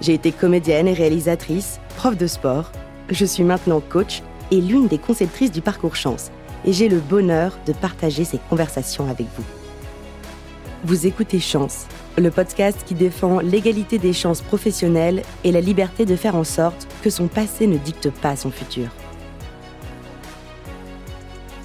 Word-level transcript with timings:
J'ai 0.00 0.14
été 0.14 0.32
comédienne 0.32 0.86
et 0.86 0.92
réalisatrice, 0.92 1.80
prof 1.96 2.16
de 2.16 2.26
sport. 2.26 2.70
Je 3.10 3.24
suis 3.24 3.42
maintenant 3.42 3.80
coach 3.80 4.22
et 4.50 4.60
l'une 4.60 4.86
des 4.86 4.98
conceptrices 4.98 5.50
du 5.50 5.60
parcours 5.60 5.96
chance. 5.96 6.30
Et 6.64 6.72
j'ai 6.72 6.88
le 6.88 7.00
bonheur 7.00 7.58
de 7.66 7.72
partager 7.72 8.24
ces 8.24 8.38
conversations 8.48 9.08
avec 9.08 9.26
vous. 9.36 9.44
Vous 10.84 11.06
écoutez 11.06 11.40
Chance, 11.40 11.86
le 12.16 12.30
podcast 12.30 12.78
qui 12.86 12.94
défend 12.94 13.40
l'égalité 13.40 13.98
des 13.98 14.12
chances 14.12 14.42
professionnelles 14.42 15.22
et 15.42 15.50
la 15.50 15.60
liberté 15.60 16.04
de 16.04 16.14
faire 16.14 16.36
en 16.36 16.44
sorte 16.44 16.86
que 17.02 17.10
son 17.10 17.26
passé 17.26 17.66
ne 17.66 17.78
dicte 17.78 18.10
pas 18.10 18.36
son 18.36 18.50
futur. 18.50 18.88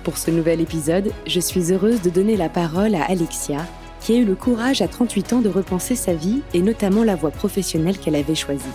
Pour 0.03 0.17
ce 0.17 0.31
nouvel 0.31 0.59
épisode, 0.59 1.11
je 1.27 1.39
suis 1.39 1.71
heureuse 1.71 2.01
de 2.01 2.09
donner 2.09 2.35
la 2.35 2.49
parole 2.49 2.95
à 2.95 3.03
Alexia, 3.03 3.65
qui 4.03 4.13
a 4.13 4.17
eu 4.17 4.25
le 4.25 4.35
courage 4.35 4.81
à 4.81 4.89
38 4.89 5.33
ans 5.33 5.41
de 5.41 5.47
repenser 5.47 5.95
sa 5.95 6.13
vie 6.13 6.41
et 6.53 6.61
notamment 6.61 7.05
la 7.05 7.15
voie 7.15 7.31
professionnelle 7.31 7.97
qu'elle 7.97 8.17
avait 8.17 8.35
choisie. 8.35 8.65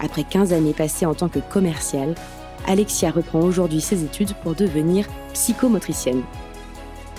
Après 0.00 0.24
15 0.24 0.52
années 0.52 0.72
passées 0.72 1.06
en 1.06 1.14
tant 1.14 1.28
que 1.28 1.38
commerciale, 1.38 2.16
Alexia 2.66 3.12
reprend 3.12 3.40
aujourd'hui 3.40 3.80
ses 3.80 4.02
études 4.02 4.34
pour 4.42 4.56
devenir 4.56 5.06
psychomotricienne. 5.32 6.22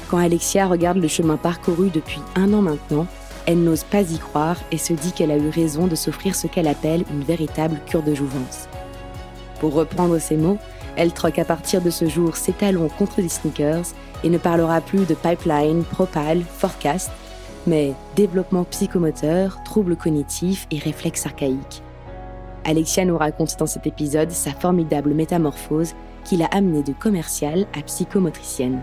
Quand 0.09 0.17
Alexia 0.17 0.67
regarde 0.67 0.97
le 0.97 1.08
chemin 1.08 1.38
parcouru 1.38 1.89
depuis 1.89 2.19
un 2.36 2.52
an 2.53 2.61
maintenant, 2.61 3.08
elle 3.45 3.64
n'ose 3.64 3.86
pas 3.86 4.02
y 4.02 4.17
croire 4.17 4.58
et 4.73 4.77
se 4.77 4.92
dit 4.92 5.14
qu'elle 5.14 5.31
a 5.31 5.38
eu 5.38 5.47
raison 5.47 5.88
de 5.88 5.95
s'offrir 5.95 6.36
ce 6.36 6.47
qu'elle 6.47 6.67
appelle 6.67 7.05
une 7.09 7.23
véritable 7.23 7.80
cure 7.86 8.03
de 8.03 8.14
jouvence. 8.14 8.67
Pour 9.61 9.73
reprendre 9.73 10.19
ses 10.19 10.36
mots, 10.36 10.58
elle 10.98 11.14
troque 11.14 11.40
à 11.40 11.45
partir 11.45 11.81
de 11.81 11.90
ce 11.90 12.08
jour 12.09 12.36
ses 12.36 12.52
talons 12.52 12.90
contre 12.90 13.22
des 13.22 13.30
sneakers 13.30 13.86
et 14.23 14.30
ne 14.30 14.38
parlera 14.38 14.81
plus 14.81 15.06
de 15.06 15.14
pipeline, 15.14 15.84
propal, 15.84 16.42
forecast, 16.42 17.12
mais 17.67 17.94
développement 18.16 18.64
psychomoteur, 18.66 19.62
troubles 19.64 19.95
cognitifs 19.95 20.67
et 20.72 20.80
réflexes 20.80 21.26
archaïques. 21.26 21.84
Alexia 22.66 23.06
nous 23.06 23.17
raconte 23.17 23.58
dans 23.58 23.67
cet 23.67 23.88
épisode 23.88 24.31
sa 24.31 24.52
formidable 24.52 25.14
métamorphose 25.14 25.94
qui 26.26 26.36
l'a 26.36 26.48
amenée 26.48 26.84
de 26.84 26.94
commerciale 26.94 27.66
à 27.78 27.82
psychomotricienne. 27.84 28.82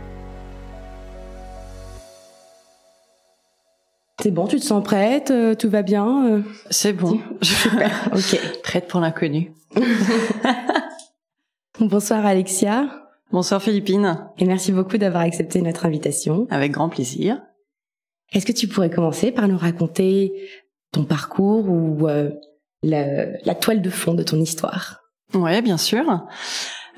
C'est 4.23 4.31
bon, 4.31 4.47
tu 4.47 4.59
te 4.59 4.65
sens 4.65 4.83
prête, 4.83 5.31
euh, 5.31 5.55
tout 5.55 5.69
va 5.69 5.83
bien 5.83 6.27
euh? 6.27 6.41
C'est 6.71 6.95
bon, 6.95 7.21
super, 7.43 8.09
ok. 8.15 8.41
Prête 8.63 8.89
pour 8.89 9.01
l'inconnu. 9.01 9.53
Bonsoir 11.89 12.25
Alexia. 12.25 12.89
Bonsoir 13.31 13.63
Philippine. 13.63 14.31
Et 14.39 14.47
merci 14.47 14.73
beaucoup 14.73 14.97
d'avoir 14.97 15.23
accepté 15.23 15.61
notre 15.61 15.85
invitation. 15.85 16.47
Avec 16.49 16.73
grand 16.73 16.89
plaisir. 16.89 17.43
Est-ce 18.33 18.47
que 18.47 18.53
tu 18.53 18.69
pourrais 18.69 18.89
commencer 18.89 19.33
par 19.33 19.49
nous 19.49 19.59
raconter 19.59 20.33
ton 20.93 21.05
parcours 21.05 21.69
ou 21.69 22.09
euh, 22.09 22.31
la, 22.83 23.55
toile 23.55 23.83
de 23.83 23.91
fond 23.91 24.15
de 24.15 24.23
ton 24.23 24.41
histoire? 24.41 25.01
Ouais, 25.35 25.61
bien 25.61 25.77
sûr. 25.77 26.05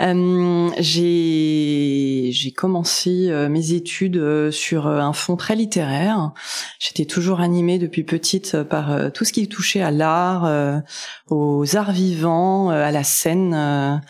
Euh, 0.00 0.70
j'ai 0.79 2.29
j'ai 2.30 2.51
commencé 2.51 3.29
euh, 3.30 3.48
mes 3.48 3.73
études 3.73 4.18
euh, 4.18 4.51
sur 4.51 4.86
un 4.86 5.12
fond 5.12 5.36
très 5.36 5.57
littéraire. 5.57 6.33
J'étais 6.79 7.07
toujours 7.07 7.40
animée 7.40 7.79
depuis 7.79 8.05
petite 8.05 8.62
par 8.64 9.12
tout 9.12 9.24
ce 9.24 9.33
qui 9.33 9.48
touchait 9.48 9.80
à 9.80 9.90
l'art, 9.90 10.83
aux 11.29 11.77
arts 11.77 11.92
vivants, 11.92 12.70
à 12.70 12.90
la 12.90 13.05
scène, 13.05 14.02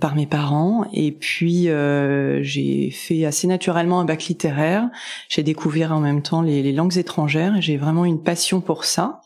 par 0.00 0.14
mes 0.14 0.26
parents. 0.26 0.86
Et 0.92 1.12
puis 1.12 1.68
j'ai 2.42 2.90
fait 2.90 3.24
assez 3.24 3.46
naturellement 3.46 4.00
un 4.00 4.04
bac 4.04 4.24
littéraire. 4.24 4.88
J'ai 5.28 5.42
découvert 5.42 5.92
en 5.92 6.00
même 6.00 6.22
temps 6.22 6.42
les, 6.42 6.62
les 6.62 6.72
langues 6.72 6.96
étrangères. 6.96 7.56
et 7.56 7.62
J'ai 7.62 7.76
vraiment 7.76 8.04
une 8.04 8.22
passion 8.22 8.60
pour 8.60 8.84
ça 8.84 9.20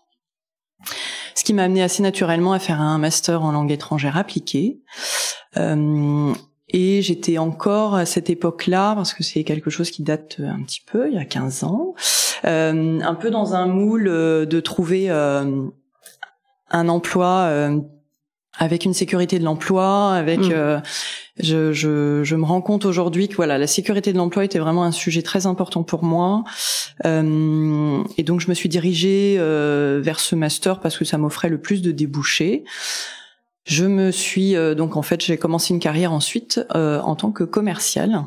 ce 1.34 1.44
qui 1.44 1.54
m'a 1.54 1.64
amené 1.64 1.82
assez 1.82 2.02
naturellement 2.02 2.52
à 2.52 2.58
faire 2.58 2.80
un 2.80 2.98
master 2.98 3.42
en 3.42 3.52
langue 3.52 3.70
étrangère 3.70 4.16
appliquée. 4.16 4.80
Euh, 5.56 6.32
et 6.68 7.02
j'étais 7.02 7.38
encore 7.38 7.94
à 7.94 8.06
cette 8.06 8.30
époque-là, 8.30 8.94
parce 8.94 9.12
que 9.12 9.22
c'est 9.22 9.44
quelque 9.44 9.70
chose 9.70 9.90
qui 9.90 10.02
date 10.02 10.36
un 10.40 10.62
petit 10.62 10.82
peu, 10.84 11.08
il 11.08 11.14
y 11.14 11.18
a 11.18 11.24
15 11.24 11.64
ans, 11.64 11.94
euh, 12.46 13.00
un 13.00 13.14
peu 13.14 13.30
dans 13.30 13.54
un 13.54 13.66
moule 13.66 14.08
euh, 14.08 14.46
de 14.46 14.60
trouver 14.60 15.10
un 15.10 16.88
emploi 16.88 17.70
avec 18.58 18.84
une 18.84 18.94
sécurité 18.94 19.38
de 19.38 19.44
l'emploi, 19.44 20.12
avec 20.12 20.40
mm. 20.40 20.50
euh, 20.52 20.80
je, 21.38 21.72
je, 21.72 22.22
je, 22.22 22.36
me 22.36 22.44
rends 22.44 22.60
compte 22.60 22.84
aujourd'hui 22.84 23.28
que 23.28 23.36
voilà 23.36 23.56
la 23.56 23.66
sécurité 23.66 24.12
de 24.12 24.18
l'emploi 24.18 24.44
était 24.44 24.58
vraiment 24.58 24.84
un 24.84 24.92
sujet 24.92 25.22
très 25.22 25.46
important 25.46 25.82
pour 25.82 26.04
moi 26.04 26.44
euh, 27.06 28.02
et 28.18 28.22
donc 28.22 28.40
je 28.40 28.48
me 28.48 28.54
suis 28.54 28.68
dirigée 28.68 29.36
euh, 29.38 30.00
vers 30.02 30.20
ce 30.20 30.34
master 30.34 30.80
parce 30.80 30.98
que 30.98 31.04
ça 31.04 31.18
m'offrait 31.18 31.48
le 31.48 31.60
plus 31.60 31.82
de 31.82 31.92
débouchés. 31.92 32.64
Je 33.64 33.86
me 33.86 34.10
suis 34.10 34.56
euh, 34.56 34.74
donc 34.74 34.96
en 34.96 35.02
fait 35.02 35.22
j'ai 35.24 35.38
commencé 35.38 35.72
une 35.72 35.80
carrière 35.80 36.12
ensuite 36.12 36.60
euh, 36.74 37.00
en 37.00 37.16
tant 37.16 37.30
que 37.30 37.44
commercial 37.44 38.24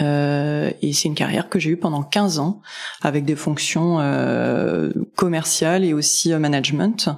euh, 0.00 0.70
et 0.82 0.92
c'est 0.92 1.08
une 1.08 1.14
carrière 1.14 1.48
que 1.48 1.58
j'ai 1.58 1.70
eue 1.70 1.76
pendant 1.76 2.02
15 2.02 2.38
ans 2.38 2.60
avec 3.02 3.24
des 3.24 3.36
fonctions 3.36 3.98
euh, 4.00 4.90
commerciales 5.16 5.84
et 5.84 5.92
aussi 5.92 6.32
euh, 6.32 6.38
management, 6.38 7.10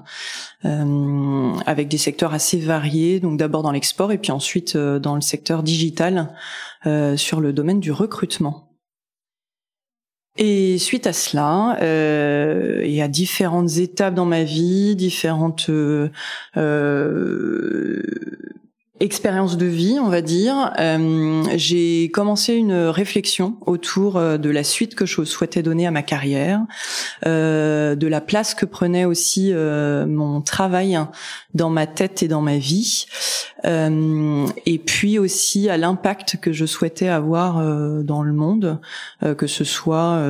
avec 0.63 1.89
des 1.89 1.99
secteurs 1.99 2.35
assez 2.35 2.59
variés. 2.59 3.21
Donc 3.21 3.39
d'abord 3.39 3.63
dans 3.63 3.73
l'export 3.73 4.13
et 4.13 4.19
puis 4.19 4.33
ensuite 4.33 4.77
dans 4.77 5.15
le 5.15 5.23
secteur 5.23 5.63
digital 5.63 6.35
sur 7.17 7.41
le 7.41 7.53
domaine 7.53 7.81
du 7.81 7.93
recrutement. 7.93 8.71
Et 10.43 10.79
suite 10.79 11.07
à 11.07 11.13
cela, 11.13 11.77
euh, 11.83 12.81
et 12.83 13.03
à 13.03 13.09
différentes 13.09 13.77
étapes 13.77 14.15
dans 14.15 14.25
ma 14.25 14.45
vie, 14.45 14.97
différentes 14.97 15.69
euh, 15.69 16.09
expérience 19.01 19.57
de 19.57 19.65
vie, 19.65 19.99
on 19.99 20.09
va 20.09 20.21
dire, 20.21 20.73
euh, 20.79 21.43
j'ai 21.57 22.11
commencé 22.11 22.55
une 22.55 22.75
réflexion 22.75 23.57
autour 23.65 24.19
euh, 24.19 24.37
de 24.37 24.51
la 24.51 24.63
suite 24.63 24.95
que 24.95 25.07
je 25.07 25.25
souhaitais 25.25 25.63
donner 25.63 25.87
à 25.87 25.91
ma 25.91 26.03
carrière, 26.03 26.61
euh, 27.27 27.95
de 27.95 28.07
la 28.07 28.21
place 28.21 28.55
que 28.55 28.67
prenait 28.67 29.07
aussi 29.07 29.53
mon 29.53 30.43
travail 30.43 30.99
dans 31.55 31.71
ma 31.71 31.87
tête 31.87 32.23
et 32.23 32.29
dans 32.29 32.43
ma 32.43 32.59
vie, 32.59 33.07
et 33.65 34.79
puis 34.79 35.19
aussi 35.19 35.69
à 35.69 35.77
l'impact 35.77 36.37
que 36.41 36.53
je 36.53 36.67
souhaitais 36.67 37.09
avoir 37.09 37.63
dans 38.05 38.23
le 38.23 38.33
monde, 38.33 38.81
que 39.39 39.47
ce 39.47 39.65
soit 39.65 40.23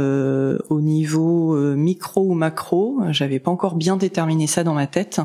au 0.69 0.81
niveau 0.81 1.55
micro 1.75 2.23
ou 2.23 2.35
macro. 2.35 3.01
J'avais 3.11 3.39
pas 3.39 3.51
encore 3.51 3.75
bien 3.75 3.97
déterminé 3.97 4.47
ça 4.47 4.65
dans 4.65 4.75
ma 4.75 4.87
tête, 4.87 5.21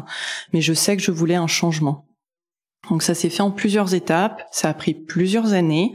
mais 0.53 0.61
je 0.61 0.73
sais 0.73 0.97
que 0.97 1.03
je 1.03 1.11
voulais 1.11 1.35
un 1.35 1.47
changement. 1.47 2.05
Donc 2.89 3.03
ça 3.03 3.13
s'est 3.13 3.29
fait 3.29 3.41
en 3.41 3.51
plusieurs 3.51 3.93
étapes, 3.93 4.43
ça 4.51 4.69
a 4.69 4.73
pris 4.73 4.93
plusieurs 4.93 5.53
années. 5.53 5.93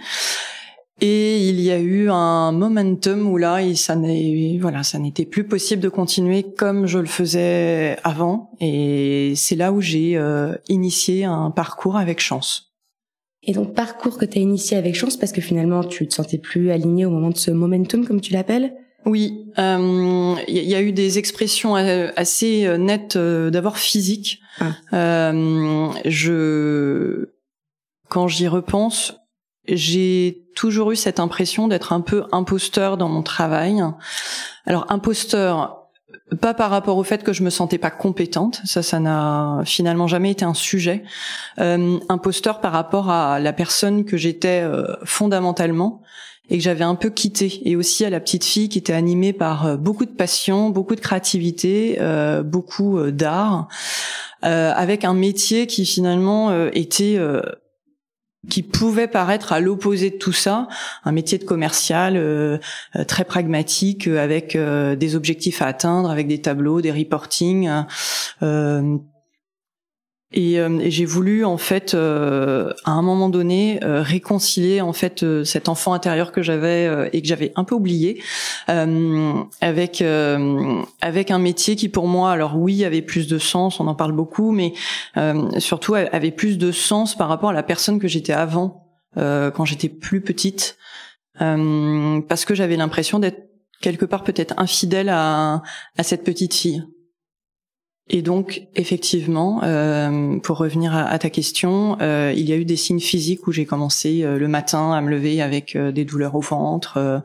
Et 1.02 1.48
il 1.48 1.60
y 1.60 1.70
a 1.70 1.78
eu 1.78 2.10
un 2.10 2.52
momentum 2.52 3.26
où 3.26 3.38
là, 3.38 3.60
ça 3.74 3.96
n'est, 3.96 4.58
voilà, 4.60 4.82
n'était 4.98 5.24
plus 5.24 5.44
possible 5.44 5.80
de 5.80 5.88
continuer 5.88 6.42
comme 6.42 6.86
je 6.86 6.98
le 6.98 7.06
faisais 7.06 7.96
avant. 8.04 8.50
Et 8.60 9.32
c'est 9.34 9.56
là 9.56 9.72
où 9.72 9.80
j'ai 9.80 10.18
euh, 10.18 10.54
initié 10.68 11.24
un 11.24 11.50
parcours 11.50 11.96
avec 11.96 12.20
chance. 12.20 12.74
Et 13.42 13.54
donc 13.54 13.74
parcours 13.74 14.18
que 14.18 14.26
tu 14.26 14.38
as 14.38 14.42
initié 14.42 14.76
avec 14.76 14.94
chance 14.94 15.16
parce 15.16 15.32
que 15.32 15.40
finalement 15.40 15.82
tu 15.82 16.06
te 16.06 16.12
sentais 16.12 16.36
plus 16.36 16.70
aligné 16.70 17.06
au 17.06 17.10
moment 17.10 17.30
de 17.30 17.38
ce 17.38 17.50
momentum 17.50 18.06
comme 18.06 18.20
tu 18.20 18.34
l'appelles? 18.34 18.74
Oui, 19.06 19.46
il 19.56 19.62
euh, 19.62 20.34
y, 20.48 20.74
a 20.74 20.82
eu 20.82 20.92
des 20.92 21.18
expressions 21.18 21.76
euh, 21.76 22.10
assez 22.16 22.66
euh, 22.66 22.76
nettes 22.76 23.16
d'abord 23.16 23.78
physiques. 23.78 24.40
Ah. 24.60 25.32
je, 26.04 27.30
quand 28.08 28.28
j'y 28.28 28.46
repense, 28.46 29.14
j'ai 29.66 30.44
toujours 30.54 30.92
eu 30.92 30.96
cette 30.96 31.18
impression 31.18 31.66
d'être 31.66 31.92
un 31.94 32.02
peu 32.02 32.24
imposteur 32.30 32.98
dans 32.98 33.08
mon 33.08 33.22
travail. 33.22 33.82
Alors 34.66 34.84
imposteur, 34.90 35.88
pas 36.40 36.52
par 36.52 36.70
rapport 36.70 36.98
au 36.98 37.04
fait 37.04 37.22
que 37.22 37.32
je 37.32 37.42
me 37.42 37.48
sentais 37.48 37.78
pas 37.78 37.90
compétente, 37.90 38.60
ça, 38.66 38.82
ça 38.82 39.00
n'a 39.00 39.62
finalement 39.64 40.08
jamais 40.08 40.32
été 40.32 40.44
un 40.44 40.54
sujet. 40.54 41.04
Euh, 41.58 41.98
imposteur 42.10 42.60
par 42.60 42.72
rapport 42.72 43.08
à 43.08 43.40
la 43.40 43.54
personne 43.54 44.04
que 44.04 44.18
j'étais 44.18 44.62
fondamentalement 45.04 46.02
et 46.50 46.58
que 46.58 46.62
j'avais 46.62 46.84
un 46.84 46.96
peu 46.96 47.10
quitté 47.10 47.62
et 47.64 47.76
aussi 47.76 48.04
à 48.04 48.10
la 48.10 48.20
petite 48.20 48.44
fille 48.44 48.68
qui 48.68 48.78
était 48.78 48.92
animée 48.92 49.32
par 49.32 49.78
beaucoup 49.78 50.04
de 50.04 50.10
passion, 50.10 50.70
beaucoup 50.70 50.94
de 50.94 51.00
créativité, 51.00 51.98
beaucoup 52.44 53.10
d'art, 53.10 53.68
avec 54.42 55.04
un 55.04 55.14
métier 55.14 55.66
qui 55.66 55.86
finalement 55.86 56.68
était 56.72 57.18
qui 58.48 58.62
pouvait 58.62 59.06
paraître 59.06 59.52
à 59.52 59.60
l'opposé 59.60 60.10
de 60.10 60.16
tout 60.16 60.32
ça, 60.32 60.68
un 61.04 61.12
métier 61.12 61.36
de 61.36 61.44
commercial 61.44 62.16
euh, 62.16 62.58
euh, 62.96 63.04
très 63.04 63.24
pragmatique 63.24 64.08
euh, 64.08 64.22
avec 64.22 64.56
des 64.56 65.16
objectifs 65.16 65.60
à 65.62 65.66
atteindre, 65.66 66.10
avec 66.10 66.26
des 66.26 66.40
tableaux, 66.40 66.80
des 66.80 66.92
reportings. 66.92 67.70
Euh, 68.42 68.96
et 70.32 70.60
j'ai 70.90 71.04
voulu 71.04 71.44
en 71.44 71.56
fait 71.56 71.94
euh, 71.94 72.72
à 72.84 72.92
un 72.92 73.02
moment 73.02 73.28
donné 73.28 73.82
euh, 73.82 74.00
réconcilier 74.00 74.80
en 74.80 74.92
fait 74.92 75.24
cet 75.44 75.68
enfant 75.68 75.92
intérieur 75.92 76.30
que 76.30 76.40
j'avais 76.40 77.10
et 77.12 77.20
que 77.20 77.26
j'avais 77.26 77.52
un 77.56 77.64
peu 77.64 77.74
oublié 77.74 78.22
avec 78.68 80.04
avec 81.00 81.30
un 81.30 81.38
métier 81.38 81.74
qui 81.74 81.88
pour 81.88 82.06
moi 82.06 82.30
alors 82.30 82.56
oui 82.56 82.84
avait 82.84 83.02
plus 83.02 83.26
de 83.26 83.38
sens 83.38 83.80
on 83.80 83.88
en 83.88 83.96
parle 83.96 84.12
beaucoup 84.12 84.52
mais 84.52 84.72
surtout 85.58 85.94
avait 85.94 86.30
plus 86.30 86.58
de 86.58 86.70
sens 86.70 87.16
par 87.16 87.28
rapport 87.28 87.50
à 87.50 87.54
la 87.54 87.64
personne 87.64 87.98
que 87.98 88.06
j'étais 88.06 88.32
avant 88.32 88.86
quand 89.16 89.64
j'étais 89.64 89.88
plus 89.88 90.20
petite 90.20 90.76
parce 91.38 92.44
que 92.44 92.54
j'avais 92.54 92.76
l'impression 92.76 93.18
d'être 93.18 93.48
quelque 93.80 94.04
part 94.04 94.22
peut-être 94.22 94.54
infidèle 94.58 95.08
à, 95.08 95.62
à 95.96 96.02
cette 96.04 96.22
petite 96.22 96.54
fille 96.54 96.84
et 98.12 98.22
donc, 98.22 98.66
effectivement, 98.74 99.60
euh, 99.62 100.40
pour 100.40 100.58
revenir 100.58 100.96
à, 100.96 101.16
ta 101.20 101.30
question, 101.30 101.96
euh, 102.02 102.32
il 102.36 102.48
y 102.48 102.52
a 102.52 102.56
eu 102.56 102.64
des 102.64 102.74
signes 102.74 102.98
physiques 102.98 103.46
où 103.46 103.52
j'ai 103.52 103.66
commencé 103.66 104.24
euh, 104.24 104.36
le 104.36 104.48
matin 104.48 104.92
à 104.92 105.00
me 105.00 105.10
lever 105.10 105.40
avec 105.40 105.78
des 105.78 106.04
douleurs 106.04 106.34
au 106.34 106.40
ventre, 106.40 107.22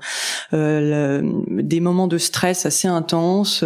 des 0.51 1.79
moments 1.79 2.07
de 2.07 2.17
stress 2.19 2.67
assez 2.67 2.87
intenses 2.87 3.63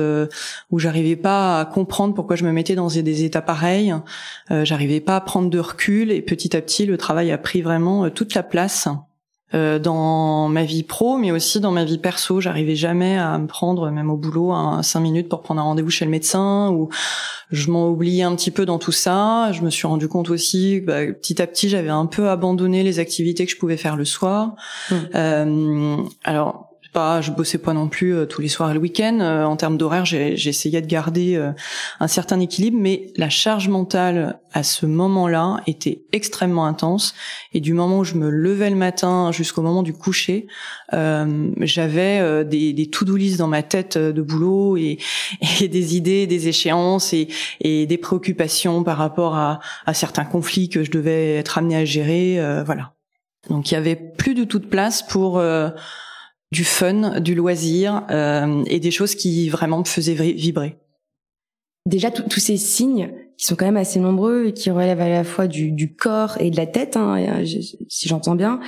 où 0.72 0.80
j'arrivais 0.80 1.18
pas 1.18 1.60
à 1.60 1.66
comprendre 1.66 2.14
pourquoi 2.14 2.38
je 2.38 2.46
me 2.46 2.54
mettais 2.54 2.76
dans 2.76 2.88
des 2.88 3.24
états 3.26 3.42
pareils. 3.42 3.94
j'arrivais 4.50 5.02
pas 5.02 5.18
à 5.18 5.22
prendre 5.22 5.50
de 5.50 5.60
recul 5.60 6.12
et 6.12 6.22
petit 6.22 6.56
à 6.56 6.62
petit, 6.62 6.86
le 6.86 6.98
travail 6.98 7.32
a 7.32 7.38
pris 7.38 7.62
vraiment 7.62 8.10
toute 8.10 8.34
la 8.34 8.44
place. 8.44 8.88
Euh, 9.56 9.80
dans 9.80 10.48
ma 10.48 10.64
vie 10.64 10.84
pro, 10.84 11.18
mais 11.18 11.32
aussi 11.32 11.60
dans 11.60 11.72
ma 11.72 11.84
vie 11.84 11.98
perso. 11.98 12.40
J'arrivais 12.40 12.76
jamais 12.76 13.18
à 13.18 13.36
me 13.40 13.48
prendre, 13.48 13.90
même 13.90 14.12
au 14.12 14.16
boulot, 14.16 14.52
un, 14.52 14.84
cinq 14.84 15.00
minutes 15.00 15.28
pour 15.28 15.42
prendre 15.42 15.60
un 15.60 15.64
rendez-vous 15.64 15.90
chez 15.90 16.06
le 16.06 16.12
médecin. 16.12 16.70
Ou 16.70 16.90
je 17.50 17.72
m'en 17.72 17.90
oubliais 17.90 18.22
un 18.22 18.36
petit 18.36 18.52
peu 18.52 18.68
dans 18.68 18.78
tout 18.78 18.92
ça. 18.92 19.52
Je 19.52 19.64
me 19.64 19.72
suis 19.72 19.88
rendu 19.88 20.08
compte 20.08 20.30
aussi, 20.30 20.82
bah, 20.82 21.08
petit 21.08 21.42
à 21.42 21.48
petit, 21.48 21.68
j'avais 21.68 21.90
un 21.90 22.06
peu 22.06 22.30
abandonné 22.30 22.84
les 22.84 23.00
activités 23.00 23.48
que 23.48 23.52
je 23.52 23.58
pouvais 23.58 23.78
faire 23.78 23.96
le 23.96 24.06
soir. 24.06 24.54
Mmh. 24.92 24.96
Euh, 25.16 25.98
alors 26.24 26.69
pas, 26.92 27.22
je 27.22 27.32
bossais 27.32 27.58
pas 27.58 27.74
non 27.74 27.88
plus 27.88 28.16
euh, 28.16 28.26
tous 28.26 28.42
les 28.42 28.48
soirs 28.48 28.72
et 28.72 28.74
le 28.74 28.80
week-end. 28.80 29.20
Euh, 29.22 29.44
en 29.44 29.56
termes 29.56 29.78
d'horaire, 29.78 30.04
essayé 30.14 30.82
de 30.82 30.88
garder 30.88 31.36
euh, 31.36 31.52
un 32.00 32.08
certain 32.08 32.40
équilibre, 32.40 32.78
mais 32.80 33.08
la 33.16 33.30
charge 33.30 33.70
mentale 33.70 34.40
à 34.54 34.64
ce 34.64 34.86
moment-là 34.86 35.62
était 35.68 36.04
extrêmement 36.12 36.66
intense. 36.66 37.14
Et 37.54 37.60
du 37.60 37.74
moment 37.74 38.00
où 38.00 38.04
je 38.04 38.16
me 38.16 38.30
levais 38.30 38.70
le 38.70 38.76
matin 38.76 39.32
jusqu'au 39.32 39.62
moment 39.62 39.84
du 39.84 39.94
coucher, 39.94 40.48
j'avais 40.92 42.46
des, 42.46 42.74
des 42.74 42.90
to-do 42.90 43.18
dans 43.38 43.48
ma 43.48 43.62
tête 43.62 43.98
de 43.98 44.22
boulot 44.22 44.76
et, 44.76 44.98
des 45.62 45.96
idées, 45.96 46.26
des 46.26 46.48
échéances 46.48 47.14
et, 47.14 47.28
des 47.62 47.98
préoccupations 47.98 48.84
par 48.84 48.98
rapport 48.98 49.36
à, 49.36 49.60
certains 49.94 50.26
conflits 50.26 50.70
que 50.70 50.84
je 50.84 50.90
devais 50.90 51.36
être 51.36 51.60
amené 51.60 51.76
à 51.76 51.86
gérer. 51.86 52.40
voilà. 52.66 52.94
Donc 53.50 53.70
il 53.70 53.76
y 53.76 53.78
avait 53.78 53.96
plus 53.96 54.34
de 54.34 54.44
toute 54.44 54.70
place 54.70 55.04
pour 55.04 55.40
du 56.52 56.64
fun, 56.64 57.20
du 57.20 57.36
loisir 57.36 58.04
euh, 58.10 58.64
et 58.68 58.80
des 58.80 58.92
choses 58.92 59.16
qui 59.16 59.50
vraiment 59.50 59.80
me 59.80 59.86
faisaient 59.86 60.14
vibrer. 60.14 60.78
Déjà, 61.86 62.12
tous 62.12 62.40
ces 62.40 62.58
signes 62.58 63.12
qui 63.38 63.46
sont 63.46 63.56
quand 63.56 63.66
même 63.66 63.78
assez 63.78 64.00
nombreux 64.00 64.48
et 64.48 64.54
qui 64.54 64.70
relèvent 64.70 65.02
à 65.02 65.10
la 65.10 65.24
fois 65.24 65.48
du, 65.48 65.96
corps 65.96 66.38
et 66.40 66.52
de 66.52 66.58
la 66.58 66.68
tête, 66.68 66.98
hein, 66.98 67.18
euh, 67.18 67.46
si 67.88 68.08
j'entends 68.08 68.36
bien. 68.36 68.60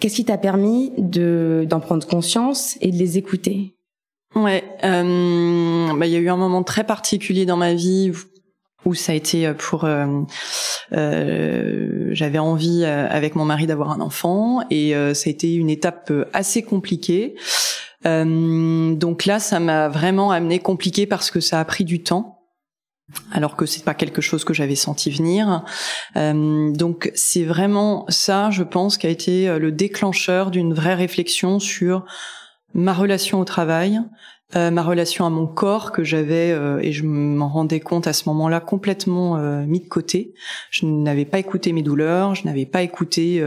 Qu'est-ce 0.00 0.16
qui 0.16 0.24
t'a 0.24 0.38
permis 0.38 0.92
de 0.98 1.66
d'en 1.68 1.80
prendre 1.80 2.06
conscience 2.06 2.76
et 2.80 2.90
de 2.90 2.96
les 2.96 3.16
écouter? 3.16 3.76
Ouais, 4.34 4.64
euh, 4.82 5.96
bah, 5.96 6.06
il 6.06 6.12
y 6.12 6.16
a 6.16 6.18
eu 6.18 6.28
un 6.28 6.36
moment 6.36 6.64
très 6.64 6.84
particulier 6.84 7.46
dans 7.46 7.56
ma 7.56 7.74
vie 7.74 8.10
où 8.84 8.94
ça 8.94 9.12
a 9.12 9.14
été 9.14 9.46
euh, 9.46 9.54
pour 9.54 9.84
euh, 9.84 10.06
euh, 10.92 12.08
j'avais 12.12 12.38
envie 12.38 12.84
avec 12.84 13.34
mon 13.34 13.44
mari 13.44 13.66
d'avoir 13.66 13.90
un 13.90 14.00
enfant 14.00 14.60
et 14.70 14.92
ça 15.14 15.28
a 15.28 15.30
été 15.30 15.54
une 15.54 15.70
étape 15.70 16.12
assez 16.32 16.62
compliquée. 16.62 17.34
donc 18.04 19.24
là, 19.24 19.38
ça 19.38 19.60
m'a 19.60 19.88
vraiment 19.88 20.30
amené 20.30 20.58
compliqué 20.58 21.06
parce 21.06 21.30
que 21.30 21.40
ça 21.40 21.60
a 21.60 21.64
pris 21.64 21.84
du 21.84 22.02
temps 22.02 22.42
alors 23.32 23.56
que 23.56 23.66
c'est 23.66 23.84
pas 23.84 23.94
quelque 23.94 24.22
chose 24.22 24.44
que 24.44 24.54
j'avais 24.54 24.76
senti 24.76 25.10
venir. 25.10 25.64
donc 26.14 27.10
c'est 27.14 27.44
vraiment 27.44 28.04
ça, 28.08 28.50
je 28.50 28.62
pense, 28.62 28.98
qui 28.98 29.06
a 29.06 29.10
été 29.10 29.58
le 29.58 29.72
déclencheur 29.72 30.50
d'une 30.50 30.74
vraie 30.74 30.94
réflexion 30.94 31.58
sur 31.58 32.04
ma 32.74 32.92
relation 32.92 33.40
au 33.40 33.44
travail, 33.44 34.00
euh, 34.56 34.70
ma 34.70 34.82
relation 34.82 35.26
à 35.26 35.30
mon 35.30 35.46
corps 35.46 35.90
que 35.90 36.04
j'avais 36.04 36.52
euh, 36.52 36.78
et 36.80 36.92
je 36.92 37.04
m'en 37.04 37.48
rendais 37.48 37.80
compte 37.80 38.06
à 38.06 38.12
ce 38.12 38.28
moment-là 38.28 38.60
complètement 38.60 39.36
euh, 39.36 39.64
mis 39.64 39.80
de 39.80 39.88
côté. 39.88 40.34
Je 40.70 40.86
n'avais 40.86 41.24
pas 41.24 41.38
écouté 41.38 41.72
mes 41.72 41.82
douleurs, 41.82 42.34
je 42.34 42.44
n'avais 42.44 42.66
pas 42.66 42.82
écouté 42.82 43.42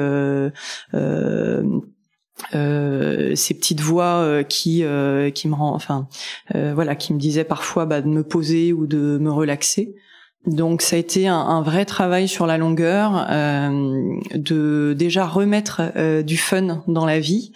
ces 2.52 3.54
petites 3.54 3.82
voix 3.82 4.44
qui 4.44 4.84
qui 5.34 5.48
me 5.48 5.56
rend, 5.56 5.74
enfin 5.74 6.08
voilà, 6.54 6.96
qui 6.96 7.14
me 7.14 7.20
disaient 7.20 7.44
parfois 7.44 7.86
bah, 7.86 8.02
de 8.02 8.08
me 8.08 8.24
poser 8.24 8.74
ou 8.74 8.88
de 8.88 9.18
me 9.18 9.32
relaxer. 9.32 9.96
Donc 10.46 10.82
ça 10.82 10.96
a 10.96 11.00
été 11.00 11.28
un, 11.28 11.36
un 11.36 11.62
vrai 11.62 11.86
travail 11.86 12.28
sur 12.28 12.46
la 12.48 12.58
longueur, 12.58 13.28
de 13.30 14.94
déjà 14.98 15.26
remettre 15.26 15.82
du 16.24 16.38
fun 16.38 16.84
dans 16.88 17.06
la 17.06 17.20
vie, 17.20 17.52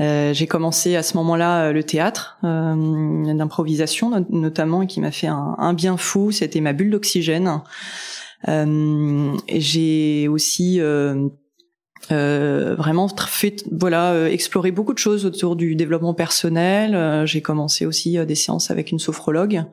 euh, 0.00 0.32
j'ai 0.32 0.46
commencé 0.46 0.96
à 0.96 1.02
ce 1.02 1.16
moment-là 1.16 1.64
euh, 1.64 1.72
le 1.72 1.82
théâtre 1.82 2.38
euh, 2.44 3.34
d'improvisation 3.34 4.24
notamment 4.30 4.82
et 4.82 4.86
qui 4.86 5.00
m'a 5.00 5.10
fait 5.10 5.26
un, 5.26 5.72
bien 5.72 5.96
fou. 5.96 6.30
C'était 6.30 6.60
ma 6.60 6.72
bulle 6.72 6.90
d'oxygène. 6.90 7.62
Euh, 8.48 9.36
j'ai 9.48 10.28
aussi 10.28 10.80
vraiment 12.10 13.08
fait 13.26 13.64
voilà 13.72 14.30
explorer 14.30 14.70
beaucoup 14.70 14.94
de 14.94 14.98
choses 14.98 15.26
autour 15.26 15.56
du 15.56 15.74
développement 15.74 16.14
personnel. 16.14 17.26
j'ai 17.26 17.42
commencé 17.42 17.84
aussi 17.84 18.24
des 18.24 18.34
séances 18.34 18.70
avec 18.70 18.92
une 18.92 18.98
sophrologue. 19.00 19.64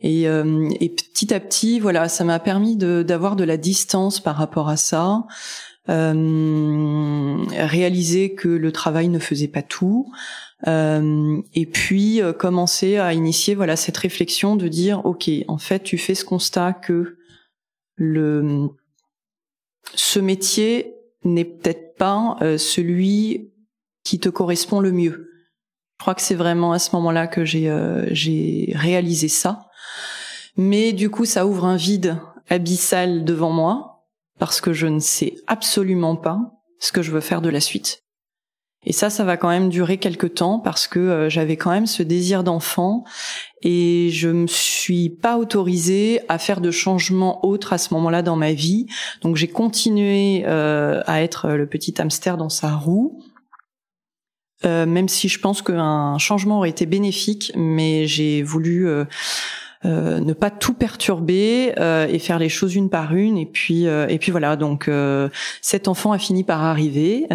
Et, 0.00 0.22
et 0.22 0.88
petit 0.88 1.34
à 1.34 1.40
petit, 1.40 1.80
voilà, 1.80 2.08
ça 2.08 2.22
m'a 2.22 2.38
permis 2.38 2.76
d'avoir 2.76 3.34
de, 3.34 3.42
la 3.42 3.56
distance 3.56 4.20
par 4.20 4.36
rapport 4.36 4.68
à 4.68 4.76
ça, 4.76 5.24
réaliser 5.88 8.34
que 8.34 8.48
le 8.48 8.72
travail 8.72 9.08
ne 9.08 9.18
faisait 9.18 9.48
pas 9.48 9.62
tout, 9.62 10.12
euh, 10.66 11.40
et 11.54 11.66
puis 11.66 12.20
euh, 12.20 12.32
commencer 12.32 12.96
à 12.96 13.14
initier 13.14 13.54
voilà 13.54 13.76
cette 13.76 13.96
réflexion 13.96 14.56
de 14.56 14.66
dire 14.66 15.06
ok 15.06 15.30
en 15.46 15.58
fait 15.58 15.84
tu 15.84 15.98
fais 15.98 16.16
ce 16.16 16.24
constat 16.24 16.72
que 16.72 17.16
le 17.94 18.70
ce 19.94 20.18
métier 20.18 20.96
n'est 21.22 21.44
peut-être 21.44 21.96
pas 21.96 22.36
celui 22.58 23.52
qui 24.04 24.20
te 24.20 24.28
correspond 24.28 24.80
le 24.80 24.92
mieux. 24.92 25.30
Je 25.98 26.04
crois 26.04 26.14
que 26.14 26.22
c'est 26.22 26.34
vraiment 26.34 26.72
à 26.72 26.78
ce 26.78 26.94
moment-là 26.94 27.26
que 27.26 27.44
j'ai 27.44 27.74
j'ai 28.10 28.72
réalisé 28.76 29.28
ça. 29.28 29.68
Mais 30.58 30.92
du 30.92 31.08
coup, 31.08 31.24
ça 31.24 31.46
ouvre 31.46 31.64
un 31.64 31.76
vide 31.76 32.18
abyssal 32.48 33.24
devant 33.24 33.50
moi 33.50 33.87
parce 34.38 34.60
que 34.60 34.72
je 34.72 34.86
ne 34.86 35.00
sais 35.00 35.36
absolument 35.46 36.16
pas 36.16 36.38
ce 36.80 36.92
que 36.92 37.02
je 37.02 37.10
veux 37.10 37.20
faire 37.20 37.42
de 37.42 37.48
la 37.48 37.60
suite. 37.60 38.02
Et 38.84 38.92
ça, 38.92 39.10
ça 39.10 39.24
va 39.24 39.36
quand 39.36 39.48
même 39.48 39.68
durer 39.68 39.98
quelques 39.98 40.34
temps 40.34 40.60
parce 40.60 40.86
que 40.86 41.00
euh, 41.00 41.28
j'avais 41.28 41.56
quand 41.56 41.70
même 41.70 41.86
ce 41.86 42.02
désir 42.02 42.44
d'enfant 42.44 43.04
et 43.62 44.10
je 44.12 44.28
me 44.28 44.46
suis 44.46 45.10
pas 45.10 45.36
autorisée 45.36 46.20
à 46.28 46.38
faire 46.38 46.60
de 46.60 46.70
changements 46.70 47.44
autres 47.44 47.72
à 47.72 47.78
ce 47.78 47.92
moment-là 47.94 48.22
dans 48.22 48.36
ma 48.36 48.52
vie. 48.52 48.86
Donc 49.20 49.36
j'ai 49.36 49.48
continué 49.48 50.44
euh, 50.46 51.02
à 51.06 51.22
être 51.22 51.50
le 51.50 51.66
petit 51.66 51.94
hamster 52.00 52.36
dans 52.36 52.48
sa 52.48 52.74
roue. 52.74 53.20
Euh, 54.64 54.86
même 54.86 55.08
si 55.08 55.28
je 55.28 55.38
pense 55.38 55.60
qu'un 55.60 56.18
changement 56.18 56.58
aurait 56.58 56.70
été 56.70 56.86
bénéfique, 56.86 57.52
mais 57.56 58.06
j'ai 58.06 58.42
voulu 58.42 58.88
euh, 59.84 60.18
ne 60.18 60.32
pas 60.32 60.50
tout 60.50 60.74
perturber 60.74 61.72
euh, 61.78 62.08
et 62.08 62.18
faire 62.18 62.40
les 62.40 62.48
choses 62.48 62.74
une 62.74 62.90
par 62.90 63.14
une. 63.14 63.38
Et 63.38 63.46
puis 63.46 63.86
euh, 63.86 64.08
et 64.08 64.18
puis 64.18 64.32
voilà 64.32 64.56
donc 64.56 64.90
cet 65.62 65.86
enfant 65.86 66.12
a 66.12 66.18
fini 66.18 66.42
par 66.42 66.64
arriver 66.64 67.26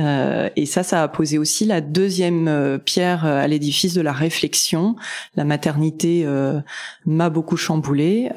et 0.55 0.65
ça 0.65 0.83
ça 0.83 1.03
a 1.03 1.07
posé 1.07 1.37
aussi 1.37 1.65
la 1.65 1.79
deuxième 1.81 2.79
pierre 2.83 3.25
à 3.25 3.47
l'édifice 3.47 3.93
de 3.93 4.01
la 4.01 4.11
réflexion. 4.11 4.95
La 5.35 5.45
maternité 5.45 6.25
m'a 7.05 7.29
beaucoup 7.29 7.57
chamboulé 7.57 8.29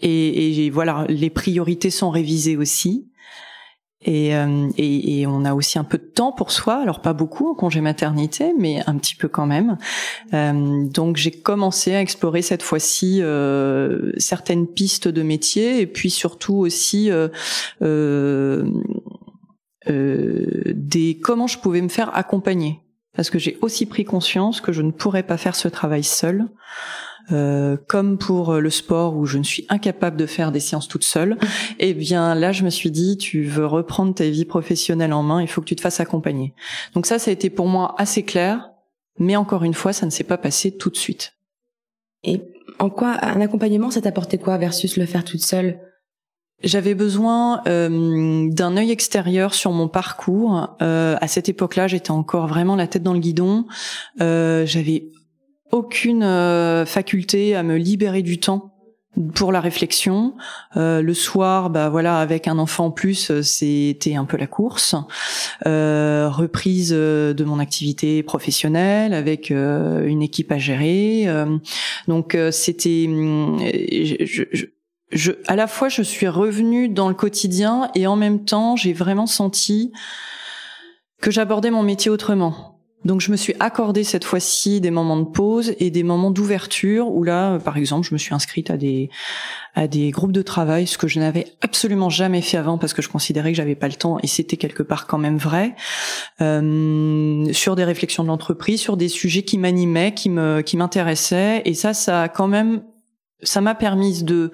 et, 0.00 0.66
et 0.66 0.70
voilà 0.70 1.04
les 1.08 1.30
priorités 1.30 1.90
sont 1.90 2.10
révisées 2.10 2.56
aussi 2.56 3.08
Et, 4.04 4.36
euh, 4.36 4.68
et, 4.76 5.20
et, 5.20 5.26
on 5.26 5.44
a 5.44 5.54
aussi 5.54 5.78
un 5.78 5.84
peu 5.84 5.96
de 5.96 6.04
temps 6.04 6.30
pour 6.30 6.50
soi, 6.50 6.74
alors 6.76 7.00
pas 7.00 7.14
beaucoup 7.14 7.48
en 7.48 7.54
congé 7.54 7.80
maternité, 7.80 8.52
mais 8.58 8.82
un 8.86 8.96
petit 8.98 9.14
peu 9.14 9.28
quand 9.28 9.46
même. 9.46 9.78
Euh, 10.34 10.84
donc 10.86 11.16
j'ai 11.16 11.30
commencé 11.30 11.94
à 11.94 12.00
explorer 12.02 12.42
cette 12.42 12.62
fois-ci 12.62 13.20
euh, 13.22 14.12
certaines 14.18 14.66
pistes 14.66 15.08
de 15.08 15.22
métier 15.22 15.80
et 15.80 15.86
puis 15.86 16.10
surtout 16.10 16.56
aussi 16.56 17.10
euh, 17.10 17.28
euh, 17.82 18.64
des 20.66 21.18
comment 21.18 21.46
je 21.46 21.58
pouvais 21.58 21.80
me 21.80 21.88
faire 21.88 22.14
accompagner, 22.16 22.80
parce 23.16 23.30
que 23.30 23.38
j'ai 23.38 23.58
aussi 23.62 23.86
pris 23.86 24.04
conscience 24.04 24.60
que 24.60 24.72
je 24.72 24.82
ne 24.82 24.90
pourrais 24.90 25.22
pas 25.22 25.38
faire 25.38 25.56
ce 25.56 25.68
travail 25.68 26.04
seul. 26.04 26.44
Euh, 27.32 27.76
comme 27.88 28.18
pour 28.18 28.54
le 28.54 28.70
sport 28.70 29.16
où 29.16 29.24
je 29.24 29.38
ne 29.38 29.42
suis 29.42 29.64
incapable 29.68 30.16
de 30.16 30.26
faire 30.26 30.52
des 30.52 30.60
séances 30.60 30.88
toute 30.88 31.04
seule, 31.04 31.38
eh 31.78 31.94
bien 31.94 32.34
là 32.34 32.52
je 32.52 32.64
me 32.64 32.70
suis 32.70 32.90
dit 32.90 33.16
tu 33.16 33.44
veux 33.44 33.66
reprendre 33.66 34.14
ta 34.14 34.28
vie 34.28 34.44
professionnelle 34.44 35.12
en 35.12 35.22
main, 35.22 35.40
il 35.40 35.48
faut 35.48 35.60
que 35.60 35.66
tu 35.66 35.76
te 35.76 35.80
fasses 35.80 36.00
accompagner. 36.00 36.54
Donc 36.94 37.06
ça 37.06 37.18
ça 37.18 37.30
a 37.30 37.32
été 37.32 37.48
pour 37.48 37.66
moi 37.66 37.94
assez 37.98 38.24
clair, 38.24 38.70
mais 39.18 39.36
encore 39.36 39.64
une 39.64 39.74
fois 39.74 39.92
ça 39.92 40.04
ne 40.04 40.10
s'est 40.10 40.24
pas 40.24 40.36
passé 40.36 40.76
tout 40.76 40.90
de 40.90 40.96
suite. 40.96 41.34
Et 42.24 42.42
en 42.78 42.90
quoi 42.90 43.18
un 43.22 43.40
accompagnement 43.40 43.90
ça 43.90 44.02
t'apportait 44.02 44.38
quoi 44.38 44.58
versus 44.58 44.96
le 44.96 45.06
faire 45.06 45.24
toute 45.24 45.42
seule? 45.42 45.80
J'avais 46.62 46.94
besoin 46.94 47.62
euh, 47.66 48.48
d'un 48.50 48.76
œil 48.76 48.90
extérieur 48.90 49.54
sur 49.54 49.72
mon 49.72 49.88
parcours. 49.88 50.76
Euh, 50.80 51.16
à 51.20 51.28
cette 51.28 51.48
époque-là, 51.48 51.88
j'étais 51.88 52.12
encore 52.12 52.46
vraiment 52.46 52.76
la 52.76 52.86
tête 52.86 53.02
dans 53.02 53.12
le 53.12 53.18
guidon. 53.18 53.66
Euh, 54.20 54.64
j'avais 54.64 55.10
aucune 55.74 56.22
euh, 56.22 56.86
faculté 56.86 57.56
à 57.56 57.64
me 57.64 57.76
libérer 57.76 58.22
du 58.22 58.38
temps 58.38 58.74
pour 59.34 59.52
la 59.52 59.60
réflexion. 59.60 60.34
Euh, 60.76 61.02
le 61.02 61.14
soir, 61.14 61.70
bah 61.70 61.88
voilà, 61.88 62.18
avec 62.18 62.48
un 62.48 62.58
enfant 62.58 62.86
en 62.86 62.90
plus, 62.90 63.30
euh, 63.30 63.42
c'était 63.42 64.14
un 64.14 64.24
peu 64.24 64.36
la 64.36 64.46
course. 64.46 64.94
Euh, 65.66 66.28
reprise 66.30 66.90
de 66.90 67.44
mon 67.44 67.58
activité 67.58 68.22
professionnelle 68.22 69.14
avec 69.14 69.50
une 69.50 70.22
équipe 70.22 70.52
à 70.52 70.58
gérer. 70.58 71.26
donc 72.08 72.36
c'était, 72.50 73.06
je, 75.12 75.32
à 75.46 75.56
la 75.56 75.66
fois 75.66 75.88
je 75.88 76.02
suis 76.02 76.28
revenue 76.28 76.88
dans 76.88 77.08
le 77.08 77.14
quotidien 77.14 77.90
et 77.94 78.06
en 78.06 78.16
même 78.16 78.44
temps 78.44 78.76
j'ai 78.76 78.92
vraiment 78.92 79.26
senti 79.26 79.92
que 81.20 81.30
j'abordais 81.30 81.70
mon 81.70 81.82
métier 81.82 82.10
autrement 82.10 82.73
donc 83.04 83.20
je 83.20 83.30
me 83.30 83.36
suis 83.36 83.54
accordé 83.60 84.04
cette 84.04 84.24
fois-ci 84.24 84.80
des 84.80 84.90
moments 84.90 85.18
de 85.18 85.24
pause 85.24 85.74
et 85.78 85.90
des 85.90 86.02
moments 86.02 86.30
d'ouverture 86.30 87.08
où 87.08 87.22
là, 87.22 87.58
par 87.58 87.76
exemple, 87.76 88.06
je 88.06 88.14
me 88.14 88.18
suis 88.18 88.34
inscrite 88.34 88.70
à 88.70 88.76
des 88.76 89.10
à 89.74 89.88
des 89.88 90.10
groupes 90.10 90.32
de 90.32 90.42
travail, 90.42 90.86
ce 90.86 90.96
que 90.96 91.08
je 91.08 91.18
n'avais 91.18 91.46
absolument 91.60 92.08
jamais 92.08 92.42
fait 92.42 92.56
avant 92.56 92.78
parce 92.78 92.94
que 92.94 93.02
je 93.02 93.08
considérais 93.08 93.50
que 93.50 93.56
j'avais 93.56 93.74
pas 93.74 93.88
le 93.88 93.94
temps 93.94 94.18
et 94.22 94.26
c'était 94.26 94.56
quelque 94.56 94.82
part 94.82 95.06
quand 95.06 95.18
même 95.18 95.36
vrai. 95.36 95.74
Euh, 96.40 97.52
sur 97.52 97.74
des 97.74 97.84
réflexions 97.84 98.22
de 98.22 98.28
l'entreprise, 98.28 98.80
sur 98.80 98.96
des 98.96 99.08
sujets 99.08 99.42
qui 99.42 99.58
m'animaient, 99.58 100.14
qui 100.14 100.30
me 100.30 100.62
qui 100.62 100.76
m'intéressaient 100.76 101.62
et 101.64 101.74
ça, 101.74 101.92
ça 101.92 102.22
a 102.22 102.28
quand 102.28 102.48
même 102.48 102.84
ça 103.42 103.60
m'a 103.60 103.74
permis 103.74 104.22
de 104.22 104.52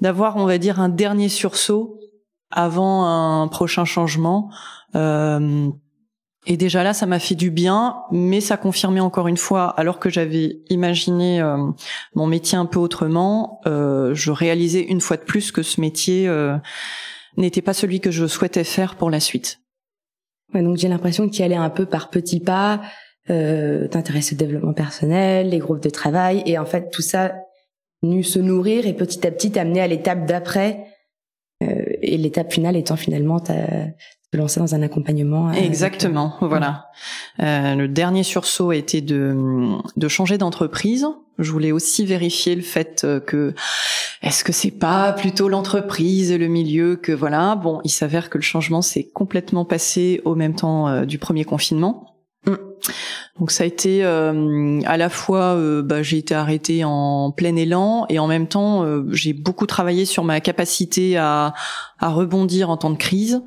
d'avoir, 0.00 0.36
on 0.36 0.46
va 0.46 0.58
dire, 0.58 0.80
un 0.80 0.88
dernier 0.88 1.28
sursaut 1.28 2.00
avant 2.50 3.06
un 3.06 3.48
prochain 3.48 3.84
changement. 3.84 4.50
Euh, 4.94 5.70
et 6.46 6.56
déjà 6.56 6.82
là, 6.82 6.92
ça 6.92 7.06
m'a 7.06 7.18
fait 7.18 7.34
du 7.34 7.50
bien, 7.50 7.96
mais 8.10 8.40
ça 8.40 8.56
confirmait 8.56 9.00
encore 9.00 9.28
une 9.28 9.36
fois, 9.36 9.68
alors 9.78 9.98
que 9.98 10.10
j'avais 10.10 10.60
imaginé 10.68 11.40
euh, 11.40 11.56
mon 12.14 12.26
métier 12.26 12.58
un 12.58 12.66
peu 12.66 12.78
autrement, 12.78 13.60
euh, 13.66 14.14
je 14.14 14.30
réalisais 14.30 14.82
une 14.82 15.00
fois 15.00 15.16
de 15.16 15.22
plus 15.22 15.52
que 15.52 15.62
ce 15.62 15.80
métier 15.80 16.28
euh, 16.28 16.56
n'était 17.36 17.62
pas 17.62 17.72
celui 17.72 18.00
que 18.00 18.10
je 18.10 18.26
souhaitais 18.26 18.64
faire 18.64 18.96
pour 18.96 19.10
la 19.10 19.20
suite. 19.20 19.60
Ouais, 20.52 20.62
donc 20.62 20.76
j'ai 20.76 20.88
l'impression 20.88 21.28
qu'il 21.28 21.44
allait 21.44 21.54
un 21.56 21.70
peu 21.70 21.86
par 21.86 22.10
petits 22.10 22.40
pas, 22.40 22.82
euh, 23.30 23.88
t'intéresser 23.88 24.34
au 24.34 24.38
développement 24.38 24.74
personnel, 24.74 25.48
les 25.48 25.58
groupes 25.58 25.82
de 25.82 25.90
travail, 25.90 26.42
et 26.44 26.58
en 26.58 26.66
fait 26.66 26.90
tout 26.90 27.02
ça 27.02 27.34
se 28.22 28.38
nourrir 28.38 28.86
et 28.86 28.92
petit 28.92 29.26
à 29.26 29.30
petit 29.30 29.50
t'amener 29.50 29.80
à 29.80 29.86
l'étape 29.86 30.26
d'après, 30.26 30.86
euh, 31.62 31.84
et 32.02 32.18
l'étape 32.18 32.52
finale 32.52 32.76
étant 32.76 32.96
finalement 32.96 33.40
ta, 33.40 33.54
lancer 34.36 34.60
dans 34.60 34.74
un 34.74 34.82
accompagnement. 34.82 35.48
Euh, 35.48 35.52
Exactement, 35.52 36.36
voilà. 36.40 36.90
Euh, 37.40 37.74
le 37.74 37.88
dernier 37.88 38.22
sursaut 38.22 38.70
a 38.70 38.76
été 38.76 39.00
de, 39.00 39.34
de 39.96 40.08
changer 40.08 40.38
d'entreprise. 40.38 41.06
Je 41.38 41.50
voulais 41.50 41.72
aussi 41.72 42.06
vérifier 42.06 42.54
le 42.54 42.62
fait 42.62 43.02
euh, 43.04 43.18
que 43.20 43.54
est-ce 44.22 44.44
que 44.44 44.52
c'est 44.52 44.70
pas 44.70 45.12
plutôt 45.12 45.48
l'entreprise 45.48 46.30
et 46.30 46.38
le 46.38 46.46
milieu 46.46 46.96
que 46.96 47.12
voilà. 47.12 47.56
Bon, 47.56 47.80
il 47.84 47.90
s'avère 47.90 48.30
que 48.30 48.38
le 48.38 48.42
changement 48.42 48.82
s'est 48.82 49.10
complètement 49.12 49.64
passé 49.64 50.20
au 50.24 50.34
même 50.34 50.54
temps 50.54 50.88
euh, 50.88 51.04
du 51.04 51.18
premier 51.18 51.44
confinement. 51.44 52.14
Mm. 52.46 52.54
Donc 53.40 53.50
ça 53.50 53.64
a 53.64 53.66
été 53.66 54.04
à 54.04 54.96
la 54.96 55.08
fois, 55.08 55.58
bah, 55.82 56.02
j'ai 56.02 56.18
été 56.18 56.34
arrêtée 56.34 56.84
en 56.84 57.32
plein 57.32 57.56
élan 57.56 58.06
et 58.08 58.20
en 58.20 58.28
même 58.28 58.46
temps 58.46 58.84
j'ai 59.10 59.32
beaucoup 59.32 59.66
travaillé 59.66 60.04
sur 60.04 60.22
ma 60.22 60.38
capacité 60.40 61.16
à, 61.16 61.52
à 61.98 62.10
rebondir 62.10 62.70
en 62.70 62.76
temps 62.76 62.90
de 62.90 62.96
crise 62.96 63.42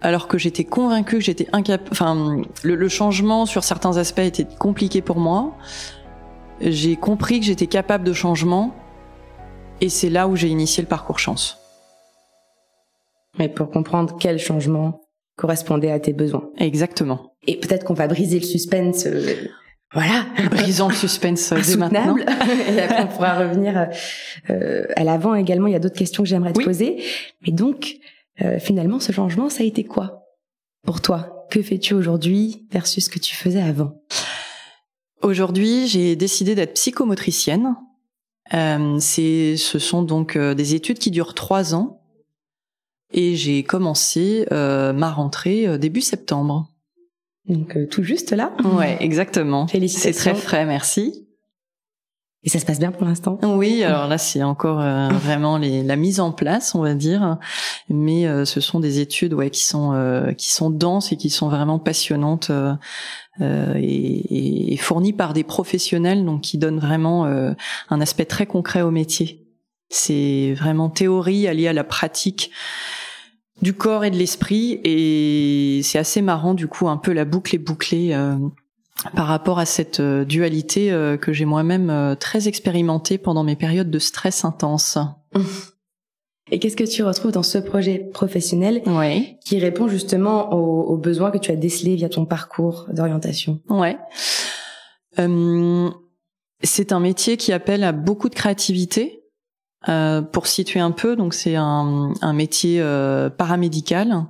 alors 0.00 0.28
que 0.28 0.38
j'étais 0.38 0.64
convaincue 0.64 1.16
que 1.16 1.24
j'étais 1.24 1.48
incapable. 1.52 1.88
Enfin, 1.90 2.42
le, 2.62 2.88
changement 2.88 3.46
sur 3.46 3.64
certains 3.64 3.96
aspects 3.96 4.18
était 4.20 4.46
compliqué 4.58 5.00
pour 5.00 5.18
moi. 5.18 5.54
J'ai 6.60 6.96
compris 6.96 7.40
que 7.40 7.46
j'étais 7.46 7.66
capable 7.66 8.04
de 8.04 8.12
changement, 8.12 8.74
et 9.80 9.88
c'est 9.88 10.10
là 10.10 10.28
où 10.28 10.36
j'ai 10.36 10.48
initié 10.48 10.82
le 10.82 10.88
parcours 10.88 11.18
chance. 11.18 11.58
Mais 13.38 13.48
pour 13.48 13.70
comprendre 13.70 14.16
quel 14.18 14.38
changement 14.38 15.00
correspondait 15.36 15.90
à 15.90 16.00
tes 16.00 16.14
besoins. 16.14 16.48
Exactement. 16.58 17.34
Et 17.46 17.58
peut-être 17.58 17.84
qu'on 17.84 17.94
va 17.94 18.08
briser 18.08 18.38
le 18.38 18.44
suspense. 18.44 19.06
Euh, 19.06 19.48
voilà. 19.92 20.24
Brisons 20.50 20.88
le 20.88 20.94
suspense 20.94 21.52
dès 21.52 21.76
maintenant. 21.76 22.16
et 22.70 22.80
après, 22.80 23.02
on 23.02 23.06
pourra 23.06 23.38
revenir 23.38 23.88
euh, 24.50 24.84
à 24.96 25.04
l'avant 25.04 25.34
également. 25.34 25.66
Il 25.66 25.74
y 25.74 25.76
a 25.76 25.78
d'autres 25.78 25.98
questions 25.98 26.22
que 26.22 26.28
j'aimerais 26.28 26.54
te 26.54 26.62
poser. 26.62 27.02
Mais 27.46 27.52
donc, 27.52 27.98
euh, 28.42 28.58
finalement, 28.58 29.00
ce 29.00 29.12
changement, 29.12 29.48
ça 29.48 29.62
a 29.62 29.66
été 29.66 29.84
quoi 29.84 30.24
pour 30.84 31.00
toi? 31.00 31.46
Que 31.50 31.62
fais-tu 31.62 31.94
aujourd'hui 31.94 32.66
versus 32.70 33.04
ce 33.04 33.10
que 33.10 33.18
tu 33.18 33.34
faisais 33.34 33.62
avant? 33.62 34.02
Aujourd'hui, 35.22 35.88
j'ai 35.88 36.16
décidé 36.16 36.54
d'être 36.54 36.74
psychomotricienne. 36.74 37.74
Euh, 38.54 38.98
c'est, 39.00 39.56
ce 39.56 39.78
sont 39.78 40.02
donc 40.02 40.36
euh, 40.36 40.54
des 40.54 40.74
études 40.74 40.98
qui 40.98 41.10
durent 41.10 41.34
trois 41.34 41.74
ans, 41.74 42.02
et 43.12 43.34
j'ai 43.34 43.64
commencé 43.64 44.46
euh, 44.52 44.92
ma 44.92 45.10
rentrée 45.10 45.78
début 45.78 46.00
septembre. 46.00 46.72
Donc 47.48 47.76
tout 47.90 48.02
juste 48.02 48.32
là? 48.32 48.52
Ouais, 48.64 48.96
exactement. 49.00 49.66
Félicitations. 49.66 50.12
C'est 50.12 50.32
très 50.32 50.34
frais, 50.34 50.66
merci. 50.66 51.25
Et 52.46 52.48
ça 52.48 52.60
se 52.60 52.64
passe 52.64 52.78
bien 52.78 52.92
pour 52.92 53.04
l'instant? 53.04 53.40
Oui, 53.42 53.82
alors 53.82 54.06
là 54.06 54.18
c'est 54.18 54.44
encore 54.44 54.80
euh, 54.80 55.08
vraiment 55.08 55.58
les, 55.58 55.82
la 55.82 55.96
mise 55.96 56.20
en 56.20 56.30
place, 56.30 56.76
on 56.76 56.80
va 56.80 56.94
dire, 56.94 57.38
mais 57.88 58.28
euh, 58.28 58.44
ce 58.44 58.60
sont 58.60 58.78
des 58.78 59.00
études 59.00 59.34
ouais 59.34 59.50
qui 59.50 59.64
sont 59.64 59.94
euh, 59.94 60.32
qui 60.32 60.52
sont 60.52 60.70
denses 60.70 61.10
et 61.10 61.16
qui 61.16 61.28
sont 61.28 61.48
vraiment 61.48 61.80
passionnantes 61.80 62.52
et, 63.40 64.72
et, 64.72 64.76
fournies 64.76 65.12
par 65.12 65.32
des 65.32 65.42
professionnels 65.42 66.24
donc 66.24 66.42
qui 66.42 66.56
donnent 66.56 66.78
vraiment 66.78 67.26
un 67.26 68.00
aspect 68.00 68.24
très 68.24 68.46
concret 68.46 68.80
au 68.80 68.92
métier. 68.92 69.44
C'est 69.88 70.54
vraiment 70.56 70.88
théorie 70.88 71.48
alliée 71.48 71.68
à 71.68 71.72
la 71.72 71.84
pratique 71.84 72.52
du 73.60 73.74
corps 73.74 74.04
et 74.04 74.10
de 74.10 74.16
l'esprit 74.16 74.80
et 74.84 75.80
c'est 75.82 75.98
assez 75.98 76.22
marrant 76.22 76.54
du 76.54 76.68
coup 76.68 76.88
un 76.88 76.96
peu 76.96 77.12
la 77.12 77.24
boucle 77.24 77.56
est 77.56 77.58
bouclée 77.58 78.16
par 79.14 79.26
rapport 79.26 79.58
à 79.58 79.66
cette 79.66 80.00
euh, 80.00 80.24
dualité 80.24 80.90
euh, 80.90 81.16
que 81.16 81.32
j'ai 81.32 81.44
moi-même 81.44 81.90
euh, 81.90 82.14
très 82.14 82.48
expérimentée 82.48 83.18
pendant 83.18 83.44
mes 83.44 83.56
périodes 83.56 83.90
de 83.90 83.98
stress 83.98 84.44
intense. 84.44 84.98
Et 86.50 86.60
qu'est-ce 86.60 86.76
que 86.76 86.84
tu 86.84 87.02
retrouves 87.02 87.32
dans 87.32 87.42
ce 87.42 87.58
projet 87.58 87.98
professionnel 87.98 88.80
qui 89.44 89.58
répond 89.58 89.88
justement 89.88 90.52
aux, 90.52 90.96
besoins 90.96 91.32
que 91.32 91.38
tu 91.38 91.50
as 91.50 91.56
décelés 91.56 91.96
via 91.96 92.08
ton 92.08 92.24
parcours 92.24 92.86
d'orientation? 92.92 93.60
Ouais. 93.68 93.98
c'est 96.62 96.92
un 96.92 97.00
métier 97.00 97.36
qui 97.36 97.52
appelle 97.52 97.82
à 97.82 97.90
beaucoup 97.90 98.28
de 98.28 98.36
créativité. 98.36 99.24
pour 100.30 100.46
situer 100.46 100.78
un 100.78 100.92
peu, 100.92 101.16
donc 101.16 101.34
c'est 101.34 101.56
un, 101.56 102.12
un 102.20 102.32
métier 102.32 102.80
paramédical 103.36 104.28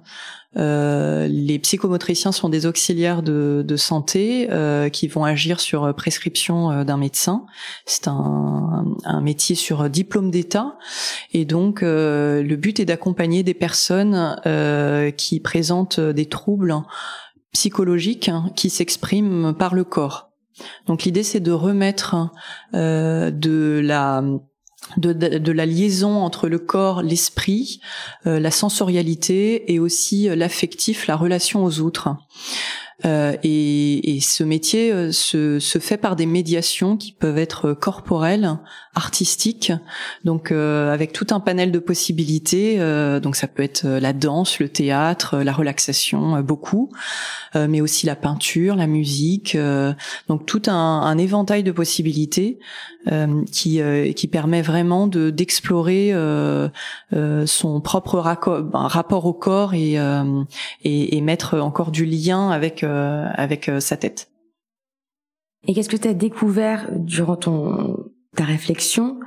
euh, 0.56 1.26
les 1.28 1.58
psychomotriciens 1.58 2.32
sont 2.32 2.48
des 2.48 2.66
auxiliaires 2.66 3.22
de, 3.22 3.62
de 3.66 3.76
santé 3.76 4.48
euh, 4.50 4.88
qui 4.88 5.06
vont 5.06 5.24
agir 5.24 5.60
sur 5.60 5.84
euh, 5.84 5.92
prescription 5.92 6.70
euh, 6.70 6.84
d'un 6.84 6.96
médecin. 6.96 7.44
C'est 7.84 8.08
un, 8.08 8.86
un, 9.04 9.20
métier 9.20 9.54
sur 9.54 9.90
diplôme 9.90 10.30
d'État 10.30 10.78
et 11.32 11.44
donc 11.44 11.80
le 11.82 12.54
but 12.54 12.80
est 12.80 12.84
d'accompagner 12.84 13.42
des 13.42 13.54
personnes 13.54 14.36
qui 15.16 15.40
présentent 15.40 15.98
des 16.00 16.26
troubles 16.26 16.74
psychologiques 17.52 18.30
qui 18.54 18.70
s'expriment 18.70 19.52
par 19.52 19.74
le 19.74 19.84
corps. 19.84 20.30
Donc 20.86 21.02
l'idée 21.04 21.22
c'est 21.22 21.40
de 21.40 21.50
remettre 21.50 22.30
de 22.72 23.80
la 23.82 24.22
de, 24.96 25.52
la 25.52 25.66
liaison 25.66 26.22
entre 26.22 26.48
le 26.48 26.58
corps, 26.58 27.02
l'esprit, 27.02 27.80
la 28.24 28.50
sensorialité 28.50 29.72
et 29.72 29.78
aussi 29.78 30.28
l'affectif, 30.34 31.06
la 31.06 31.16
relation 31.16 31.64
aux 31.64 31.80
autres. 31.80 32.16
Euh, 33.04 33.36
et, 33.42 34.16
et, 34.16 34.20
ce 34.20 34.42
métier 34.42 34.90
euh, 34.90 35.12
se, 35.12 35.58
se, 35.58 35.78
fait 35.78 35.98
par 35.98 36.16
des 36.16 36.24
médiations 36.24 36.96
qui 36.96 37.12
peuvent 37.12 37.36
être 37.36 37.74
corporelles, 37.74 38.58
artistiques, 38.94 39.70
donc 40.24 40.50
euh, 40.50 40.90
avec 40.90 41.12
tout 41.12 41.26
un 41.30 41.40
panel 41.40 41.70
de 41.72 41.78
possibilités. 41.78 42.78
donc 43.20 43.36
ça 43.36 43.48
peut 43.48 43.62
être 43.62 43.86
la 43.86 44.14
danse, 44.14 44.58
le 44.58 44.70
théâtre, 44.70 45.36
la 45.38 45.52
relaxation, 45.52 46.40
beaucoup, 46.40 46.90
mais 47.54 47.82
aussi 47.82 48.06
la 48.06 48.16
peinture, 48.16 48.74
la 48.76 48.86
musique. 48.86 49.56
donc 50.28 50.46
tout 50.46 50.62
un, 50.66 50.72
un, 50.72 51.18
éventail 51.18 51.62
de 51.62 51.72
possibilités 51.72 52.58
qui, 53.52 53.80
qui 54.16 54.28
permet 54.28 54.62
vraiment 54.62 55.06
de 55.06 55.30
d'explorer 55.30 56.12
son 57.44 57.80
propre 57.82 58.18
rapport 58.18 59.26
au 59.26 59.34
corps 59.34 59.74
et, 59.74 59.96
et, 60.84 61.16
et 61.16 61.20
mettre 61.20 61.58
encore 61.58 61.90
du 61.90 62.06
lien 62.06 62.50
avec 62.50 62.82
euh, 62.85 62.85
avec 62.86 63.68
euh, 63.68 63.80
sa 63.80 63.96
tête. 63.96 64.30
Et 65.66 65.74
qu'est-ce 65.74 65.88
que 65.88 65.96
tu 65.96 66.08
as 66.08 66.14
découvert 66.14 66.88
durant 66.92 67.36
ton 67.36 68.10
ta 68.36 68.44
réflexion 68.44 69.18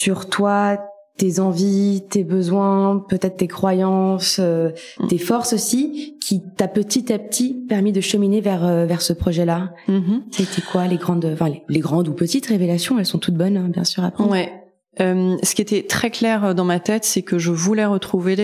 sur 0.00 0.28
toi, 0.28 0.78
tes 1.16 1.40
envies, 1.40 2.04
tes 2.08 2.22
besoins, 2.22 3.04
peut-être 3.08 3.36
tes 3.38 3.48
croyances, 3.48 4.38
euh, 4.38 4.70
mm. 5.00 5.08
tes 5.08 5.18
forces 5.18 5.52
aussi, 5.52 6.16
qui 6.20 6.40
t'a 6.56 6.68
petit 6.68 7.12
à 7.12 7.18
petit 7.18 7.54
permis 7.68 7.90
de 7.90 8.00
cheminer 8.00 8.40
vers 8.40 8.86
vers 8.86 9.02
ce 9.02 9.12
projet-là. 9.12 9.72
Mm-hmm. 9.88 10.20
C'était 10.30 10.62
quoi 10.62 10.86
les 10.86 10.98
grandes, 10.98 11.28
enfin 11.32 11.52
les, 11.68 11.80
grandes 11.80 12.08
ou 12.08 12.12
petites 12.12 12.46
révélations 12.46 12.98
Elles 12.98 13.06
sont 13.06 13.18
toutes 13.18 13.34
bonnes, 13.34 13.56
hein, 13.56 13.68
bien 13.68 13.84
sûr 13.84 14.08
prendre. 14.12 14.30
Ouais. 14.30 14.52
Euh, 15.00 15.36
ce 15.42 15.54
qui 15.54 15.62
était 15.62 15.84
très 15.84 16.10
clair 16.10 16.54
dans 16.54 16.64
ma 16.64 16.80
tête, 16.80 17.04
c'est 17.04 17.22
que 17.22 17.38
je 17.38 17.50
voulais 17.50 17.86
retrouver 17.86 18.34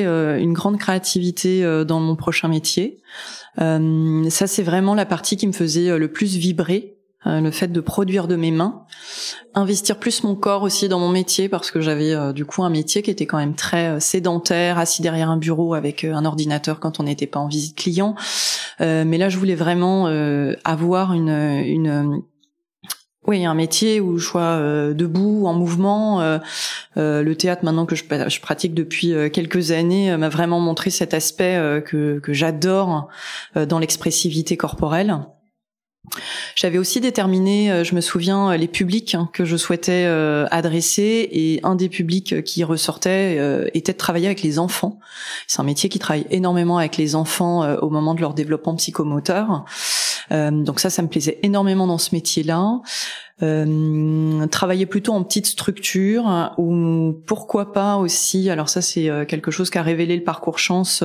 une 0.40 0.52
grande 0.52 0.78
créativité 0.78 1.64
dans 1.84 2.00
mon 2.00 2.16
prochain 2.16 2.48
métier. 2.48 3.00
Euh, 3.60 4.28
ça, 4.30 4.46
c'est 4.46 4.62
vraiment 4.62 4.94
la 4.94 5.06
partie 5.06 5.36
qui 5.36 5.46
me 5.46 5.52
faisait 5.52 5.90
euh, 5.90 5.98
le 5.98 6.08
plus 6.08 6.36
vibrer 6.36 6.96
euh, 7.26 7.40
le 7.40 7.50
fait 7.50 7.68
de 7.68 7.80
produire 7.80 8.28
de 8.28 8.36
mes 8.36 8.50
mains, 8.50 8.82
investir 9.54 9.98
plus 9.98 10.24
mon 10.24 10.34
corps 10.34 10.62
aussi 10.62 10.90
dans 10.90 10.98
mon 10.98 11.08
métier 11.08 11.48
parce 11.48 11.70
que 11.70 11.80
j'avais 11.80 12.34
du 12.34 12.44
coup 12.44 12.62
un 12.64 12.68
métier 12.68 13.00
qui 13.00 13.10
était 13.10 13.24
quand 13.24 13.38
même 13.38 13.54
très 13.54 13.98
sédentaire, 13.98 14.76
assis 14.78 15.00
derrière 15.00 15.30
un 15.30 15.38
bureau 15.38 15.72
avec 15.72 16.04
un 16.04 16.26
ordinateur 16.26 16.80
quand 16.80 17.00
on 17.00 17.04
n'était 17.04 17.26
pas 17.26 17.40
en 17.40 17.48
visite 17.48 17.78
client. 17.78 18.14
mais 18.80 19.16
là, 19.16 19.30
je 19.30 19.38
voulais 19.38 19.54
vraiment 19.54 20.04
avoir 20.64 21.14
une, 21.14 21.30
une 21.30 22.22
oui, 23.26 23.46
un 23.46 23.54
métier 23.54 24.00
où 24.00 24.18
je 24.18 24.26
sois 24.26 24.42
euh, 24.42 24.92
debout, 24.92 25.46
en 25.46 25.54
mouvement. 25.54 26.20
Euh, 26.20 26.38
euh, 26.98 27.22
le 27.22 27.36
théâtre, 27.36 27.64
maintenant 27.64 27.86
que 27.86 27.96
je, 27.96 28.04
pratique 28.40 28.74
depuis 28.74 29.14
quelques 29.32 29.70
années, 29.70 30.14
m'a 30.16 30.28
vraiment 30.28 30.60
montré 30.60 30.90
cet 30.90 31.14
aspect 31.14 31.82
que, 31.86 32.18
que 32.18 32.32
j'adore 32.32 33.08
dans 33.54 33.78
l'expressivité 33.78 34.56
corporelle. 34.56 35.18
J'avais 36.54 36.76
aussi 36.76 37.00
déterminé, 37.00 37.82
je 37.82 37.94
me 37.94 38.02
souviens, 38.02 38.54
les 38.56 38.68
publics 38.68 39.14
hein, 39.14 39.30
que 39.32 39.46
je 39.46 39.56
souhaitais 39.56 40.04
adresser 40.50 41.28
et 41.32 41.60
un 41.62 41.74
des 41.74 41.88
publics 41.88 42.44
qui 42.44 42.62
ressortait 42.62 43.70
était 43.72 43.92
de 43.92 43.98
travailler 43.98 44.26
avec 44.26 44.42
les 44.42 44.58
enfants. 44.58 45.00
C'est 45.46 45.60
un 45.60 45.64
métier 45.64 45.88
qui 45.88 45.98
travaille 45.98 46.26
énormément 46.30 46.78
avec 46.78 46.98
les 46.98 47.14
enfants 47.14 47.66
au 47.76 47.88
moment 47.88 48.14
de 48.14 48.20
leur 48.20 48.34
développement 48.34 48.76
psychomoteur. 48.76 49.64
Euh, 50.32 50.50
donc 50.50 50.80
ça, 50.80 50.90
ça 50.90 51.02
me 51.02 51.08
plaisait 51.08 51.38
énormément 51.42 51.86
dans 51.86 51.98
ce 51.98 52.14
métier-là. 52.14 52.80
Euh, 53.42 54.46
travailler 54.46 54.86
plutôt 54.86 55.12
en 55.12 55.22
petite 55.24 55.46
structure 55.46 56.52
ou 56.56 57.14
pourquoi 57.26 57.72
pas 57.72 57.96
aussi. 57.96 58.50
Alors 58.50 58.68
ça, 58.68 58.82
c'est 58.82 59.10
euh, 59.10 59.24
quelque 59.24 59.50
chose 59.50 59.70
qu'a 59.70 59.82
révélé 59.82 60.16
le 60.16 60.24
parcours 60.24 60.58
chance 60.58 61.02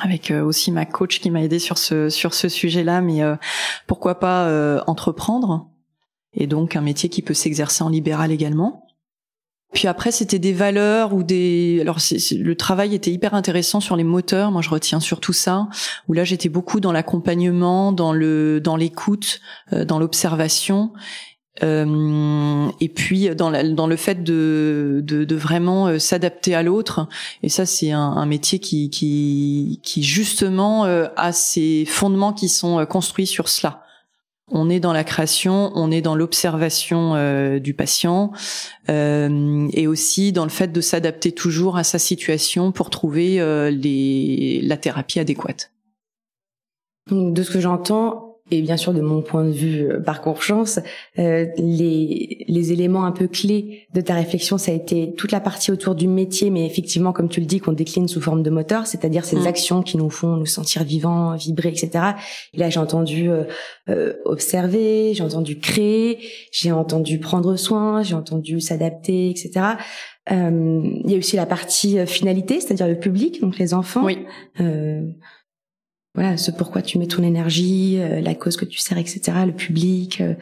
avec 0.00 0.32
aussi 0.32 0.72
ma 0.72 0.86
coach 0.86 1.20
qui 1.20 1.30
m'a 1.30 1.42
aidé 1.42 1.58
sur 1.58 1.78
ce 1.78 2.08
sur 2.08 2.34
ce 2.34 2.48
sujet-là. 2.48 3.00
Mais 3.00 3.20
pourquoi 3.86 4.18
pas 4.18 4.82
entreprendre 4.86 5.68
et 6.32 6.48
donc 6.48 6.74
un 6.74 6.80
métier 6.80 7.08
qui 7.08 7.22
peut 7.22 7.34
s'exercer 7.34 7.84
en 7.84 7.88
libéral 7.88 8.32
également. 8.32 8.86
Puis 9.74 9.88
après, 9.88 10.12
c'était 10.12 10.38
des 10.38 10.52
valeurs 10.52 11.12
ou 11.12 11.22
des. 11.22 11.78
Alors, 11.80 11.98
le 12.30 12.54
travail 12.54 12.94
était 12.94 13.10
hyper 13.10 13.34
intéressant 13.34 13.80
sur 13.80 13.96
les 13.96 14.04
moteurs. 14.04 14.52
Moi, 14.52 14.62
je 14.62 14.70
retiens 14.70 15.00
surtout 15.00 15.32
ça. 15.32 15.68
Où 16.08 16.12
là, 16.12 16.24
j'étais 16.24 16.48
beaucoup 16.48 16.80
dans 16.80 16.92
l'accompagnement, 16.92 17.92
dans 17.92 18.12
le, 18.12 18.60
dans 18.60 18.76
l'écoute, 18.76 19.40
euh, 19.72 19.84
dans 19.84 19.98
l'observation. 19.98 20.92
Euh, 21.62 22.68
et 22.80 22.88
puis 22.88 23.32
dans, 23.36 23.48
la, 23.48 23.62
dans 23.62 23.86
le 23.86 23.94
fait 23.94 24.24
de, 24.24 25.00
de, 25.04 25.24
de 25.24 25.36
vraiment 25.36 25.86
euh, 25.86 26.00
s'adapter 26.00 26.52
à 26.52 26.64
l'autre 26.64 27.06
et 27.44 27.48
ça 27.48 27.64
c'est 27.64 27.92
un, 27.92 28.00
un, 28.00 28.26
métier 28.26 28.58
qui, 28.58 28.90
qui, 28.90 29.78
qui 29.84 30.02
justement 30.02 30.84
euh, 30.84 31.06
a 31.16 31.30
ses 31.30 31.84
fondements 31.84 32.32
qui 32.32 32.48
sont 32.48 32.84
construits 32.86 33.28
sur 33.28 33.48
cela 33.48 33.83
on 34.50 34.68
est 34.68 34.80
dans 34.80 34.92
la 34.92 35.04
création, 35.04 35.72
on 35.74 35.90
est 35.90 36.02
dans 36.02 36.14
l'observation 36.14 37.14
euh, 37.14 37.58
du 37.58 37.74
patient 37.74 38.32
euh, 38.90 39.68
et 39.72 39.86
aussi 39.86 40.32
dans 40.32 40.44
le 40.44 40.50
fait 40.50 40.68
de 40.68 40.80
s'adapter 40.80 41.32
toujours 41.32 41.76
à 41.76 41.84
sa 41.84 41.98
situation 41.98 42.70
pour 42.70 42.90
trouver 42.90 43.40
euh, 43.40 43.70
la 44.62 44.76
thérapie 44.76 45.18
adéquate. 45.18 45.72
De 47.10 47.42
ce 47.42 47.50
que 47.50 47.60
j'entends, 47.60 48.23
et 48.50 48.60
bien 48.60 48.76
sûr 48.76 48.92
de 48.92 49.00
mon 49.00 49.22
point 49.22 49.44
de 49.44 49.52
vue 49.52 49.90
euh, 49.90 50.00
parcours 50.00 50.42
chance, 50.42 50.78
euh, 51.18 51.46
les, 51.56 52.44
les 52.46 52.72
éléments 52.72 53.04
un 53.04 53.12
peu 53.12 53.26
clés 53.26 53.86
de 53.94 54.02
ta 54.02 54.14
réflexion, 54.14 54.58
ça 54.58 54.70
a 54.70 54.74
été 54.74 55.14
toute 55.14 55.32
la 55.32 55.40
partie 55.40 55.72
autour 55.72 55.94
du 55.94 56.08
métier, 56.08 56.50
mais 56.50 56.66
effectivement, 56.66 57.12
comme 57.12 57.30
tu 57.30 57.40
le 57.40 57.46
dis, 57.46 57.58
qu'on 57.58 57.72
décline 57.72 58.06
sous 58.06 58.20
forme 58.20 58.42
de 58.42 58.50
moteur, 58.50 58.86
c'est-à-dire 58.86 59.24
ces 59.24 59.36
mm. 59.36 59.46
actions 59.46 59.82
qui 59.82 59.96
nous 59.96 60.10
font 60.10 60.36
nous 60.36 60.46
sentir 60.46 60.84
vivants, 60.84 61.34
vibrer, 61.36 61.70
etc. 61.70 61.90
Et 62.52 62.58
là, 62.58 62.68
j'ai 62.68 62.80
entendu 62.80 63.30
euh, 63.30 63.44
euh, 63.88 64.12
observer, 64.26 65.14
j'ai 65.14 65.22
entendu 65.22 65.58
créer, 65.58 66.18
j'ai 66.52 66.70
entendu 66.70 67.20
prendre 67.20 67.56
soin, 67.56 68.02
j'ai 68.02 68.14
entendu 68.14 68.60
s'adapter, 68.60 69.30
etc. 69.30 69.52
Euh, 70.30 70.82
il 71.04 71.10
y 71.10 71.14
a 71.14 71.18
aussi 71.18 71.36
la 71.36 71.46
partie 71.46 72.06
finalité, 72.06 72.60
c'est-à-dire 72.60 72.88
le 72.88 72.98
public, 72.98 73.40
donc 73.40 73.56
les 73.56 73.72
enfants. 73.72 74.04
Oui. 74.04 74.18
Euh, 76.16 76.20
voilà, 76.20 76.36
ce 76.36 76.50
pourquoi 76.50 76.82
tu 76.82 76.98
mets 76.98 77.06
ton 77.06 77.22
énergie, 77.22 77.98
euh, 77.98 78.20
la 78.20 78.34
cause 78.34 78.56
que 78.56 78.64
tu 78.64 78.78
sers, 78.78 78.98
etc., 78.98 79.20
le 79.46 79.52
public 79.52 80.20
euh, 80.20 80.34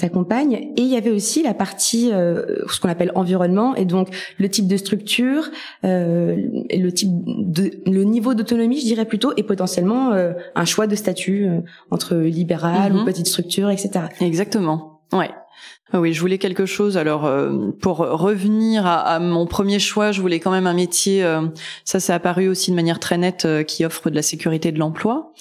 t'accompagne. 0.00 0.54
Et 0.76 0.82
il 0.82 0.88
y 0.88 0.96
avait 0.96 1.10
aussi 1.10 1.42
la 1.42 1.54
partie, 1.54 2.10
euh, 2.12 2.64
ce 2.68 2.80
qu'on 2.80 2.88
appelle 2.88 3.12
environnement, 3.14 3.76
et 3.76 3.84
donc 3.84 4.08
le 4.38 4.48
type 4.48 4.66
de 4.66 4.76
structure, 4.76 5.50
euh, 5.84 6.36
le 6.70 6.90
type 6.90 7.10
de, 7.12 7.70
le 7.86 8.02
niveau 8.02 8.34
d'autonomie, 8.34 8.80
je 8.80 8.86
dirais 8.86 9.04
plutôt, 9.04 9.32
et 9.36 9.44
potentiellement 9.44 10.10
un 10.54 10.64
choix 10.64 10.88
de 10.88 10.96
statut 10.96 11.48
entre 11.92 12.16
libéral 12.16 12.92
ou 12.92 12.98
mhm. 13.00 13.04
petite 13.04 13.28
structure, 13.28 13.70
etc. 13.70 14.06
Exactement. 14.20 15.00
Ouais. 15.12 15.30
Ah 15.96 16.00
oui, 16.00 16.12
je 16.12 16.20
voulais 16.20 16.38
quelque 16.38 16.66
chose. 16.66 16.96
Alors, 16.96 17.24
euh, 17.24 17.70
pour 17.80 17.98
revenir 17.98 18.84
à, 18.84 19.20
mon 19.20 19.46
premier 19.46 19.78
choix, 19.78 20.10
je 20.10 20.20
voulais 20.20 20.40
quand 20.40 20.50
même 20.50 20.66
un 20.66 20.74
métier. 20.74 21.22
Euh, 21.22 21.42
ça, 21.84 22.00
c'est 22.00 22.12
apparu 22.12 22.48
aussi 22.48 22.72
de 22.72 22.76
manière 22.76 22.98
très 22.98 23.16
nette, 23.16 23.44
euh, 23.44 23.62
qui 23.62 23.84
offre 23.84 24.10
de 24.10 24.16
la 24.16 24.22
sécurité 24.22 24.72
de 24.72 24.80
l'emploi. 24.80 25.32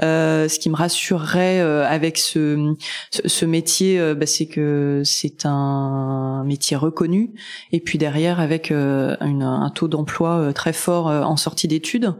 ce 0.00 0.58
qui 0.58 0.70
me 0.70 0.76
rassurerait 0.76 1.60
avec 1.60 2.16
ce, 2.16 2.74
ce, 3.10 3.44
métier, 3.44 4.14
bah, 4.14 4.24
c'est 4.24 4.46
que 4.46 5.02
c'est 5.04 5.44
un 5.44 6.42
métier 6.46 6.78
reconnu. 6.78 7.34
Et 7.72 7.80
puis 7.80 7.98
derrière, 7.98 8.40
avec 8.40 8.70
une, 8.70 9.42
un 9.42 9.70
taux 9.74 9.88
d'emploi 9.88 10.54
très 10.54 10.72
fort 10.72 11.08
en 11.08 11.36
sortie 11.36 11.68
d'études. 11.68 12.14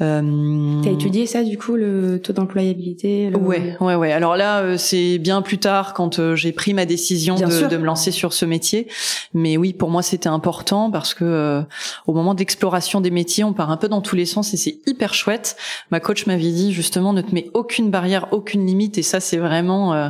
T'as 0.00 0.90
étudié 0.90 1.26
ça, 1.26 1.44
du 1.44 1.56
coup, 1.56 1.76
le 1.76 2.20
taux 2.20 2.32
d'employabilité 2.32 3.30
le... 3.30 3.36
Ouais, 3.36 3.76
ouais, 3.80 3.94
ouais. 3.94 4.10
Alors 4.10 4.36
là, 4.36 4.76
c'est 4.76 5.18
bien 5.18 5.40
plus 5.40 5.58
tard 5.58 5.94
quand 5.94 6.34
j'ai 6.34 6.50
pris 6.50 6.74
ma 6.74 6.84
décision 6.84 7.11
de, 7.14 7.76
me 7.76 7.84
lancer 7.84 8.10
sur 8.10 8.32
ce 8.32 8.44
métier. 8.44 8.88
Mais 9.34 9.56
oui, 9.56 9.72
pour 9.72 9.90
moi, 9.90 10.02
c'était 10.02 10.28
important 10.28 10.90
parce 10.90 11.14
que 11.14 11.24
euh, 11.24 11.62
au 12.06 12.12
moment 12.12 12.34
d'exploration 12.34 13.00
des 13.00 13.10
métiers, 13.10 13.44
on 13.44 13.52
part 13.52 13.70
un 13.70 13.76
peu 13.76 13.88
dans 13.88 14.00
tous 14.00 14.16
les 14.16 14.26
sens 14.26 14.54
et 14.54 14.56
c'est 14.56 14.78
hyper 14.86 15.14
chouette. 15.14 15.56
Ma 15.90 16.00
coach 16.00 16.26
m'avait 16.26 16.42
dit 16.42 16.72
justement, 16.72 17.12
ne 17.12 17.22
te 17.22 17.34
mets 17.34 17.50
aucune 17.54 17.90
barrière, 17.90 18.28
aucune 18.32 18.66
limite. 18.66 18.98
Et 18.98 19.02
ça, 19.02 19.20
c'est 19.20 19.38
vraiment 19.38 19.94
euh, 19.94 20.08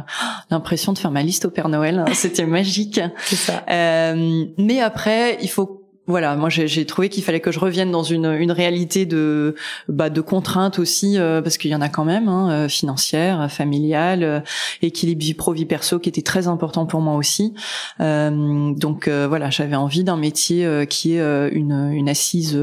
l'impression 0.50 0.92
de 0.92 0.98
faire 0.98 1.10
ma 1.10 1.22
liste 1.22 1.44
au 1.44 1.50
Père 1.50 1.68
Noël. 1.68 2.04
C'était 2.14 2.46
magique. 2.46 3.00
Ça. 3.24 3.64
Euh, 3.70 4.46
mais 4.58 4.80
après, 4.80 5.38
il 5.42 5.48
faut 5.48 5.82
voilà, 6.12 6.37
moi 6.37 6.51
j'ai 6.51 6.85
trouvé 6.85 7.09
qu'il 7.09 7.25
fallait 7.25 7.40
que 7.40 7.51
je 7.51 7.59
revienne 7.59 7.90
dans 7.90 8.03
une, 8.03 8.27
une 8.27 8.53
réalité 8.53 9.07
de 9.07 9.55
bah, 9.88 10.11
de 10.11 10.20
contraintes 10.20 10.79
aussi 10.79 11.18
euh, 11.18 11.40
parce 11.40 11.57
qu'il 11.57 11.70
y 11.70 11.75
en 11.75 11.81
a 11.81 11.88
quand 11.88 12.05
même 12.05 12.29
hein, 12.29 12.51
euh, 12.51 12.68
financière, 12.68 13.51
familiale, 13.51 14.22
euh, 14.22 14.40
équilibre 14.83 15.22
vie 15.22 15.33
pro 15.33 15.55
vie 15.55 15.64
perso 15.64 15.98
qui 15.98 16.11
était 16.11 16.20
très 16.20 16.48
important 16.48 16.85
pour 16.85 17.01
moi 17.01 17.14
aussi. 17.14 17.55
donc 17.98 19.09
voilà, 19.09 19.48
j'avais 19.48 19.77
envie 19.77 20.05
d'un 20.05 20.18
métier 20.18 20.87
qui 20.87 21.14
est 21.14 21.48
une 21.51 22.09
assise 22.11 22.59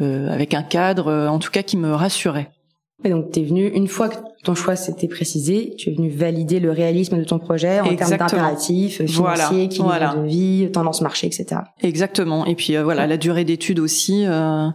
avec 0.00 0.54
un 0.54 0.62
cadre, 0.62 1.12
en 1.28 1.38
tout 1.38 1.50
cas 1.50 1.62
qui 1.62 1.76
me 1.76 1.92
rassurait. 1.92 2.55
Et 3.04 3.10
donc, 3.10 3.30
tu 3.30 3.40
es 3.40 3.44
venu, 3.44 3.68
une 3.68 3.88
fois 3.88 4.08
que 4.08 4.16
ton 4.42 4.54
choix 4.54 4.74
s'était 4.74 5.06
précisé, 5.06 5.74
tu 5.76 5.90
es 5.90 5.94
venu 5.94 6.08
valider 6.08 6.60
le 6.60 6.70
réalisme 6.70 7.18
de 7.18 7.24
ton 7.24 7.38
projet 7.38 7.80
en 7.80 7.94
termes 7.94 8.16
d'impératifs 8.16 9.04
financiers, 9.04 9.20
voilà. 9.20 9.52
équilibre 9.52 10.22
de 10.22 10.26
vie, 10.26 10.70
tendance 10.72 11.02
marché, 11.02 11.26
etc. 11.26 11.60
Exactement. 11.82 12.46
Et 12.46 12.54
puis, 12.54 12.74
euh, 12.74 12.84
voilà, 12.84 13.06
la 13.06 13.18
durée 13.18 13.44
d'études 13.44 13.80
aussi, 13.80 14.24
euh, 14.26 14.68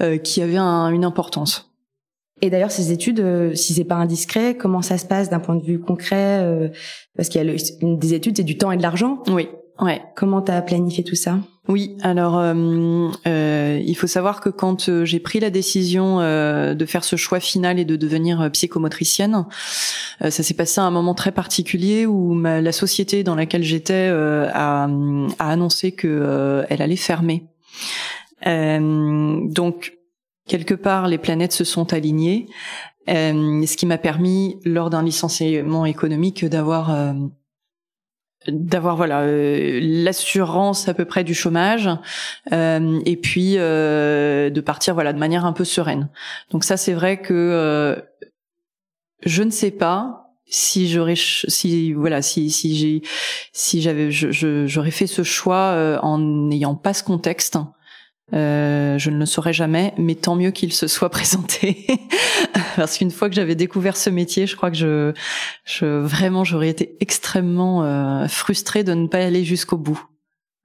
euh, 0.00 0.16
qui 0.16 0.40
avait 0.40 0.56
une 0.56 1.04
importance. 1.04 1.70
Et 2.40 2.48
d'ailleurs, 2.48 2.72
ces 2.72 2.90
études, 2.90 3.54
si 3.54 3.74
c'est 3.74 3.84
pas 3.84 3.96
indiscret, 3.96 4.56
comment 4.56 4.82
ça 4.82 4.98
se 4.98 5.06
passe 5.06 5.30
d'un 5.30 5.38
point 5.38 5.54
de 5.54 5.62
vue 5.62 5.78
concret 5.78 6.72
Parce 7.14 7.28
qu'il 7.28 7.40
y 7.40 7.48
a 7.48 7.52
le, 7.52 7.96
des 7.96 8.14
études, 8.14 8.36
c'est 8.36 8.42
du 8.42 8.58
temps 8.58 8.72
et 8.72 8.76
de 8.76 8.82
l'argent. 8.82 9.22
Oui. 9.28 9.48
Ouais. 9.80 10.02
Comment 10.16 10.42
t'as 10.42 10.60
planifié 10.62 11.04
tout 11.04 11.14
ça? 11.14 11.38
Oui, 11.68 11.96
alors 12.02 12.38
euh, 12.38 13.08
euh, 13.28 13.80
il 13.84 13.94
faut 13.94 14.08
savoir 14.08 14.40
que 14.40 14.48
quand 14.48 14.88
euh, 14.88 15.04
j'ai 15.04 15.20
pris 15.20 15.38
la 15.38 15.48
décision 15.48 16.18
euh, 16.20 16.74
de 16.74 16.84
faire 16.86 17.04
ce 17.04 17.14
choix 17.14 17.38
final 17.38 17.78
et 17.78 17.84
de 17.84 17.94
devenir 17.94 18.50
psychomotricienne, 18.52 19.46
ça 20.20 20.30
s'est 20.30 20.54
passé 20.54 20.80
à 20.80 20.84
un 20.84 20.90
moment 20.90 21.14
très 21.14 21.32
particulier 21.32 22.04
où 22.04 22.34
ma, 22.34 22.60
la 22.60 22.72
société 22.72 23.22
dans 23.22 23.36
laquelle 23.36 23.62
j'étais 23.62 24.08
a, 24.08 24.84
a, 24.84 25.50
annoncé 25.50 25.92
que 25.92 26.64
elle 26.68 26.82
allait 26.82 26.96
fermer. 26.96 27.44
donc 28.44 29.94
quelque 30.46 30.74
part, 30.74 31.08
les 31.08 31.18
planètes 31.18 31.52
se 31.52 31.64
sont 31.64 31.92
alignées, 31.92 32.46
ce 33.08 33.76
qui 33.76 33.86
m'a 33.86 33.98
permis, 33.98 34.58
lors 34.64 34.90
d'un 34.90 35.02
licenciement 35.02 35.86
économique, 35.86 36.44
d'avoir 36.44 37.14
d'avoir 38.48 38.96
voilà 38.96 39.22
euh, 39.22 39.78
l'assurance 39.82 40.88
à 40.88 40.94
peu 40.94 41.04
près 41.04 41.24
du 41.24 41.34
chômage 41.34 41.88
euh, 42.52 43.00
et 43.04 43.16
puis 43.16 43.54
euh, 43.56 44.50
de 44.50 44.60
partir 44.60 44.94
voilà 44.94 45.12
de 45.12 45.18
manière 45.18 45.44
un 45.44 45.52
peu 45.52 45.64
sereine. 45.64 46.08
Donc 46.50 46.64
ça 46.64 46.76
c'est 46.76 46.92
vrai 46.92 47.20
que 47.20 47.32
euh, 47.34 47.96
je 49.24 49.42
ne 49.42 49.50
sais 49.50 49.70
pas 49.70 50.34
si 50.46 50.88
j'aurais 50.88 51.16
si 51.16 51.92
voilà 51.92 52.20
si 52.20 52.50
si 52.50 52.76
j'ai 52.76 53.02
si 53.52 53.80
j'avais 53.80 54.10
j'aurais 54.10 54.90
fait 54.90 55.06
ce 55.06 55.22
choix 55.22 56.00
en 56.02 56.18
n'ayant 56.18 56.74
pas 56.74 56.92
ce 56.92 57.02
contexte 57.04 57.56
euh, 58.34 58.98
je 58.98 59.10
ne 59.10 59.18
le 59.18 59.26
saurais 59.26 59.52
jamais, 59.52 59.92
mais 59.98 60.14
tant 60.14 60.36
mieux 60.36 60.50
qu'il 60.52 60.72
se 60.72 60.86
soit 60.86 61.10
présenté, 61.10 61.86
parce 62.76 62.98
qu'une 62.98 63.10
fois 63.10 63.28
que 63.28 63.34
j'avais 63.34 63.54
découvert 63.54 63.96
ce 63.96 64.10
métier, 64.10 64.46
je 64.46 64.56
crois 64.56 64.70
que 64.70 64.76
je, 64.76 65.12
je 65.64 65.86
vraiment 65.86 66.44
j'aurais 66.44 66.68
été 66.68 66.96
extrêmement 67.00 67.84
euh, 67.84 68.28
frustrée 68.28 68.84
de 68.84 68.94
ne 68.94 69.06
pas 69.06 69.18
aller 69.18 69.44
jusqu'au 69.44 69.76
bout. 69.76 70.02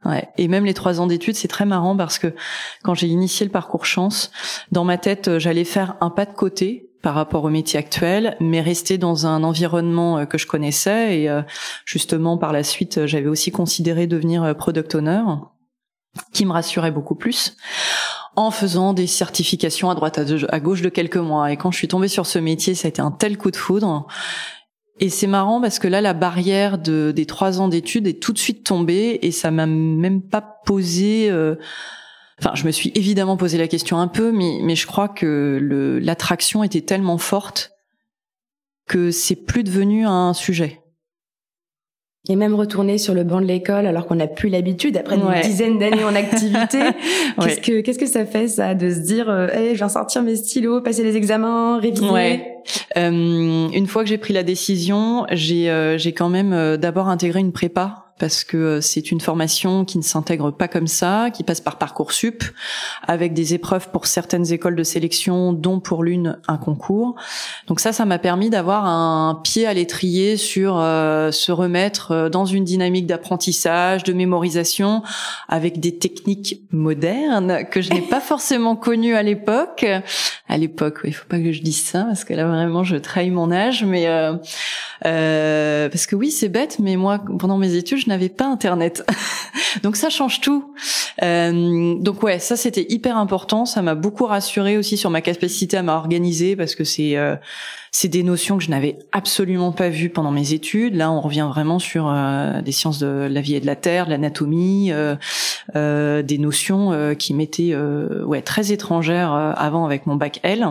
Ouais. 0.06 0.30
Et 0.38 0.48
même 0.48 0.64
les 0.64 0.76
trois 0.76 1.02
ans 1.02 1.08
d'études, 1.08 1.36
c'est 1.36 1.48
très 1.48 1.66
marrant 1.66 1.98
parce 1.98 2.20
que 2.20 2.34
quand 2.84 2.94
j'ai 2.94 3.08
initié 3.08 3.46
le 3.46 3.52
parcours 3.52 3.86
chance, 3.86 4.32
dans 4.72 4.86
ma 4.86 4.98
tête, 4.98 5.28
euh, 5.28 5.40
j'allais 5.40 5.66
faire 5.66 5.96
un 6.00 6.10
pas 6.10 6.26
de 6.26 6.34
côté 6.34 6.92
par 7.02 7.16
rapport 7.16 7.44
au 7.44 7.50
métier 7.50 7.80
actuel, 7.80 8.38
mais 8.40 8.62
rester 8.62 8.98
dans 8.98 9.26
un 9.26 9.44
environnement 9.44 10.26
que 10.26 10.38
je 10.38 10.48
connaissais. 10.48 11.20
Et 11.20 11.42
justement, 11.86 12.40
par 12.40 12.52
la 12.52 12.64
suite, 12.64 13.06
j'avais 13.06 13.28
aussi 13.28 13.52
considéré 13.52 14.08
devenir 14.08 14.56
product 14.58 14.96
owner 14.96 15.22
qui 16.34 16.46
me 16.46 16.52
rassurait 16.52 16.92
beaucoup 16.92 17.16
plus 17.16 17.56
en 18.36 18.52
faisant 18.52 18.94
des 18.94 19.08
certifications 19.08 19.90
à 19.90 19.96
droite 19.96 20.20
à 20.50 20.60
gauche 20.60 20.82
de 20.82 20.90
quelques 20.90 21.18
mois. 21.18 21.52
Et 21.52 21.58
quand 21.58 21.72
je 21.72 21.78
suis 21.78 21.88
tombée 21.88 22.08
sur 22.08 22.28
ce 22.28 22.38
métier, 22.38 22.76
ça 22.76 22.88
a 22.88 22.90
été 22.90 23.02
un 23.02 23.12
tel 23.12 23.36
coup 23.38 23.50
de 23.50 23.56
foudre. 23.56 24.06
Et 25.00 25.10
c'est 25.10 25.28
marrant 25.28 25.60
parce 25.60 25.80
que 25.80 25.88
là, 25.88 26.02
la 26.02 26.14
barrière 26.14 26.78
de, 26.78 27.12
des 27.16 27.26
trois 27.26 27.60
ans 27.60 27.68
d'études 27.68 28.08
est 28.08 28.22
tout 28.22 28.34
de 28.34 28.38
suite 28.38 28.64
tombée 28.64 29.20
et 29.24 29.32
ça 29.32 29.50
m'a 29.50 29.66
même 29.66 30.22
pas 30.22 30.42
posé. 30.42 31.30
Euh, 31.32 31.56
enfin, 32.40 32.52
je 32.54 32.66
me 32.66 32.72
suis 32.72 32.92
évidemment 32.94 33.38
posé 33.38 33.58
la 33.58 33.68
question 33.68 33.98
un 34.00 34.08
peu, 34.08 34.32
mais, 34.32 34.60
mais 34.62 34.76
je 34.76 34.86
crois 34.86 35.08
que 35.08 35.60
l'attraction 36.02 36.64
était 36.64 36.82
tellement 36.82 37.18
forte 37.18 37.72
que 38.88 39.10
c'est 39.10 39.36
plus 39.36 39.64
devenu 39.64 40.06
un 40.06 40.34
sujet 40.34 40.82
et 42.30 42.36
même 42.36 42.56
retourner 42.56 42.98
sur 42.98 43.14
le 43.14 43.24
banc 43.24 43.42
de 43.42 43.46
l'école 43.46 43.86
alors 43.86 44.06
qu'on 44.06 44.16
n'a 44.16 44.28
plus 44.28 44.50
l'habitude 44.50 44.98
après 44.98 45.16
une 45.16 45.42
dizaine 45.42 45.78
d'années 45.78 46.04
en 46.04 46.16
activité. 46.16 46.80
qu'est-ce 47.42 47.62
que 47.62 47.82
qu'est-ce 47.82 48.00
que 48.00 48.06
ça 48.06 48.26
fait 48.26 48.48
ça 48.48 48.76
de 48.76 48.90
se 48.90 49.00
dire 49.00 49.30
euh, 49.30 49.48
je 49.72 49.78
viens 49.78 49.90
sortir 49.90 50.24
mes 50.24 50.36
stylos, 50.36 50.82
passer 50.82 51.04
les 51.04 51.16
examens, 51.16 51.80
réviser 51.80 52.10
ouais. 52.10 52.58
Euh, 52.98 53.70
une 53.70 53.88
fois 53.88 54.04
que 54.04 54.10
j'ai 54.10 54.18
pris 54.18 54.34
la 54.34 54.44
décision, 54.44 55.26
j'ai 55.32 55.70
euh, 55.70 55.98
j'ai 55.98 56.14
quand 56.14 56.30
même 56.30 56.54
euh, 56.54 56.78
d'abord 56.78 57.08
intégré 57.08 57.40
une 57.40 57.52
prépa 57.52 58.07
parce 58.20 58.44
que 58.44 58.58
euh, 58.58 58.82
c'est 58.82 59.12
une 59.12 59.22
formation 59.22 59.86
qui 59.86 59.98
ne 59.98 60.04
s'intègre 60.04 60.52
pas 60.52 60.68
comme 60.68 60.88
ça, 60.88 61.30
qui 61.32 61.44
passe 61.44 61.62
par 61.62 61.78
parcoursup, 61.78 62.44
avec 63.08 63.34
des 63.34 63.54
épreuves 63.54 63.90
pour 63.90 64.08
certaines 64.08 64.52
écoles 64.52 64.76
de 64.76 64.84
sélection, 64.84 65.54
dont 65.54 65.80
pour 65.80 66.04
l'une 66.04 66.40
un 66.48 66.58
concours. 66.58 67.16
Donc 67.68 67.80
ça, 67.80 67.94
ça 67.94 68.06
m'a 68.06 68.20
permis 68.20 68.50
d'avoir 68.50 68.86
un 68.86 69.40
pied 69.44 69.68
à 69.68 69.74
l'étrier 69.74 70.38
sur 70.38 70.78
euh, 70.78 71.32
se 71.32 71.52
remettre 71.52 72.12
euh, 72.12 72.30
dans 72.30 72.46
une 72.46 72.64
dynamique 72.64 73.06
d'apprentissage, 73.06 74.04
de 74.04 74.14
mémorisation, 74.14 75.04
avec 75.48 75.80
des 75.80 75.98
techniques 75.98 76.62
modernes 76.72 77.66
que 77.70 77.82
je 77.82 77.92
n'ai 77.92 78.02
pas 78.02 78.22
forcément 78.22 78.76
connues 78.76 79.16
à 79.16 79.24
l'époque. 79.24 79.86
À 80.50 80.58
l'époque, 80.58 81.00
il 81.04 81.14
faut 81.14 81.28
pas 81.28 81.40
que 81.40 81.52
je 81.52 81.62
dise 81.62 81.84
ça 81.84 82.06
parce 82.06 82.24
que 82.24 82.34
là 82.34 82.46
vraiment 82.46 82.84
je 82.84 82.96
trahis 82.96 83.32
mon 83.32 83.52
âge, 83.52 83.84
mais 83.84 84.08
euh, 84.08 85.90
parce 85.90 86.06
que 86.06 86.16
oui, 86.16 86.32
c'est 86.32 86.48
bête, 86.48 86.78
mais 86.80 86.96
moi 86.96 87.22
pendant 87.40 87.58
mes 87.58 87.76
études 87.76 88.07
je 88.08 88.12
n'avais 88.14 88.30
pas 88.30 88.46
internet. 88.46 89.06
donc 89.84 89.98
ça 89.98 90.10
change 90.10 90.40
tout. 90.40 90.74
Euh, 91.24 91.96
donc 92.00 92.24
ouais, 92.24 92.40
ça 92.40 92.56
c'était 92.56 92.86
hyper 92.88 93.18
important. 93.18 93.66
Ça 93.66 93.82
m'a 93.82 93.96
beaucoup 93.96 94.26
rassuré 94.26 94.78
aussi 94.78 94.96
sur 94.96 95.10
ma 95.10 95.20
capacité 95.20 95.76
à 95.76 95.84
m'organiser 95.84 96.56
parce 96.56 96.74
que 96.74 96.86
c'est 96.86 97.18
euh, 97.18 97.36
c'est 97.92 98.08
des 98.08 98.24
notions 98.24 98.58
que 98.58 98.64
je 98.64 98.70
n'avais 98.70 98.98
absolument 99.12 99.74
pas 99.74 99.90
vues 99.90 100.10
pendant 100.10 100.32
mes 100.32 100.54
études. 100.54 100.96
Là, 100.96 101.12
on 101.12 101.20
revient 101.20 101.48
vraiment 101.50 101.80
sur 101.80 102.08
euh, 102.08 102.62
des 102.62 102.72
sciences 102.72 103.00
de 103.00 103.28
la 103.30 103.42
vie 103.42 103.56
et 103.56 103.60
de 103.60 103.66
la 103.66 103.76
terre, 103.76 104.06
de 104.06 104.12
l'anatomie, 104.12 104.94
des 105.74 106.38
notions 106.38 107.16
qui 107.16 107.34
m'étaient 107.34 107.76
ouais 107.76 108.42
très 108.42 108.72
étrangères 108.72 109.34
avant 109.34 109.86
avec 109.86 110.06
mon 110.06 110.16
bac 110.16 110.40
L. 110.44 110.66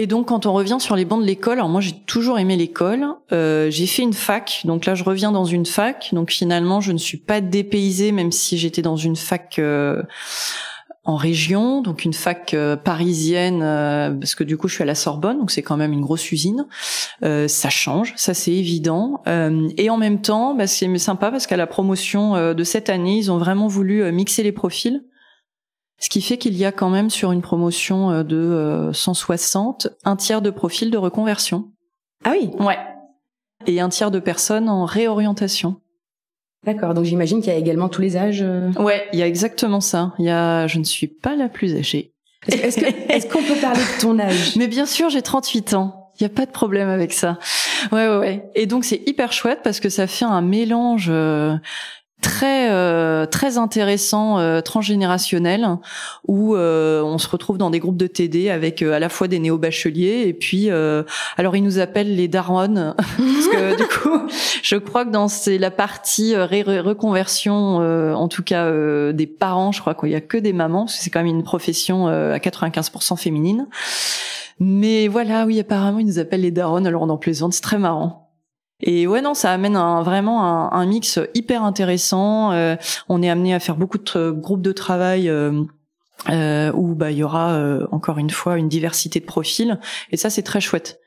Et 0.00 0.06
donc 0.06 0.28
quand 0.28 0.46
on 0.46 0.52
revient 0.52 0.76
sur 0.78 0.94
les 0.94 1.04
bancs 1.04 1.20
de 1.20 1.26
l'école, 1.26 1.54
alors 1.54 1.68
moi 1.68 1.80
j'ai 1.80 1.92
toujours 2.06 2.38
aimé 2.38 2.54
l'école, 2.56 3.04
euh, 3.32 3.68
j'ai 3.68 3.88
fait 3.88 4.02
une 4.02 4.12
fac, 4.12 4.60
donc 4.64 4.86
là 4.86 4.94
je 4.94 5.02
reviens 5.02 5.32
dans 5.32 5.44
une 5.44 5.66
fac, 5.66 6.10
donc 6.12 6.30
finalement 6.30 6.80
je 6.80 6.92
ne 6.92 6.98
suis 6.98 7.18
pas 7.18 7.40
dépaysée 7.40 8.12
même 8.12 8.30
si 8.30 8.58
j'étais 8.58 8.80
dans 8.80 8.94
une 8.94 9.16
fac 9.16 9.58
euh, 9.58 10.00
en 11.08 11.16
région, 11.16 11.80
donc 11.80 12.04
une 12.04 12.12
fac 12.12 12.52
euh, 12.52 12.76
parisienne, 12.76 13.62
euh, 13.62 14.10
parce 14.10 14.34
que 14.34 14.44
du 14.44 14.58
coup 14.58 14.68
je 14.68 14.74
suis 14.74 14.82
à 14.82 14.86
la 14.86 14.94
Sorbonne, 14.94 15.38
donc 15.38 15.50
c'est 15.50 15.62
quand 15.62 15.78
même 15.78 15.92
une 15.92 16.02
grosse 16.02 16.30
usine. 16.30 16.66
Euh, 17.24 17.48
ça 17.48 17.70
change, 17.70 18.12
ça 18.14 18.34
c'est 18.34 18.52
évident. 18.52 19.22
et 19.26 19.90
en 19.90 19.96
même 19.96 20.20
temps, 20.20 20.54
bah, 20.54 20.68
c'est 20.68 20.96
sympa 20.98 21.32
parce 21.32 21.46
qu'à 21.46 21.56
la 21.56 21.66
promotion 21.66 22.54
de 22.54 22.62
cette 22.62 22.90
année, 22.90 23.16
ils 23.16 23.32
ont 23.32 23.38
vraiment 23.38 23.66
voulu 23.66 24.12
mixer 24.12 24.42
les 24.42 24.52
profils. 24.52 25.02
Ce 25.98 26.08
qui 26.08 26.22
fait 26.22 26.38
qu'il 26.38 26.56
y 26.56 26.64
a 26.64 26.72
quand 26.72 26.90
même 26.90 27.10
sur 27.10 27.32
une 27.32 27.42
promotion 27.42 28.10
euh, 28.10 28.22
de 28.22 28.90
160 28.92 29.86
euh, 29.86 29.90
un 30.04 30.16
tiers 30.16 30.42
de 30.42 30.50
profils 30.50 30.90
de 30.90 30.96
reconversion. 30.96 31.70
Ah 32.24 32.32
oui? 32.32 32.50
Ouais. 32.60 32.78
Et 33.66 33.80
un 33.80 33.88
tiers 33.88 34.10
de 34.10 34.20
personnes 34.20 34.68
en 34.68 34.84
réorientation. 34.84 35.80
D'accord. 36.64 36.94
Donc 36.94 37.04
j'imagine 37.04 37.40
qu'il 37.40 37.52
y 37.52 37.56
a 37.56 37.58
également 37.58 37.88
tous 37.88 38.00
les 38.00 38.16
âges. 38.16 38.42
Euh. 38.42 38.70
Ouais, 38.78 39.08
il 39.12 39.18
y 39.18 39.22
a 39.22 39.26
exactement 39.26 39.80
ça. 39.80 40.14
Il 40.18 40.24
y 40.24 40.30
a, 40.30 40.66
je 40.66 40.78
ne 40.78 40.84
suis 40.84 41.08
pas 41.08 41.34
la 41.34 41.48
plus 41.48 41.76
âgée. 41.76 42.12
Est-ce 42.46 43.26
qu'on 43.32 43.42
peut 43.42 43.60
parler 43.60 43.80
de 43.80 44.00
ton 44.00 44.18
âge? 44.20 44.56
Mais 44.56 44.68
bien 44.68 44.86
sûr, 44.86 45.10
j'ai 45.10 45.22
38 45.22 45.74
ans. 45.74 46.12
Il 46.20 46.24
n'y 46.24 46.26
a 46.26 46.34
pas 46.34 46.46
de 46.46 46.50
problème 46.50 46.88
avec 46.88 47.12
ça. 47.12 47.38
Ouais, 47.92 48.08
ouais, 48.08 48.16
ouais. 48.16 48.50
Et 48.54 48.66
donc 48.66 48.84
c'est 48.84 49.02
hyper 49.06 49.32
chouette 49.32 49.60
parce 49.62 49.78
que 49.78 49.88
ça 49.88 50.08
fait 50.08 50.24
un 50.24 50.40
mélange 50.42 51.12
très 52.20 52.70
euh, 52.70 53.26
très 53.26 53.58
intéressant 53.58 54.38
euh, 54.38 54.60
transgénérationnel 54.60 55.78
où 56.26 56.56
euh, 56.56 57.02
on 57.02 57.18
se 57.18 57.28
retrouve 57.28 57.58
dans 57.58 57.70
des 57.70 57.78
groupes 57.78 57.96
de 57.96 58.06
TD 58.06 58.50
avec 58.50 58.82
à 58.82 58.98
la 58.98 59.08
fois 59.08 59.28
des 59.28 59.38
néo 59.38 59.58
bacheliers 59.58 60.24
et 60.26 60.32
puis 60.32 60.70
alors 61.36 61.56
ils 61.56 61.62
nous 61.62 61.78
appellent 61.78 62.14
les 62.14 62.28
darons 62.28 62.48
parce 62.96 63.48
que 63.48 63.76
du 63.76 63.84
coup 63.84 64.26
je 64.62 64.76
crois 64.76 65.04
que 65.04 65.10
dans 65.10 65.28
c'est 65.28 65.58
la 65.58 65.70
partie 65.70 66.34
reconversion 66.36 67.76
en 67.76 68.28
tout 68.28 68.42
cas 68.42 68.70
des 69.12 69.26
parents 69.26 69.72
je 69.72 69.80
crois 69.80 69.94
qu'il 69.94 70.10
y 70.10 70.14
a 70.14 70.20
que 70.20 70.38
des 70.38 70.52
mamans 70.52 70.84
parce 70.86 70.96
que 70.96 71.02
c'est 71.02 71.10
quand 71.10 71.20
même 71.20 71.26
une 71.26 71.44
profession 71.44 72.08
à 72.08 72.38
95% 72.38 73.16
féminine. 73.16 73.68
Mais 74.60 75.06
voilà 75.06 75.46
oui 75.46 75.60
apparemment 75.60 75.98
ils 76.00 76.06
nous 76.06 76.18
appellent 76.18 76.40
les 76.40 76.50
darons 76.50 76.84
alors 76.84 77.02
on 77.02 77.10
en 77.10 77.18
plaisante 77.18 77.52
c'est 77.52 77.60
très 77.60 77.78
marrant 77.78 78.27
et 78.80 79.06
ouais 79.06 79.20
non, 79.20 79.34
ça 79.34 79.52
amène 79.52 79.76
un, 79.76 80.02
vraiment 80.02 80.44
un, 80.44 80.70
un, 80.70 80.86
mix 80.86 81.18
hyper 81.34 81.64
intéressant. 81.64 82.52
Euh, 82.52 82.76
on 83.08 83.22
est 83.22 83.30
amené 83.30 83.52
à 83.54 83.60
faire 83.60 83.76
beaucoup 83.76 83.98
de 83.98 84.30
groupes 84.30 84.62
de 84.62 84.72
travail. 84.72 85.28
Euh, 85.28 85.64
euh, 86.30 86.72
où 86.72 86.94
bah 86.94 87.12
il 87.12 87.18
y 87.18 87.22
aura 87.22 87.52
euh, 87.52 87.86
encore 87.92 88.18
une 88.18 88.30
fois 88.30 88.58
une 88.58 88.68
diversité 88.68 89.20
de 89.20 89.24
profils 89.24 89.78
et 90.10 90.16
ça 90.16 90.30
c'est 90.30 90.42
très 90.42 90.60
chouette 90.60 91.00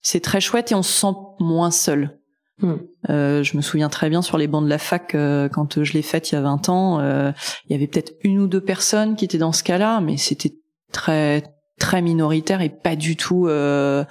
c'est 0.00 0.20
très 0.20 0.40
chouette 0.40 0.72
et 0.72 0.74
on 0.74 0.82
se 0.82 0.90
sent 0.90 1.14
moins 1.38 1.70
seul 1.70 2.18
hmm. 2.62 2.76
euh, 3.10 3.42
je 3.42 3.56
me 3.58 3.62
souviens 3.62 3.90
très 3.90 4.08
bien 4.08 4.22
sur 4.22 4.38
les 4.38 4.46
bancs 4.46 4.64
de 4.64 4.70
la 4.70 4.78
fac 4.78 5.14
euh, 5.14 5.50
quand 5.50 5.84
je 5.84 5.92
l'ai 5.92 6.00
faite 6.00 6.32
il 6.32 6.36
y 6.36 6.38
a 6.38 6.40
20 6.40 6.68
ans 6.70 7.00
il 7.00 7.72
y 7.72 7.74
avait 7.74 7.86
peut-être 7.86 8.14
une 8.22 8.38
ou 8.38 8.46
deux 8.46 8.62
personnes 8.62 9.16
qui 9.16 9.26
étaient 9.26 9.36
dans 9.36 9.52
ce 9.52 9.62
cas-là 9.62 10.00
mais 10.00 10.16
c'était 10.16 10.54
très 10.92 11.51
très 11.78 12.02
minoritaire 12.02 12.60
et 12.60 12.68
pas 12.68 12.96
du 12.96 13.16
tout 13.16 13.46
euh, 13.46 14.04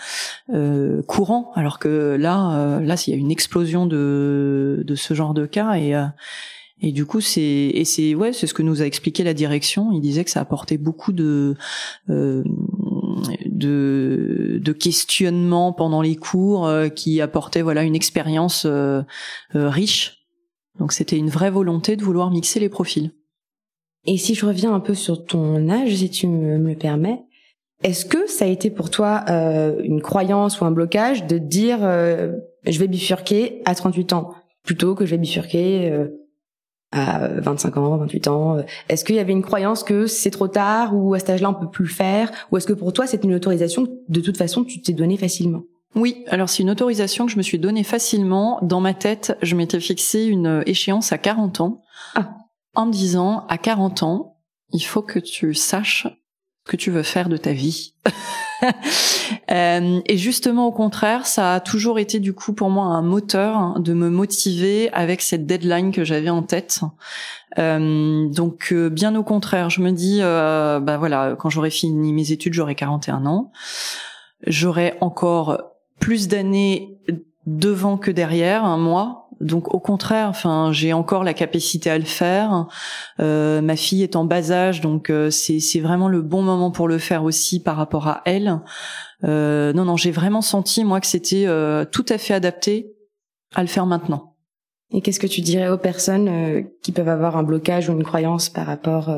euh, 0.54 1.02
courant. 1.04 1.52
Alors 1.56 1.80
que 1.80 2.15
là 2.19 2.58
euh, 2.58 2.80
là 2.82 2.95
il 3.06 3.12
y 3.12 3.13
a 3.13 3.17
une 3.17 3.32
explosion 3.32 3.86
de 3.86 4.84
de 4.86 4.95
ce 4.95 5.13
genre 5.13 5.34
de 5.34 5.45
cas 5.45 5.76
et 5.76 5.95
euh, 5.95 6.06
et 6.82 6.91
du 6.91 7.06
coup 7.06 7.21
c'est 7.21 7.41
et 7.41 7.86
c'est 7.86 8.15
ouais 8.15 8.34
c'est 8.34 8.47
ce 8.47 8.54
que 8.54 8.63
nous 8.63 8.82
a 8.82 8.86
expliqué 8.86 9.24
la 9.24 9.34
direction. 9.34 9.91
Il 9.91 10.02
disait 10.02 10.24
que 10.24 10.32
ça 10.32 10.41
apportait 10.41 10.78
beaucoup 10.78 11.13
de 11.13 11.56
euh, 12.10 12.43
de 13.45 14.60
de 14.62 14.71
questionnements 14.71 15.74
pendant 15.74 16.02
les 16.02 16.15
cours 16.15 16.69
qui 16.95 17.21
apportaient 17.21 17.62
voilà 17.62 17.84
une 17.84 17.95
expérience 17.95 18.67
riche. 19.54 20.17
Donc 20.80 20.93
c'était 20.93 21.17
une 21.17 21.30
vraie 21.30 21.52
volonté 21.52 21.95
de 21.95 22.04
vouloir 22.04 22.32
mixer 22.32 22.60
les 22.60 22.69
profils. 22.69 23.12
Et 24.06 24.17
si 24.17 24.34
je 24.34 24.45
reviens 24.45 24.74
un 24.74 24.80
peu 24.80 24.95
sur 24.95 25.26
ton 25.26 25.69
âge, 25.69 25.95
si 25.95 26.10
tu 26.10 26.28
me, 26.28 26.58
le 26.58 26.76
permets, 26.76 27.24
est-ce 27.84 28.06
que 28.06 28.28
ça 28.28 28.46
a 28.46 28.48
été 28.48 28.70
pour 28.70 28.89
toi 28.89 29.26
euh, 29.30 29.82
une 29.84 30.02
croyance 30.02 30.60
ou 30.62 30.65
un 30.65 30.72
blocage 30.72 31.26
de 31.26 31.38
dire 31.38 31.80
euh, 31.82 32.34
je 32.65 32.80
vais 32.80 32.88
bifurquer 32.88 33.62
à 33.65 33.76
38 33.76 34.13
ans 34.13 34.34
plutôt 34.63 34.96
que 34.96 35.06
je 35.06 35.12
vais 35.12 35.17
bifurquer 35.17 35.91
euh, 35.91 36.08
à 36.91 37.28
25 37.28 37.78
ans, 37.78 37.98
28 37.98 38.28
ans 38.28 38.58
Est-ce 38.89 39.06
qu'il 39.06 39.15
y 39.15 39.20
avait 39.20 39.32
une 39.32 39.41
croyance 39.41 39.84
que 39.84 40.08
c'est 40.08 40.32
trop 40.32 40.50
tard 40.50 40.96
ou 40.96 41.13
à 41.13 41.20
cet 41.20 41.32
âge-là 41.32 41.50
on 41.50 41.54
peut 41.54 41.70
plus 41.70 41.86
le 41.86 41.91
faire? 41.91 42.32
Ou 42.52 42.58
est-ce 42.58 42.67
que 42.67 42.74
pour 42.74 42.94
toi 42.94 43.08
c'est 43.08 43.24
une 43.24 43.34
autorisation 43.34 43.86
que 43.86 43.91
de 44.10 44.22
toute 44.22 44.38
façon 44.38 44.63
tu 44.63 44.82
t'es 44.82 44.94
donnée 44.94 45.17
facilement? 45.17 45.63
Oui, 45.96 46.24
alors 46.28 46.50
c'est 46.50 46.63
une 46.63 46.70
autorisation 46.70 47.26
que 47.26 47.32
je 47.32 47.38
me 47.38 47.41
suis 47.41 47.60
donnée 47.60 47.84
facilement. 47.84 48.60
Dans 48.62 48.80
ma 48.80 48.94
tête, 48.94 49.38
je 49.41 49.56
m'étais 49.56 49.80
fixé 49.82 50.24
une 50.24 50.63
échéance 50.65 51.12
à 51.12 51.17
40 51.17 51.60
ans. 51.60 51.82
Ah 52.15 52.30
en 52.74 52.86
me 52.86 52.91
disant 52.91 53.46
à 53.48 53.58
40 53.58 54.04
ans, 54.04 54.38
il 54.72 54.82
faut 54.82 55.02
que 55.02 55.20
tu 55.20 55.54
saches 55.54 56.08
que 56.71 56.77
tu 56.77 56.89
veux 56.89 57.03
faire 57.03 57.27
de 57.27 57.36
ta 57.36 57.51
vie. 57.51 57.95
euh, 59.51 59.99
et 60.05 60.17
justement 60.17 60.67
au 60.67 60.71
contraire, 60.71 61.25
ça 61.25 61.55
a 61.55 61.60
toujours 61.60 61.99
été 61.99 62.21
du 62.21 62.31
coup 62.31 62.53
pour 62.53 62.69
moi 62.69 62.86
un 62.86 63.01
moteur 63.01 63.77
de 63.81 63.93
me 63.93 64.10
motiver 64.10 64.89
avec 64.93 65.21
cette 65.21 65.45
deadline 65.45 65.91
que 65.91 66.05
j'avais 66.05 66.29
en 66.29 66.43
tête. 66.43 66.79
Euh, 67.60 68.29
donc 68.29 68.69
euh, 68.71 68.89
bien 68.89 69.13
au 69.15 69.23
contraire, 69.23 69.69
je 69.69 69.81
me 69.81 69.91
dis 69.91 70.19
euh, 70.21 70.79
bah 70.79 70.97
voilà, 70.97 71.36
quand 71.38 71.49
j'aurai 71.49 71.71
fini 71.71 72.13
mes 72.13 72.31
études, 72.31 72.53
j'aurai 72.53 72.75
41 72.75 73.25
ans. 73.25 73.51
J'aurai 74.47 74.93
encore 75.01 75.62
plus 75.99 76.29
d'années 76.29 76.97
devant 77.45 77.97
que 77.97 78.12
derrière, 78.12 78.63
un 78.63 78.77
mois, 78.77 79.20
donc 79.41 79.73
au 79.73 79.80
contraire, 79.80 80.30
enfin, 80.30 80.71
j'ai 80.71 80.93
encore 80.93 81.23
la 81.23 81.34
capacité 81.34 81.89
à 81.89 81.97
le 81.97 82.06
faire. 82.06 82.67
Euh, 83.19 83.62
ma 83.62 83.75
fille 83.75 84.04
est 84.04 84.15
en 84.15 84.23
bas 84.23 84.51
âge, 84.51 84.82
donc 84.82 85.10
euh, 85.10 85.30
c'est 85.30 85.60
c'est 85.60 85.80
vraiment 85.80 86.08
le 86.08 86.21
bon 86.21 86.41
moment 86.41 86.71
pour 86.71 86.88
le 86.88 86.97
faire 86.97 87.23
aussi 87.23 87.62
par 87.62 87.75
rapport 87.75 88.08
à 88.08 88.21
elle. 88.25 88.60
Euh, 89.23 89.73
non, 89.73 89.86
non, 89.86 89.97
j'ai 89.97 90.12
vraiment 90.12 90.41
senti 90.41 90.84
moi 90.84 91.01
que 91.01 91.08
c'était 91.08 91.45
tout 91.91 92.06
à 92.10 92.17
fait 92.17 92.34
adapté 92.34 92.93
à 93.56 93.62
le 93.62 93.67
faire 93.67 93.86
maintenant. 93.86 94.36
Et 94.93 95.01
qu'est-ce 95.01 95.19
que 95.19 95.27
tu 95.27 95.41
dirais 95.41 95.69
aux 95.69 95.77
personnes 95.77 96.65
qui 96.84 96.91
peuvent 96.91 97.08
avoir 97.10 97.38
un 97.38 97.43
blocage 97.43 97.89
ou 97.89 97.93
une 97.93 98.04
croyance 98.04 98.49
par 98.49 98.65
rapport 98.65 99.10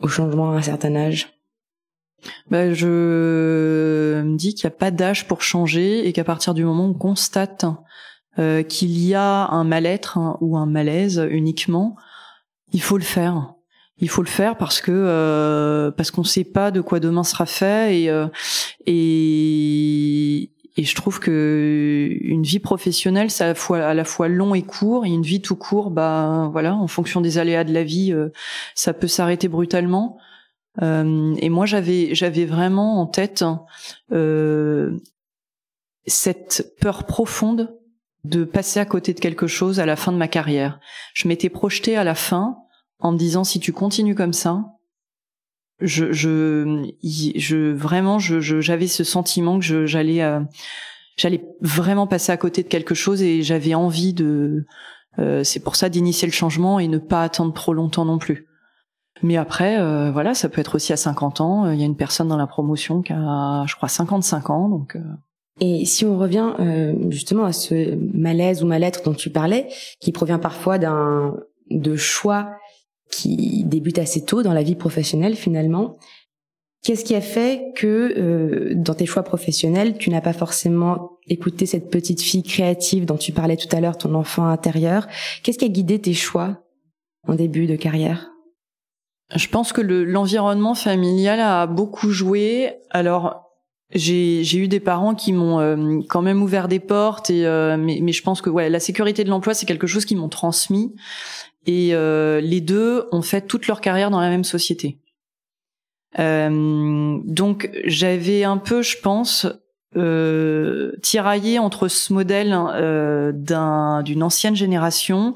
au 0.00 0.08
changement 0.08 0.52
à 0.52 0.56
un 0.56 0.62
certain 0.62 0.94
âge? 0.96 1.28
Ben, 2.50 2.74
je 2.74 4.22
me 4.22 4.36
dis 4.36 4.54
qu'il 4.54 4.66
n'y 4.66 4.74
a 4.74 4.76
pas 4.76 4.90
d'âge 4.90 5.28
pour 5.28 5.42
changer 5.42 6.08
et 6.08 6.12
qu'à 6.12 6.24
partir 6.24 6.52
du 6.52 6.64
moment 6.64 6.86
où 6.86 6.90
on 6.90 6.94
constate 6.94 7.64
euh, 8.38 8.62
qu'il 8.62 8.96
y 8.98 9.14
a 9.14 9.48
un 9.48 9.64
mal-être 9.64 10.16
hein, 10.16 10.36
ou 10.40 10.56
un 10.56 10.66
malaise 10.66 11.26
uniquement, 11.30 11.96
il 12.72 12.80
faut 12.80 12.96
le 12.96 13.04
faire. 13.04 13.54
Il 14.00 14.08
faut 14.08 14.22
le 14.22 14.28
faire 14.28 14.56
parce 14.56 14.80
que 14.80 14.92
euh, 14.92 15.90
parce 15.90 16.12
qu'on 16.12 16.20
ne 16.20 16.26
sait 16.26 16.44
pas 16.44 16.70
de 16.70 16.80
quoi 16.80 17.00
demain 17.00 17.24
sera 17.24 17.46
fait 17.46 18.02
et 18.02 18.10
euh, 18.10 18.28
et 18.86 20.52
et 20.76 20.84
je 20.84 20.94
trouve 20.94 21.18
que 21.18 22.08
une 22.20 22.44
vie 22.44 22.60
professionnelle, 22.60 23.32
c'est 23.32 23.42
à 23.42 23.48
la 23.48 23.54
fois 23.56 23.80
à 23.80 23.94
la 23.94 24.04
fois 24.04 24.28
long 24.28 24.54
et 24.54 24.62
court. 24.62 25.04
Et 25.04 25.08
une 25.08 25.22
vie 25.22 25.42
tout 25.42 25.56
court, 25.56 25.90
bah 25.90 26.48
voilà, 26.52 26.76
en 26.76 26.86
fonction 26.86 27.20
des 27.20 27.38
aléas 27.38 27.64
de 27.64 27.72
la 27.72 27.82
vie, 27.82 28.14
ça 28.76 28.92
peut 28.92 29.08
s'arrêter 29.08 29.48
brutalement. 29.48 30.18
et 30.80 31.50
moi, 31.50 31.66
j'avais 31.66 32.14
j'avais 32.14 32.44
vraiment 32.44 33.00
en 33.00 33.06
tête 33.06 33.44
cette 36.06 36.76
peur 36.80 37.04
profonde 37.04 37.77
de 38.28 38.44
passer 38.44 38.78
à 38.80 38.84
côté 38.84 39.14
de 39.14 39.20
quelque 39.20 39.46
chose 39.46 39.80
à 39.80 39.86
la 39.86 39.96
fin 39.96 40.12
de 40.12 40.18
ma 40.18 40.28
carrière. 40.28 40.78
Je 41.14 41.28
m'étais 41.28 41.48
projetée 41.48 41.96
à 41.96 42.04
la 42.04 42.14
fin 42.14 42.58
en 42.98 43.12
me 43.12 43.18
disant 43.18 43.44
si 43.44 43.58
tu 43.58 43.72
continues 43.72 44.14
comme 44.14 44.32
ça, 44.32 44.64
je, 45.80 46.12
je, 46.12 46.92
je 47.36 47.72
vraiment, 47.72 48.18
j'avais 48.18 48.88
ce 48.88 49.04
sentiment 49.04 49.60
que 49.60 49.86
j'allais, 49.86 50.22
euh, 50.22 50.40
j'allais 51.16 51.44
vraiment 51.60 52.06
passer 52.06 52.32
à 52.32 52.36
côté 52.36 52.62
de 52.62 52.68
quelque 52.68 52.94
chose 52.94 53.22
et 53.22 53.42
j'avais 53.42 53.74
envie 53.74 54.12
de. 54.12 54.66
Euh, 55.18 55.42
c'est 55.42 55.60
pour 55.60 55.76
ça 55.76 55.88
d'initier 55.88 56.26
le 56.26 56.32
changement 56.32 56.78
et 56.78 56.88
ne 56.88 56.98
pas 56.98 57.22
attendre 57.22 57.52
trop 57.54 57.72
longtemps 57.72 58.04
non 58.04 58.18
plus. 58.18 58.46
Mais 59.22 59.36
après, 59.36 59.80
euh, 59.80 60.12
voilà, 60.12 60.34
ça 60.34 60.48
peut 60.48 60.60
être 60.60 60.76
aussi 60.76 60.92
à 60.92 60.96
50 60.96 61.40
ans. 61.40 61.70
Il 61.70 61.78
y 61.78 61.82
a 61.82 61.86
une 61.86 61.96
personne 61.96 62.28
dans 62.28 62.36
la 62.36 62.46
promotion 62.46 63.02
qui 63.02 63.12
a, 63.12 63.64
je 63.66 63.74
crois, 63.74 63.88
55 63.88 64.50
ans, 64.50 64.68
donc. 64.68 64.96
Et 65.60 65.84
si 65.84 66.04
on 66.04 66.18
revient 66.18 66.52
euh, 66.60 66.94
justement 67.10 67.44
à 67.44 67.52
ce 67.52 67.94
malaise 68.14 68.62
ou 68.62 68.66
mal-être 68.66 69.02
dont 69.02 69.14
tu 69.14 69.30
parlais, 69.30 69.68
qui 70.00 70.12
provient 70.12 70.38
parfois 70.38 70.78
d'un 70.78 71.36
de 71.70 71.96
choix 71.96 72.50
qui 73.10 73.64
débutent 73.64 73.98
assez 73.98 74.24
tôt 74.24 74.42
dans 74.42 74.52
la 74.52 74.62
vie 74.62 74.76
professionnelle 74.76 75.34
finalement, 75.34 75.96
qu'est-ce 76.82 77.04
qui 77.04 77.14
a 77.14 77.20
fait 77.20 77.72
que 77.74 78.14
euh, 78.16 78.74
dans 78.74 78.94
tes 78.94 79.06
choix 79.06 79.22
professionnels, 79.22 79.98
tu 79.98 80.10
n'as 80.10 80.20
pas 80.20 80.32
forcément 80.32 81.18
écouté 81.26 81.66
cette 81.66 81.90
petite 81.90 82.22
fille 82.22 82.42
créative 82.42 83.04
dont 83.04 83.16
tu 83.16 83.32
parlais 83.32 83.56
tout 83.56 83.74
à 83.74 83.80
l'heure, 83.80 83.98
ton 83.98 84.14
enfant 84.14 84.46
intérieur? 84.46 85.06
Qu'est-ce 85.42 85.58
qui 85.58 85.64
a 85.64 85.68
guidé 85.68 85.98
tes 85.98 86.14
choix 86.14 86.62
en 87.26 87.34
début 87.34 87.66
de 87.66 87.76
carrière? 87.76 88.30
Je 89.34 89.48
pense 89.48 89.72
que 89.72 89.82
l'environnement 89.82 90.74
familial 90.74 91.40
a 91.40 91.66
beaucoup 91.66 92.10
joué. 92.10 92.76
Alors, 92.90 93.47
j'ai 93.94 94.56
eu 94.56 94.68
des 94.68 94.80
parents 94.80 95.14
qui 95.14 95.32
m'ont 95.32 95.60
euh, 95.60 96.00
quand 96.08 96.20
même 96.20 96.42
ouvert 96.42 96.68
des 96.68 96.78
portes 96.78 97.30
et 97.30 97.46
euh, 97.46 97.76
mais, 97.78 98.00
mais 98.02 98.12
je 98.12 98.22
pense 98.22 98.42
que 98.42 98.50
ouais 98.50 98.68
la 98.68 98.80
sécurité 98.80 99.24
de 99.24 99.30
l'emploi 99.30 99.54
c'est 99.54 99.66
quelque 99.66 99.86
chose 99.86 100.04
qu'ils 100.04 100.18
m'ont 100.18 100.28
transmis. 100.28 100.94
Et 101.66 101.94
euh, 101.94 102.40
les 102.40 102.60
deux 102.60 103.06
ont 103.12 103.22
fait 103.22 103.46
toute 103.46 103.66
leur 103.66 103.80
carrière 103.80 104.10
dans 104.10 104.20
la 104.20 104.30
même 104.30 104.44
société. 104.44 104.98
Donc 106.16 107.70
j'avais 107.84 108.42
un 108.42 108.56
peu 108.56 108.82
je 108.82 108.96
pense 108.98 109.46
euh, 109.96 110.92
tiraillé 111.02 111.58
entre 111.58 111.88
ce 111.88 112.12
modèle 112.12 112.54
euh, 112.74 113.32
d'une 114.02 114.22
ancienne 114.22 114.54
génération 114.54 115.34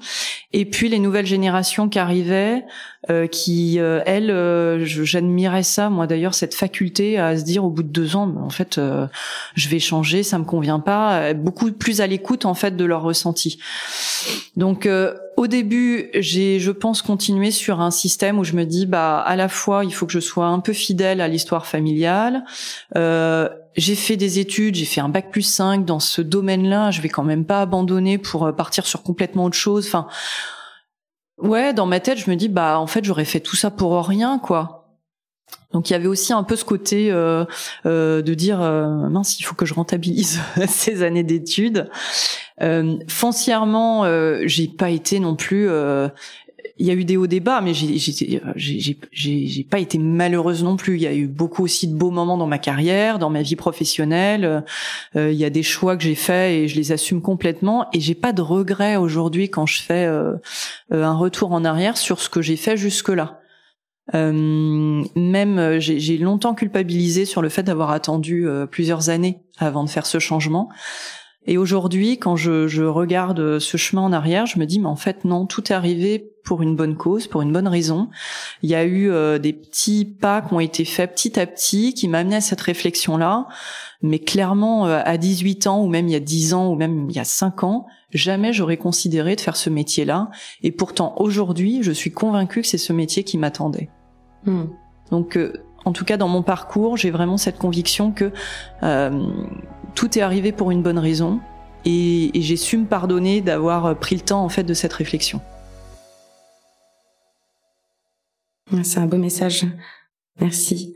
et 0.53 0.67
puis 0.67 0.91
les 0.91 0.99
nouvelles 0.99 1.27
générations 1.27 1.89
qui 1.89 1.99
arrivaient, 1.99 2.65
euh, 3.09 3.27
qui 3.27 3.81
euh, 3.81 4.03
elles, 4.05 4.31
euh, 4.31 4.85
j'admirais 4.85 5.63
ça 5.63 5.89
moi 5.89 6.07
d'ailleurs 6.07 6.35
cette 6.35 6.55
faculté 6.55 7.19
à 7.19 7.37
se 7.39 7.45
dire 7.45 7.65
au 7.65 7.71
bout 7.71 7.83
de 7.83 7.89
deux 7.89 8.15
ans, 8.15 8.31
en 8.43 8.51
fait, 8.51 8.79
je 9.55 9.69
vais 9.69 9.79
changer, 9.79 10.23
ça 10.23 10.39
me 10.39 10.45
convient 10.45 10.81
pas, 10.81 11.33
beaucoup 11.33 11.73
plus 11.73 12.03
à 12.03 12.07
l'écoute 12.07 12.45
en 12.45 12.55
fait 12.55 12.77
de 12.77 12.85
leurs 12.85 13.03
ressentis. 13.03 13.59
Donc 14.57 14.87
au 15.37 15.47
début, 15.47 16.11
j'ai, 16.15 16.61
je 16.61 16.71
pense, 16.71 17.03
continué 17.03 17.51
sur 17.51 17.81
un 17.81 17.91
système 17.91 18.39
où 18.39 18.45
je 18.45 18.53
me 18.53 18.65
dis, 18.65 18.87
bah, 18.87 19.19
à 19.19 19.35
la 19.35 19.49
fois, 19.49 19.85
il 19.85 19.93
faut 19.93 20.07
que 20.07 20.13
je 20.13 20.21
sois 20.21 20.47
un 20.47 20.61
peu 20.61 20.73
fidèle 20.73 21.21
à 21.21 21.29
l'histoire 21.29 21.67
familiale. 21.67 22.45
Euh, 22.97 23.49
j'ai 23.77 23.95
fait 23.95 24.17
des 24.17 24.39
études, 24.39 24.75
j'ai 24.75 24.85
fait 24.85 25.01
un 25.01 25.09
bac 25.09 25.31
plus 25.31 25.43
5 25.43 25.85
dans 25.85 26.01
ce 26.01 26.23
domaine-là. 26.23 26.91
Je 26.91 27.01
vais 27.01 27.09
quand 27.09 27.25
même 27.25 27.45
pas 27.45 27.63
abandonner 27.63 28.19
pour 28.19 28.47
euh, 28.47 28.53
partir 28.53 28.87
sur 28.87 29.03
complètement 29.03 29.45
autre 29.45 29.57
chose. 29.57 29.87
Enfin, 29.87 30.09
ouais, 31.39 31.73
dans 31.73 31.87
ma 31.87 32.01
tête, 32.01 32.19
je 32.19 32.31
me 32.31 32.37
dis, 32.37 32.49
bah, 32.49 32.79
en 32.79 32.87
fait, 32.87 33.05
j'aurais 33.05 33.25
fait 33.25 33.41
tout 33.41 33.57
ça 33.57 33.71
pour 33.71 34.07
rien, 34.07 34.39
quoi. 34.39 34.83
Donc 35.73 35.89
il 35.89 35.95
y 35.95 35.97
avait 35.97 36.07
aussi 36.07 36.33
un 36.33 36.43
peu 36.43 36.57
ce 36.57 36.65
côté 36.65 37.11
euh, 37.11 37.45
euh, 37.87 38.23
de 38.23 38.35
dire 38.35 38.61
euh, 38.61 39.09
mince 39.09 39.41
il 39.41 39.43
faut 39.43 39.55
que 39.55 39.65
je 39.65 39.75
rentabilise 39.75 40.41
ces 40.69 41.03
années 41.03 41.23
d'études. 41.23 41.91
Euh, 42.61 42.97
foncièrement, 43.09 44.05
j'ai 44.45 44.69
pas 44.69 44.91
été 44.91 45.19
non 45.19 45.35
plus. 45.35 45.69
Euh, 46.83 46.85
il 46.85 46.87
y 46.87 46.91
a 46.91 46.95
eu 46.95 47.05
des 47.05 47.17
hauts 47.17 47.27
débats, 47.27 47.61
mais 47.61 47.73
j'ai 47.75 49.65
pas 49.71 49.79
été 49.79 49.99
malheureuse 49.99 50.65
non 50.65 50.77
plus. 50.77 50.97
Il 50.97 51.03
y 51.03 51.07
a 51.07 51.15
eu 51.15 51.27
beaucoup 51.27 51.65
aussi 51.65 51.89
de 51.89 51.95
beaux 51.95 52.11
moments 52.11 52.37
dans 52.37 52.47
ma 52.47 52.59
carrière, 52.59 53.19
dans 53.19 53.31
ma 53.31 53.43
vie 53.43 53.57
professionnelle. 53.57 54.65
il 55.15 55.33
y 55.33 55.45
a 55.45 55.51
des 55.51 55.63
choix 55.63 55.97
que 55.97 56.03
j'ai 56.03 56.15
faits 56.15 56.53
et 56.53 56.69
je 56.69 56.77
les 56.77 56.93
assume 56.93 57.23
complètement. 57.23 57.87
Et 57.93 58.01
j'ai 58.01 58.15
pas 58.15 58.33
de 58.33 58.43
regrets 58.43 58.97
aujourd'hui 58.97 59.49
quand 59.49 59.67
je 59.67 59.83
fais 59.83 60.07
un 60.91 61.15
retour 61.15 61.53
en 61.53 61.65
arrière 61.65 61.97
sur 61.97 62.21
ce 62.21 62.29
que 62.29 62.43
j'ai 62.43 62.57
fait 62.57 62.77
jusque 62.77 63.09
là. 63.09 63.39
Euh, 64.15 65.05
même 65.15 65.79
j'ai 65.79 66.19
longtemps 66.19 66.55
culpabilisé 66.55 67.25
sur 67.25 67.41
le 67.41 67.49
fait 67.49 67.63
d'avoir 67.63 67.91
attendu 67.91 68.47
plusieurs 68.71 69.11
années 69.11 69.43
avant 69.59 69.85
de 69.85 69.91
faire 69.91 70.07
ce 70.07 70.19
changement. 70.19 70.69
Et 71.47 71.59
aujourd'hui, 71.59 72.19
quand 72.19 72.37
je, 72.37 72.69
je, 72.69 72.85
regarde 72.85 73.59
ce 73.59 73.77
chemin 73.77 74.03
en 74.03 74.13
arrière, 74.13 74.47
je 74.47 74.59
me 74.59 74.67
dis, 74.67 74.79
mais 74.79 74.87
en 74.87 74.97
fait, 74.97 75.25
non, 75.25 75.47
tout 75.47 75.73
est 75.73 75.75
arrivé 75.75 76.33
pour 76.45 76.63
une 76.63 76.77
bonne 76.77 76.97
cause, 76.97 77.27
pour 77.27 77.43
une 77.43 77.53
bonne 77.53 77.69
raison. 77.69 78.09
Il 78.63 78.71
y 78.71 78.75
a 78.75 78.85
eu 78.85 79.11
euh, 79.11 79.39
des 79.39 79.53
petits 79.53 80.05
pas 80.05 80.43
qui 80.43 80.55
ont 80.55 80.61
été 80.61 80.85
faits 80.85 81.13
petit 81.13 81.39
à 81.39 81.47
petit, 81.47 81.95
qui 81.95 82.09
m'amenaient 82.09 82.37
à 82.37 82.41
cette 82.41 82.61
réflexion-là. 82.61 83.47
Mais 84.03 84.19
clairement, 84.19 84.87
euh, 84.87 85.01
à 85.05 85.17
18 85.19 85.67
ans, 85.69 85.83
ou 85.83 85.89
même 85.89 86.09
il 86.09 86.13
y 86.13 86.17
a 86.17 86.21
10 86.21 86.55
ans, 86.55 86.69
ou 86.71 86.75
même 86.75 87.09
il 87.09 87.17
y 87.17 87.21
a 87.21 87.25
5 87.25 87.65
ans, 87.65 87.87
jamais 88.11 88.53
j'aurais 88.53 88.77
considéré 88.77 89.37
de 89.37 89.41
faire 89.41 89.57
ce 89.57 89.71
métier-là. 89.71 90.31
Et 90.63 90.73
pourtant, 90.73 91.15
aujourd'hui, 91.19 91.83
je 91.83 91.93
suis 91.93 92.11
convaincue 92.11 92.63
que 92.63 92.67
c'est 92.67 92.79
ce 92.79 92.93
métier 92.93 93.25
qui 93.25 93.39
m'attendait. 93.39 93.89
Hmm. 94.45 94.65
Donc, 95.11 95.37
euh, 95.37 95.53
en 95.85 95.93
tout 95.93 96.05
cas, 96.05 96.17
dans 96.17 96.29
mon 96.29 96.43
parcours, 96.43 96.97
j'ai 96.97 97.11
vraiment 97.11 97.37
cette 97.37 97.59
conviction 97.59 98.13
que 98.13 98.33
tout 99.95 100.19
est 100.19 100.23
arrivé 100.23 100.53
pour 100.53 100.71
une 100.71 100.83
bonne 100.83 100.99
raison 100.99 101.41
et, 101.85 102.31
j'ai 102.35 102.57
su 102.57 102.77
me 102.77 102.87
pardonner 102.87 103.41
d'avoir 103.41 103.99
pris 103.99 104.15
le 104.15 104.23
temps 104.23 104.45
en 104.45 104.49
fait 104.49 104.65
de 104.65 104.75
cette 104.75 104.93
réflexion. 104.93 105.41
C'est 108.83 108.99
un 108.99 109.07
beau 109.07 109.19
message. 109.19 109.67
Merci. 110.41 110.95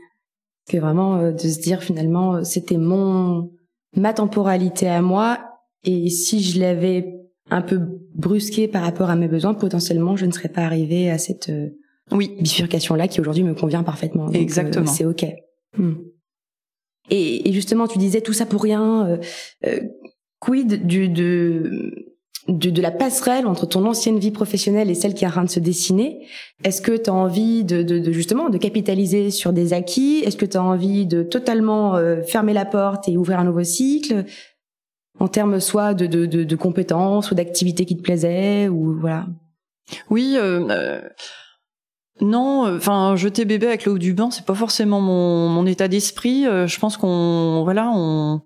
Que 0.67 0.77
vraiment 0.77 1.17
euh, 1.17 1.31
de 1.31 1.39
se 1.39 1.59
dire 1.59 1.81
finalement 1.81 2.35
euh, 2.35 2.43
c'était 2.43 2.77
mon 2.77 3.51
ma 3.95 4.13
temporalité 4.13 4.89
à 4.89 5.01
moi 5.01 5.39
et 5.83 6.09
si 6.09 6.41
je 6.41 6.59
l'avais 6.59 7.13
un 7.49 7.61
peu 7.61 7.79
brusqué 8.15 8.67
par 8.67 8.81
rapport 8.81 9.09
à 9.09 9.15
mes 9.15 9.27
besoins, 9.27 9.53
potentiellement 9.53 10.17
je 10.17 10.25
ne 10.25 10.31
serais 10.31 10.49
pas 10.49 10.61
arrivée 10.61 11.09
à 11.09 11.17
cette 11.17 11.49
euh, 11.49 11.69
oui. 12.11 12.35
bifurcation 12.41 12.95
là 12.95 13.07
qui 13.07 13.21
aujourd'hui 13.21 13.43
me 13.43 13.53
convient 13.53 13.83
parfetement. 13.83 14.29
Exactement. 14.31 14.87
c'est 14.87 15.05
ok. 15.05 15.25
Hmm. 15.77 15.93
Et, 17.09 17.51
justement, 17.53 17.87
tu 17.87 17.97
disais 17.97 18.21
tout 18.21 18.33
ça 18.33 18.45
pour 18.45 18.63
rien. 18.63 19.07
Euh, 19.07 19.17
euh, 19.65 19.79
quid 20.39 20.85
du, 20.85 21.09
de, 21.09 21.91
de, 22.47 22.81
la 22.81 22.91
passerelle 22.91 23.47
entre 23.47 23.65
ton 23.65 23.85
ancienne 23.85 24.19
vie 24.19 24.31
professionnelle 24.31 24.89
et 24.89 24.95
celle 24.95 25.13
qui 25.13 25.23
est 25.23 25.27
en 25.27 25.31
train 25.31 25.43
de 25.43 25.49
se 25.49 25.59
dessiner? 25.59 26.27
Est-ce 26.63 26.81
que 26.81 26.95
tu 26.95 27.09
as 27.09 27.13
envie 27.13 27.63
de, 27.63 27.81
de, 27.81 28.11
justement 28.11 28.49
de 28.49 28.57
capitaliser 28.57 29.31
sur 29.31 29.53
des 29.53 29.73
acquis? 29.73 30.21
Est-ce 30.25 30.37
que 30.37 30.45
tu 30.45 30.57
as 30.57 30.63
envie 30.63 31.05
de 31.05 31.23
totalement 31.23 31.95
euh, 31.95 32.21
fermer 32.21 32.53
la 32.53 32.65
porte 32.65 33.07
et 33.07 33.17
ouvrir 33.17 33.39
un 33.39 33.45
nouveau 33.45 33.63
cycle? 33.63 34.25
En 35.19 35.27
termes 35.27 35.59
soit 35.59 35.95
de, 35.95 36.05
de, 36.05 36.25
de, 36.25 36.55
compétences 36.55 37.31
ou 37.31 37.35
d'activités 37.35 37.85
qui 37.85 37.97
te 37.97 38.03
plaisaient 38.03 38.67
ou 38.67 38.99
voilà 38.99 39.25
Oui. 40.11 40.35
Euh, 40.37 41.01
non, 42.21 42.65
euh, 42.65 42.77
enfin 42.77 43.15
jeter 43.15 43.45
bébé 43.45 43.67
avec 43.67 43.85
l'eau 43.85 43.97
du 43.97 44.13
bain, 44.13 44.31
c'est 44.31 44.45
pas 44.45 44.55
forcément 44.55 45.01
mon, 45.01 45.49
mon 45.49 45.65
état 45.65 45.87
d'esprit. 45.87 46.47
Euh, 46.47 46.67
je 46.67 46.79
pense 46.79 46.97
qu'on 46.97 47.61
voilà, 47.63 47.91
on 47.93 48.41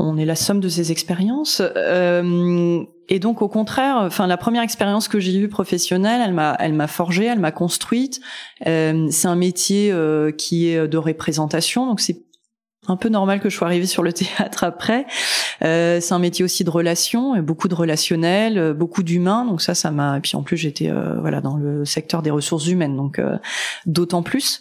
on 0.00 0.16
est 0.16 0.24
la 0.24 0.36
somme 0.36 0.60
de 0.60 0.68
ses 0.68 0.92
expériences. 0.92 1.60
Euh, 1.60 2.80
et 3.08 3.18
donc 3.18 3.42
au 3.42 3.48
contraire, 3.48 3.96
enfin 4.02 4.26
la 4.26 4.36
première 4.36 4.62
expérience 4.62 5.08
que 5.08 5.18
j'ai 5.18 5.36
eue 5.36 5.48
professionnelle, 5.48 6.20
elle 6.24 6.34
m'a 6.34 6.56
elle 6.60 6.74
m'a 6.74 6.86
forgée, 6.86 7.24
elle 7.24 7.40
m'a 7.40 7.52
construite. 7.52 8.20
c'est 8.64 9.26
un 9.26 9.36
métier 9.36 9.92
qui 10.36 10.68
est 10.68 10.86
de 10.86 10.98
représentation, 10.98 11.86
donc 11.86 12.00
c'est 12.00 12.27
un 12.88 12.96
peu 12.96 13.08
normal 13.08 13.40
que 13.40 13.50
je 13.50 13.56
sois 13.56 13.66
arrivée 13.66 13.86
sur 13.86 14.02
le 14.02 14.12
théâtre 14.14 14.64
après. 14.64 15.06
Euh, 15.62 16.00
c'est 16.00 16.14
un 16.14 16.18
métier 16.18 16.44
aussi 16.44 16.64
de 16.64 16.70
relations, 16.70 17.40
beaucoup 17.42 17.68
de 17.68 17.74
relationnel, 17.74 18.58
euh, 18.58 18.74
beaucoup 18.74 19.02
d'humains. 19.02 19.44
Donc 19.44 19.60
ça, 19.60 19.74
ça 19.74 19.90
m'a. 19.90 20.18
Et 20.18 20.20
puis 20.20 20.36
en 20.36 20.42
plus, 20.42 20.56
j'étais 20.56 20.90
euh, 20.90 21.20
voilà 21.20 21.40
dans 21.40 21.56
le 21.56 21.84
secteur 21.84 22.22
des 22.22 22.30
ressources 22.30 22.66
humaines, 22.66 22.96
donc 22.96 23.18
euh, 23.18 23.36
d'autant 23.86 24.22
plus. 24.22 24.60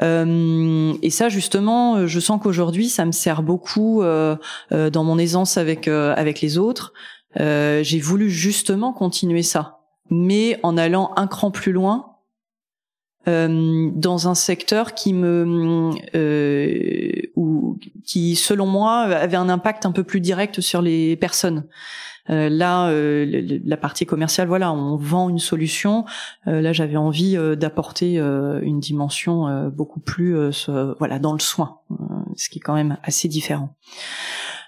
et 0.00 1.10
ça, 1.10 1.28
justement, 1.28 2.06
je 2.06 2.20
sens 2.20 2.40
qu'aujourd'hui, 2.42 2.88
ça 2.88 3.04
me 3.04 3.12
sert 3.12 3.42
beaucoup 3.42 4.02
dans 4.02 5.04
mon 5.04 5.18
aisance 5.18 5.56
avec 5.56 5.86
avec 5.86 6.40
les 6.40 6.58
autres. 6.58 6.92
J'ai 7.36 8.00
voulu 8.00 8.30
justement 8.30 8.92
continuer 8.92 9.42
ça, 9.42 9.78
mais 10.10 10.58
en 10.62 10.76
allant 10.76 11.12
un 11.16 11.26
cran 11.26 11.50
plus 11.50 11.72
loin 11.72 12.11
euh, 13.28 13.90
dans 13.94 14.28
un 14.28 14.34
secteur 14.34 14.94
qui 14.94 15.12
me 15.12 15.90
euh, 16.14 17.12
ou 17.36 17.78
qui 18.04 18.36
selon 18.36 18.66
moi 18.66 19.00
avait 19.00 19.36
un 19.36 19.48
impact 19.48 19.86
un 19.86 19.92
peu 19.92 20.02
plus 20.02 20.20
direct 20.20 20.60
sur 20.60 20.82
les 20.82 21.16
personnes. 21.16 21.64
Euh, 22.30 22.48
là, 22.48 22.88
euh, 22.88 23.60
la 23.64 23.76
partie 23.76 24.06
commerciale, 24.06 24.46
voilà, 24.46 24.72
on 24.72 24.96
vend 24.96 25.28
une 25.28 25.40
solution. 25.40 26.04
Euh, 26.46 26.60
là, 26.60 26.72
j'avais 26.72 26.96
envie 26.96 27.36
d'apporter 27.56 28.16
une 28.16 28.80
dimension 28.80 29.68
beaucoup 29.68 30.00
plus, 30.00 30.68
voilà, 30.98 31.18
dans 31.18 31.32
le 31.32 31.40
soin, 31.40 31.78
ce 32.36 32.48
qui 32.48 32.58
est 32.58 32.62
quand 32.62 32.74
même 32.74 32.96
assez 33.02 33.28
différent. 33.28 33.74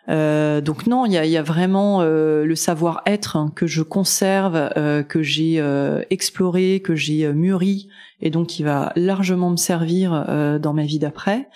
Euh, 0.08 0.60
donc 0.60 0.86
non, 0.86 1.06
il 1.06 1.12
y 1.12 1.18
a, 1.18 1.24
y 1.24 1.36
a, 1.36 1.42
vraiment 1.42 2.02
euh, 2.02 2.44
le 2.44 2.56
savoir-être 2.56 3.50
que 3.54 3.66
je 3.66 3.82
conserve, 3.82 4.70
euh, 4.76 5.02
que 5.02 5.22
j'ai 5.22 5.62
exploré, 6.10 6.80
que 6.80 6.94
j'ai 6.94 7.32
mûri, 7.32 7.88
et 8.24 8.30
donc 8.30 8.48
qui 8.48 8.64
va 8.64 8.92
largement 8.96 9.50
me 9.50 9.56
servir 9.56 10.58
dans 10.60 10.72
ma 10.72 10.84
vie 10.84 10.98
d'après. 10.98 11.48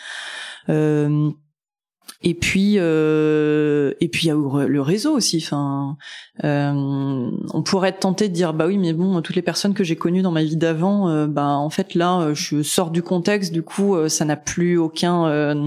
Et 2.23 2.35
puis, 2.35 2.75
euh, 2.79 3.95
et 4.01 4.09
puis 4.09 4.27
il 4.27 4.29
y 4.29 4.31
a 4.31 4.67
le 4.67 4.81
réseau 4.81 5.15
aussi. 5.15 5.41
Enfin, 5.45 5.97
euh, 6.45 7.31
on 7.55 7.63
pourrait 7.63 7.91
être 7.91 8.01
tenté 8.01 8.29
de 8.29 8.35
dire 8.35 8.53
bah 8.53 8.67
oui, 8.67 8.79
mais 8.79 8.93
bon, 8.93 9.21
toutes 9.23 9.37
les 9.37 9.43
personnes 9.43 9.75
que 9.75 9.85
j'ai 9.85 9.97
connues 9.97 10.23
dans 10.23 10.33
ma 10.33 10.43
vie 10.43 10.57
d'avant, 10.57 11.09
euh, 11.09 11.27
bah 11.27 11.49
en 11.49 11.71
fait 11.71 11.95
là, 11.95 12.21
euh, 12.21 12.35
je 12.35 12.63
sors 12.63 12.91
du 12.91 13.03
contexte, 13.03 13.53
du 13.53 13.63
coup, 13.63 13.95
euh, 13.95 14.09
ça 14.09 14.25
n'a 14.25 14.37
plus 14.37 14.79
aucun 14.79 15.09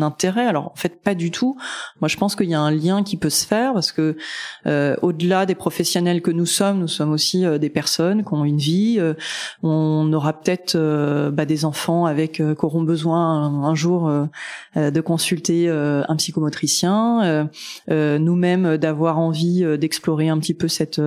intérêt. 0.01 0.45
Alors 0.45 0.67
en 0.67 0.75
fait, 0.75 1.01
pas 1.01 1.15
du 1.15 1.31
tout. 1.31 1.57
Moi, 2.01 2.07
je 2.07 2.17
pense 2.17 2.35
qu'il 2.35 2.49
y 2.49 2.53
a 2.53 2.59
un 2.59 2.71
lien 2.71 3.03
qui 3.03 3.17
peut 3.17 3.29
se 3.29 3.45
faire 3.45 3.73
parce 3.73 3.91
que 3.91 4.17
au-delà 5.01 5.45
des 5.45 5.55
professionnels 5.55 6.21
que 6.21 6.31
nous 6.31 6.45
sommes, 6.45 6.79
nous 6.79 6.87
sommes 6.87 7.11
aussi 7.11 7.45
des 7.59 7.69
personnes 7.69 8.23
qui 8.23 8.33
ont 8.33 8.45
une 8.45 8.57
vie. 8.57 8.99
on 9.63 10.11
aura 10.13 10.33
peut-être 10.33 10.77
bah, 11.29 11.45
des 11.45 11.65
enfants 11.65 12.05
avec 12.05 12.33
qui 12.33 12.65
auront 12.65 12.83
besoin 12.83 13.45
un, 13.45 13.63
un 13.63 13.75
jour 13.75 14.11
de 14.75 15.01
consulter 15.01 15.69
un 15.69 16.15
psychologue 16.15 16.41
motricien, 16.41 17.47
euh, 17.89 18.19
nous-mêmes 18.19 18.77
d'avoir 18.77 19.19
envie 19.19 19.63
d'explorer 19.77 20.27
un 20.27 20.39
petit 20.39 20.53
peu 20.53 20.60
cette 20.67 21.01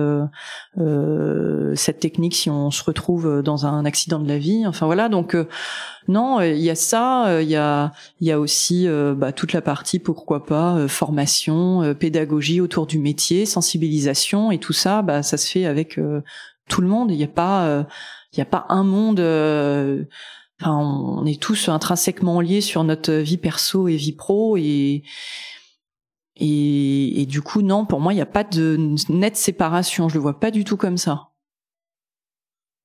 cette 1.75 1.99
technique 1.99 2.35
si 2.35 2.49
on 2.49 2.71
se 2.71 2.83
retrouve 2.83 3.41
dans 3.43 3.65
un 3.65 3.85
accident 3.85 4.19
de 4.19 4.27
la 4.27 4.37
vie. 4.37 4.65
Enfin 4.67 4.85
voilà, 4.85 5.09
donc 5.09 5.35
non, 6.07 6.41
il 6.41 6.57
y 6.57 6.69
a 6.69 6.75
ça, 6.75 7.41
il 7.41 7.49
y 7.49 7.55
a 7.55 7.91
il 8.21 8.27
y 8.27 8.31
a 8.31 8.39
aussi 8.39 8.87
bah, 9.15 9.31
toute 9.31 9.53
la 9.53 9.61
partie 9.61 9.99
pourquoi 9.99 10.45
pas 10.45 10.87
formation, 10.87 11.93
pédagogie 11.95 12.61
autour 12.61 12.87
du 12.87 12.99
métier, 12.99 13.45
sensibilisation 13.45 14.51
et 14.51 14.57
tout 14.57 14.73
ça, 14.73 15.01
bah 15.01 15.23
ça 15.23 15.37
se 15.37 15.49
fait 15.49 15.65
avec 15.65 15.99
tout 16.69 16.81
le 16.81 16.87
monde. 16.87 17.11
Il 17.11 17.17
n'y 17.17 17.23
a 17.23 17.27
pas 17.27 17.85
il 18.33 18.39
y 18.39 18.41
a 18.41 18.45
pas 18.45 18.65
un 18.69 18.83
monde 18.83 19.19
Enfin, 20.61 20.71
on 20.71 21.25
est 21.25 21.41
tous 21.41 21.67
intrinsèquement 21.67 22.39
liés 22.39 22.61
sur 22.61 22.83
notre 22.85 23.11
vie 23.13 23.37
perso 23.37 23.89
et 23.89 23.97
vie 23.97 24.13
pro 24.13 24.55
et 24.55 25.03
et, 26.37 27.21
et 27.21 27.25
du 27.25 27.41
coup 27.41 27.61
non 27.61 27.85
pour 27.85 27.99
moi 27.99 28.13
il 28.13 28.17
n'y 28.17 28.21
a 28.21 28.25
pas 28.25 28.43
de 28.43 28.77
nette 29.09 29.37
séparation. 29.37 30.09
Je 30.09 30.15
le 30.15 30.21
vois 30.21 30.39
pas 30.39 30.51
du 30.51 30.63
tout 30.63 30.77
comme 30.77 30.97
ça. 30.97 31.31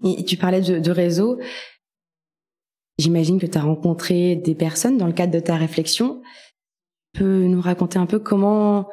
Et 0.04 0.24
tu 0.24 0.36
parlais 0.36 0.62
de, 0.62 0.78
de 0.78 0.90
réseau. 0.90 1.38
J'imagine 2.98 3.38
que 3.38 3.46
tu 3.46 3.58
as 3.58 3.62
rencontré 3.62 4.36
des 4.36 4.54
personnes 4.54 4.98
dans 4.98 5.06
le 5.06 5.12
cadre 5.12 5.32
de 5.32 5.40
ta 5.40 5.56
réflexion. 5.56 6.22
Tu 7.14 7.20
peux 7.20 7.44
nous 7.44 7.60
raconter 7.60 7.98
un 7.98 8.06
peu 8.06 8.18
comment 8.18 8.88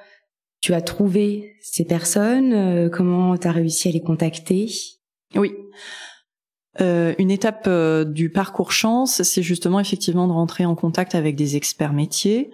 tu 0.60 0.74
as 0.74 0.82
trouvé 0.82 1.56
ces 1.62 1.86
personnes 1.86 2.54
euh, 2.54 2.90
comment 2.90 3.38
tu 3.38 3.48
as 3.48 3.52
réussi 3.52 3.90
à 3.90 3.92
les 3.92 4.02
contacter? 4.02 4.72
Oui. 5.36 5.54
Euh, 6.80 7.14
une 7.18 7.32
étape 7.32 7.66
euh, 7.68 8.06
du 8.06 8.30
parcours 8.30 8.72
chance, 8.72 9.24
c'est 9.24 9.44
justement 9.44 9.80
effectivement 9.80 10.28
de 10.28 10.34
rentrer 10.34 10.66
en 10.66 10.76
contact 10.76 11.16
avec 11.16 11.36
des 11.36 11.56
experts 11.56 11.94
métiers. 11.94 12.52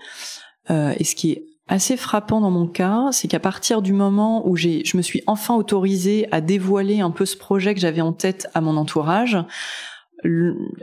Et 0.70 1.04
ce 1.04 1.16
qui 1.16 1.32
est 1.32 1.46
assez 1.74 1.98
frappant 1.98 2.40
dans 2.40 2.52
mon 2.52 2.68
cas, 2.68 3.10
c'est 3.12 3.28
qu'à 3.28 3.40
partir 3.40 3.82
du 3.82 3.94
moment 3.94 4.48
où 4.48 4.56
j'ai, 4.56 4.86
je 4.86 4.96
me 4.96 5.02
suis 5.02 5.24
enfin 5.26 5.56
autorisée 5.56 6.28
à 6.32 6.40
dévoiler 6.40 7.02
un 7.02 7.10
peu 7.10 7.26
ce 7.26 7.36
projet 7.36 7.74
que 7.74 7.80
j'avais 7.80 8.02
en 8.02 8.14
tête 8.14 8.48
à 8.54 8.62
mon 8.62 8.78
entourage, 8.78 9.40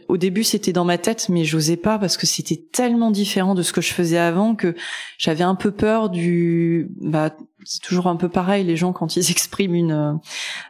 au 0.09 0.16
début 0.18 0.44
c'était 0.44 0.74
dans 0.74 0.85
ma 0.85 0.98
tête 0.98 1.31
mais 1.31 1.46
j'osais 1.46 1.79
pas 1.79 1.98
parce 1.98 2.18
que 2.18 2.26
c'était 2.26 2.62
tellement 2.72 3.11
différent 3.11 3.55
de 3.55 3.62
ce 3.62 3.72
que 3.72 3.81
je 3.81 3.94
faisais 3.94 4.18
avant 4.18 4.55
que 4.55 4.74
j'avais 5.16 5.44
un 5.44 5.55
peu 5.55 5.70
peur 5.70 6.11
du 6.11 6.90
bah 7.00 7.35
c'est 7.64 7.81
toujours 7.81 8.09
un 8.09 8.16
peu 8.16 8.29
pareil 8.29 8.64
les 8.64 8.76
gens 8.76 8.92
quand 8.92 9.16
ils 9.16 9.31
expriment 9.31 9.74
une 9.74 10.20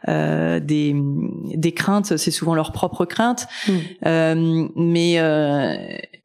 euh, 0.07 0.61
des 0.61 0.95
des 0.95 1.73
craintes 1.73 2.15
c'est 2.15 2.31
souvent 2.31 2.55
leur 2.55 2.71
propre 2.71 3.03
crainte 3.03 3.45
mmh. 3.67 3.71
euh, 4.05 4.67
mais 4.77 5.19
euh, 5.19 5.75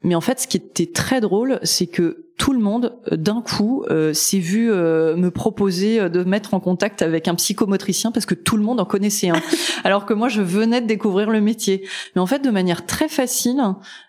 mais 0.04 0.14
en 0.14 0.20
fait 0.20 0.38
ce 0.38 0.46
qui 0.46 0.58
était 0.58 0.92
très 0.92 1.20
drôle 1.20 1.58
c'est 1.64 1.88
que 1.88 2.25
tout 2.36 2.52
le 2.52 2.58
monde 2.58 2.96
euh, 3.10 3.16
d'un 3.16 3.40
coup 3.40 3.84
euh, 3.90 4.12
s'est 4.12 4.38
vu 4.38 4.70
euh, 4.70 5.16
me 5.16 5.30
proposer 5.30 6.08
de 6.10 6.24
mettre 6.24 6.54
en 6.54 6.60
contact 6.60 7.02
avec 7.02 7.28
un 7.28 7.34
psychomotricien 7.34 8.12
parce 8.12 8.26
que 8.26 8.34
tout 8.34 8.56
le 8.56 8.62
monde 8.62 8.80
en 8.80 8.84
connaissait 8.84 9.30
un. 9.30 9.40
Alors 9.84 10.06
que 10.06 10.14
moi 10.14 10.28
je 10.28 10.42
venais 10.42 10.80
de 10.80 10.86
découvrir 10.86 11.30
le 11.30 11.40
métier. 11.40 11.86
Mais 12.14 12.20
en 12.20 12.26
fait 12.26 12.40
de 12.40 12.50
manière 12.50 12.86
très 12.86 13.08
facile 13.08 13.62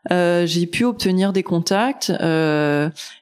j'ai 0.10 0.68
pu 0.68 0.86
obtenir 0.86 1.34
des 1.34 1.44
contacts 1.44 2.12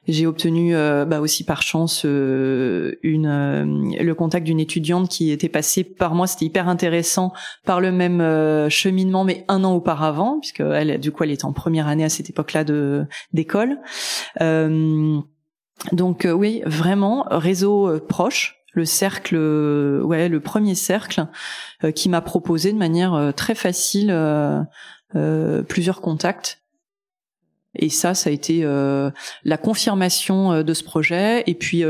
j'ai 0.08 0.26
obtenu 0.26 0.72
bah 0.74 1.20
aussi 1.20 1.44
par 1.44 1.62
chance 1.62 2.04
une 2.04 2.96
le 3.02 4.14
contact 4.14 4.46
d'une 4.46 4.60
étudiante 4.60 5.08
qui 5.08 5.30
était 5.30 5.48
passée 5.48 5.84
par 5.84 6.14
moi. 6.14 6.26
C'était 6.26 6.46
hyper 6.46 6.68
intéressant 6.68 7.32
par 7.64 7.80
le 7.80 7.92
même 7.92 8.68
cheminement 8.70 9.24
mais 9.24 9.44
un 9.48 9.64
an 9.64 9.74
auparavant 9.74 10.38
puisque 10.40 10.60
elle 10.60 10.98
du 11.00 11.10
coup 11.12 11.24
elle 11.24 11.32
était 11.32 11.44
en 11.44 11.52
première 11.52 11.88
année 11.88 12.04
à 12.04 12.08
cette 12.08 12.30
époque-là 12.30 12.64
de 12.64 13.04
d'école. 13.32 13.78
Euh, 14.40 14.95
donc 15.92 16.24
euh, 16.24 16.32
oui, 16.32 16.62
vraiment 16.66 17.26
réseau 17.30 17.88
euh, 17.88 18.00
proche 18.00 18.54
le 18.72 18.84
cercle, 18.84 19.36
ouais, 20.04 20.28
le 20.28 20.38
premier 20.38 20.74
cercle 20.74 21.28
qui 21.94 22.10
m'a 22.10 22.20
proposé 22.20 22.72
de 22.72 22.76
manière 22.76 23.32
très 23.34 23.54
facile 23.54 24.14
plusieurs 25.66 26.02
contacts. 26.02 26.60
Et 27.74 27.88
ça, 27.88 28.12
ça 28.12 28.28
a 28.28 28.34
été 28.34 28.64
la 29.44 29.56
confirmation 29.56 30.62
de 30.62 30.74
ce 30.74 30.84
projet. 30.84 31.42
Et 31.46 31.54
puis 31.54 31.84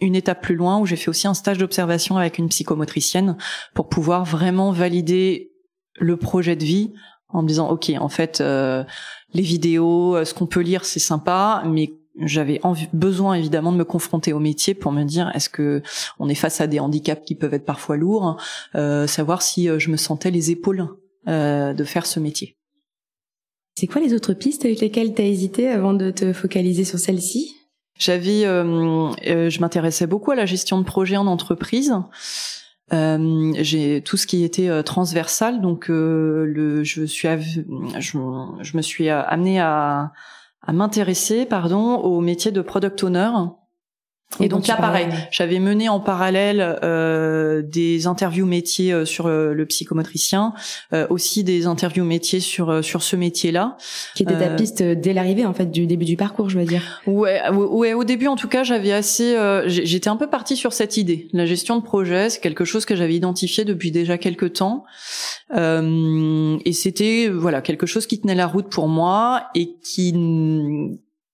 une 0.00 0.16
étape 0.16 0.40
plus 0.40 0.54
loin 0.54 0.78
où 0.78 0.86
j'ai 0.86 0.96
fait 0.96 1.10
aussi 1.10 1.28
un 1.28 1.34
stage 1.34 1.58
d'observation 1.58 2.16
avec 2.16 2.38
une 2.38 2.48
psychomotricienne 2.48 3.36
pour 3.74 3.90
pouvoir 3.90 4.24
vraiment 4.24 4.72
valider 4.72 5.52
le 5.98 6.16
projet 6.16 6.56
de 6.56 6.64
vie 6.64 6.94
en 7.28 7.42
me 7.42 7.48
disant 7.48 7.68
ok, 7.68 7.92
en 8.00 8.08
fait, 8.08 8.40
les 8.40 9.42
vidéos, 9.42 10.24
ce 10.24 10.32
qu'on 10.32 10.46
peut 10.46 10.60
lire, 10.60 10.86
c'est 10.86 10.98
sympa, 10.98 11.62
mais 11.66 11.92
j'avais 12.18 12.60
besoin 12.92 13.34
évidemment 13.34 13.72
de 13.72 13.78
me 13.78 13.84
confronter 13.84 14.32
au 14.32 14.38
métier 14.38 14.74
pour 14.74 14.92
me 14.92 15.04
dire 15.04 15.30
est-ce 15.34 15.48
que 15.48 15.82
on 16.18 16.28
est 16.28 16.34
face 16.34 16.60
à 16.60 16.66
des 16.66 16.80
handicaps 16.80 17.24
qui 17.24 17.34
peuvent 17.34 17.54
être 17.54 17.64
parfois 17.64 17.96
lourds, 17.96 18.40
euh, 18.74 19.06
savoir 19.06 19.42
si 19.42 19.68
euh, 19.68 19.78
je 19.78 19.90
me 19.90 19.96
sentais 19.96 20.30
les 20.30 20.50
épaules 20.50 20.88
euh, 21.28 21.72
de 21.72 21.84
faire 21.84 22.06
ce 22.06 22.20
métier. 22.20 22.56
C'est 23.74 23.86
quoi 23.86 24.02
les 24.02 24.12
autres 24.12 24.34
pistes 24.34 24.64
avec 24.64 24.80
lesquelles 24.80 25.14
tu 25.14 25.22
as 25.22 25.24
hésité 25.24 25.68
avant 25.68 25.94
de 25.94 26.10
te 26.10 26.32
focaliser 26.32 26.84
sur 26.84 26.98
celle-ci? 26.98 27.56
J'avais, 27.98 28.42
je 28.42 29.60
m'intéressais 29.60 30.06
beaucoup 30.06 30.30
à 30.30 30.34
la 30.34 30.44
gestion 30.44 30.78
de 30.78 30.84
projets 30.84 31.16
en 31.16 31.26
entreprise. 31.26 31.94
j'ai 32.90 34.02
tout 34.04 34.16
ce 34.16 34.26
qui 34.26 34.44
était 34.44 34.82
transversal, 34.82 35.62
donc 35.62 35.88
le, 35.88 36.82
je 36.84 37.04
suis, 37.04 37.28
je, 37.98 38.18
je 38.60 38.76
me 38.76 38.82
suis 38.82 39.08
amenée 39.08 39.60
à 39.60 40.12
à 40.62 40.72
m'intéresser 40.72 41.46
pardon 41.46 41.96
au 41.96 42.20
métier 42.20 42.52
de 42.52 42.62
product 42.62 43.02
owner 43.04 43.30
et 44.40 44.48
donc 44.48 44.66
là, 44.66 44.76
pareil, 44.76 45.08
j'avais 45.30 45.58
mené 45.58 45.88
en 45.88 46.00
parallèle 46.00 46.78
euh, 46.82 47.62
des 47.62 48.06
interviews 48.06 48.46
métiers 48.46 48.92
euh, 48.92 49.04
sur 49.04 49.26
euh, 49.26 49.52
le 49.52 49.66
psychomotricien, 49.66 50.54
euh, 50.92 51.06
aussi 51.10 51.44
des 51.44 51.66
interviews 51.66 52.04
métiers 52.04 52.40
sur 52.40 52.70
euh, 52.70 52.82
sur 52.82 53.02
ce 53.02 53.16
métier-là. 53.16 53.76
Qui 54.14 54.22
était 54.22 54.38
ta 54.38 54.48
piste 54.48 54.82
dès 54.82 55.12
l'arrivée, 55.12 55.44
en 55.44 55.52
fait, 55.52 55.70
du 55.70 55.86
début 55.86 56.04
du 56.04 56.16
parcours, 56.16 56.48
je 56.48 56.58
veux 56.58 56.64
dire. 56.64 57.02
Ouais, 57.06 57.40
ouais. 57.50 57.92
Au 57.92 58.04
début, 58.04 58.26
en 58.26 58.36
tout 58.36 58.48
cas, 58.48 58.64
j'avais 58.64 58.92
assez. 58.92 59.36
J'étais 59.66 60.08
un 60.08 60.16
peu 60.16 60.28
partie 60.28 60.56
sur 60.56 60.72
cette 60.72 60.96
idée. 60.96 61.28
La 61.32 61.46
gestion 61.46 61.76
de 61.76 61.82
projet, 61.82 62.30
c'est 62.30 62.40
quelque 62.40 62.64
chose 62.64 62.84
que 62.84 62.96
j'avais 62.96 63.14
identifié 63.14 63.64
depuis 63.64 63.90
déjà 63.90 64.18
quelques 64.18 64.54
temps, 64.54 64.84
et 65.54 66.72
c'était 66.72 67.28
voilà 67.28 67.60
quelque 67.60 67.86
chose 67.86 68.06
qui 68.06 68.20
tenait 68.20 68.34
la 68.34 68.46
route 68.46 68.70
pour 68.70 68.88
moi 68.88 69.44
et 69.54 69.76
qui 69.84 70.14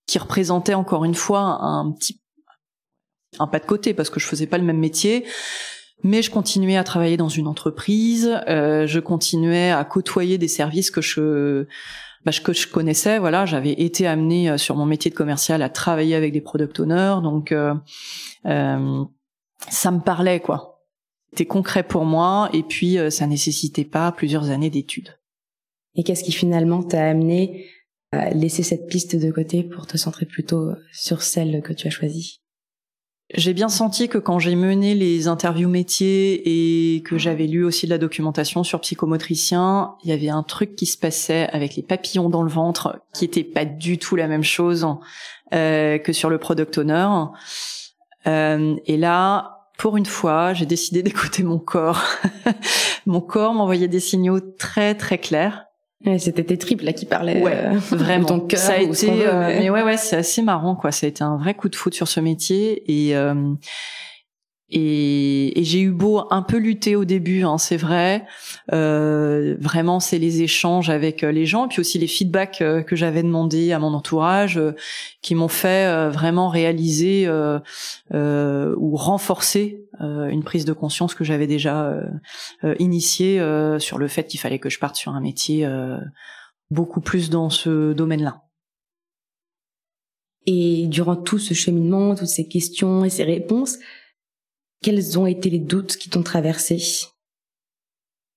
qui 0.07 0.19
représentait 0.19 0.75
encore 0.75 1.05
une 1.05 1.15
fois 1.15 1.59
un 1.61 1.93
petit 1.93 2.19
un 3.39 3.47
pas 3.47 3.59
de 3.59 3.67
côté 3.67 3.95
parce 3.95 4.11
que 4.11 4.21
je 4.21 4.27
faisais 4.27 4.47
pas 4.47 4.59
le 4.59 4.65
même 4.65 4.79
métier 4.79 5.25
mais 6.03 6.23
je 6.23 6.31
continuais 6.31 6.77
à 6.77 6.85
travailler 6.85 7.17
dans 7.17 7.29
une 7.29 7.47
entreprise, 7.47 8.41
euh, 8.49 8.87
je 8.87 9.01
continuais 9.01 9.71
à 9.71 9.85
côtoyer 9.85 10.39
des 10.39 10.49
services 10.49 10.91
que 10.91 11.01
je 11.01 11.67
bah, 12.25 12.33
que 12.33 12.53
je 12.53 12.69
connaissais. 12.69 13.19
Voilà, 13.19 13.47
j'avais 13.47 13.73
été 13.73 14.07
amenée 14.07 14.51
euh, 14.51 14.59
sur 14.59 14.77
mon 14.77 14.87
métier 14.87 15.11
de 15.11 15.17
commercial 15.17 15.63
à 15.63 15.69
travailler 15.69 16.15
avec 16.15 16.33
des 16.33 16.41
product 16.41 16.79
owners, 16.81 17.17
donc 17.23 17.53
euh, 17.53 17.75
euh, 18.47 19.05
ça 19.69 19.91
me 19.91 20.01
parlait 20.01 20.41
quoi. 20.41 20.85
C'était 21.31 21.47
concret 21.47 21.83
pour 21.83 22.05
moi 22.05 22.49
et 22.53 22.63
puis 22.63 22.99
euh, 22.99 23.11
ça 23.11 23.27
nécessitait 23.27 23.85
pas 23.85 24.13
plusieurs 24.13 24.51
années 24.51 24.71
d'études. 24.71 25.19
Et 25.95 26.05
qu'est-ce 26.05 26.25
qui 26.25 26.33
finalement 26.33 26.83
t'a 26.83 27.09
amené 27.09 27.67
à 28.13 28.31
laisser 28.31 28.63
cette 28.63 28.87
piste 28.87 29.17
de 29.17 29.31
côté 29.31 29.65
pour 29.65 29.87
te 29.87 29.97
centrer 29.99 30.27
plutôt 30.27 30.71
sur 30.93 31.23
celle 31.23 31.61
que 31.61 31.73
tu 31.73 31.89
as 31.89 31.91
choisie? 31.91 32.41
J'ai 33.35 33.53
bien 33.53 33.69
senti 33.69 34.09
que 34.09 34.17
quand 34.17 34.39
j'ai 34.39 34.55
mené 34.55 34.95
les 34.95 35.29
interviews 35.29 35.69
métiers 35.69 36.95
et 36.97 37.03
que 37.03 37.19
j'avais 37.19 37.47
lu 37.47 37.63
aussi 37.63 37.85
de 37.85 37.91
la 37.91 37.99
documentation 37.99 38.65
sur 38.65 38.81
psychomotricien, 38.81 39.97
il 40.03 40.09
y 40.09 40.13
avait 40.13 40.31
un 40.31 40.43
truc 40.43 40.77
qui 40.77 40.87
se 40.87 40.97
passait 40.97 41.47
avec 41.53 41.77
les 41.77 41.83
papillons 41.83 42.31
dans 42.31 42.43
le 42.43 42.49
ventre 42.49 43.03
qui 43.13 43.27
était 43.27 43.45
pas 43.45 43.67
du 43.67 43.99
tout 43.99 44.17
la 44.17 44.29
même 44.29 44.45
chose 44.45 44.87
euh, 45.53 45.99
que 45.99 46.15
sur 46.15 46.31
le 46.31 46.39
product 46.39 46.79
owner. 46.79 47.07
Euh, 48.27 48.77
et 48.87 48.97
là, 48.97 49.67
pour 49.77 49.99
une 49.99 50.07
fois, 50.07 50.55
j'ai 50.55 50.67
décidé 50.67 51.03
d'écouter 51.05 51.43
mon 51.43 51.59
corps. 51.59 52.03
mon 53.05 53.21
corps 53.21 53.53
m'envoyait 53.53 53.89
des 53.89 54.01
signaux 54.01 54.41
très 54.41 54.95
très 54.95 55.19
clairs. 55.19 55.68
C'était 56.19 56.45
tes 56.45 56.59
tripes 56.59 56.83
là 56.83 56.93
qui 56.93 57.07
parlaient. 57.07 57.43
Ouais, 57.43 57.57
euh, 57.57 57.79
vraiment. 57.91 58.27
Ton 58.27 58.41
cœur. 58.41 58.61
Ça 58.61 58.75
a 58.75 58.79
été, 58.79 59.27
euh, 59.27 59.59
mais 59.59 59.71
ouais, 59.71 59.83
ouais, 59.83 59.97
c'est 59.97 60.17
assez 60.17 60.43
marrant 60.43 60.77
quoi. 60.77 60.93
Ça 60.93 61.07
a 61.07 61.09
été 61.09 61.25
un 61.25 61.37
vrai 61.37 61.55
coup 61.55 61.69
de 61.69 61.77
foot 61.77 61.95
sur 61.95 62.09
ce 62.09 62.21
métier 62.21 62.83
et 62.87 63.17
euh, 63.17 63.35
et, 64.71 65.59
et 65.59 65.65
j'ai 65.65 65.81
eu 65.81 65.91
beau 65.91 66.27
un 66.31 66.43
peu 66.43 66.59
lutter 66.59 66.95
au 66.95 67.05
début, 67.05 67.43
hein, 67.43 67.57
c'est 67.57 67.77
vrai. 67.77 68.27
Euh, 68.73 69.57
vraiment, 69.61 69.99
c'est 69.99 70.19
les 70.19 70.43
échanges 70.43 70.91
avec 70.91 71.23
les 71.23 71.47
gens, 71.47 71.69
puis 71.69 71.81
aussi 71.81 71.99
les 71.99 72.07
feedbacks 72.07 72.59
que 72.59 72.97
j'avais 72.97 73.23
demandé 73.23 73.73
à 73.73 73.79
mon 73.79 73.95
entourage, 73.95 74.61
qui 75.23 75.35
m'ont 75.35 75.49
fait 75.49 76.09
vraiment 76.11 76.49
réaliser 76.49 77.29
ou 78.11 78.97
renforcer 78.97 79.85
une 80.01 80.43
prise 80.45 80.65
de 80.65 80.73
conscience 80.73 81.15
que 81.15 81.25
j'avais 81.25 81.47
déjà 81.47 81.95
initiée 82.79 83.41
sur 83.79 83.99
le 83.99 84.09
fait 84.09 84.25
qu'il 84.25 84.41
fallait 84.41 84.59
que 84.59 84.69
je 84.71 84.79
parte 84.79 84.97
sur 84.97 85.13
un 85.13 85.21
métier 85.21 85.67
beaucoup 86.71 87.01
plus 87.01 87.31
dans 87.31 87.49
ce 87.49 87.95
domaine-là. 87.95 88.43
Et 90.47 90.87
durant 90.87 91.17
tout 91.17 91.39
ce 91.39 91.53
cheminement, 91.53 92.15
toutes 92.15 92.29
ces 92.29 92.49
questions 92.49 93.05
et 93.05 93.11
ces 93.11 93.25
réponses, 93.25 93.79
quels 94.83 95.19
ont 95.19 95.27
été 95.27 95.51
les 95.51 95.59
doutes 95.59 95.97
qui 95.97 96.11
t'ont 96.11 96.23
traversé? 96.23 96.83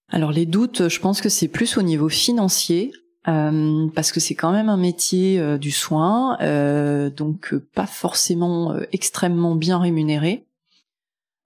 Alors 0.10 0.32
les 0.32 0.46
doutes, 0.46 0.90
je 0.90 1.00
pense 1.00 1.22
que 1.22 1.30
c'est 1.30 1.48
plus 1.48 1.78
au 1.78 1.82
niveau 1.82 2.10
financier. 2.10 2.92
Euh, 3.28 3.88
parce 3.94 4.12
que 4.12 4.20
c'est 4.20 4.34
quand 4.34 4.52
même 4.52 4.70
un 4.70 4.78
métier 4.78 5.40
euh, 5.40 5.60
du 5.60 5.70
soin, 5.70 6.40
euh, 6.42 7.12
donc 7.12 7.54
pas 7.76 7.86
forcément 7.86 8.76
extrêmement 8.92 9.56
bien 9.56 9.78
rémunéré. 9.78 10.48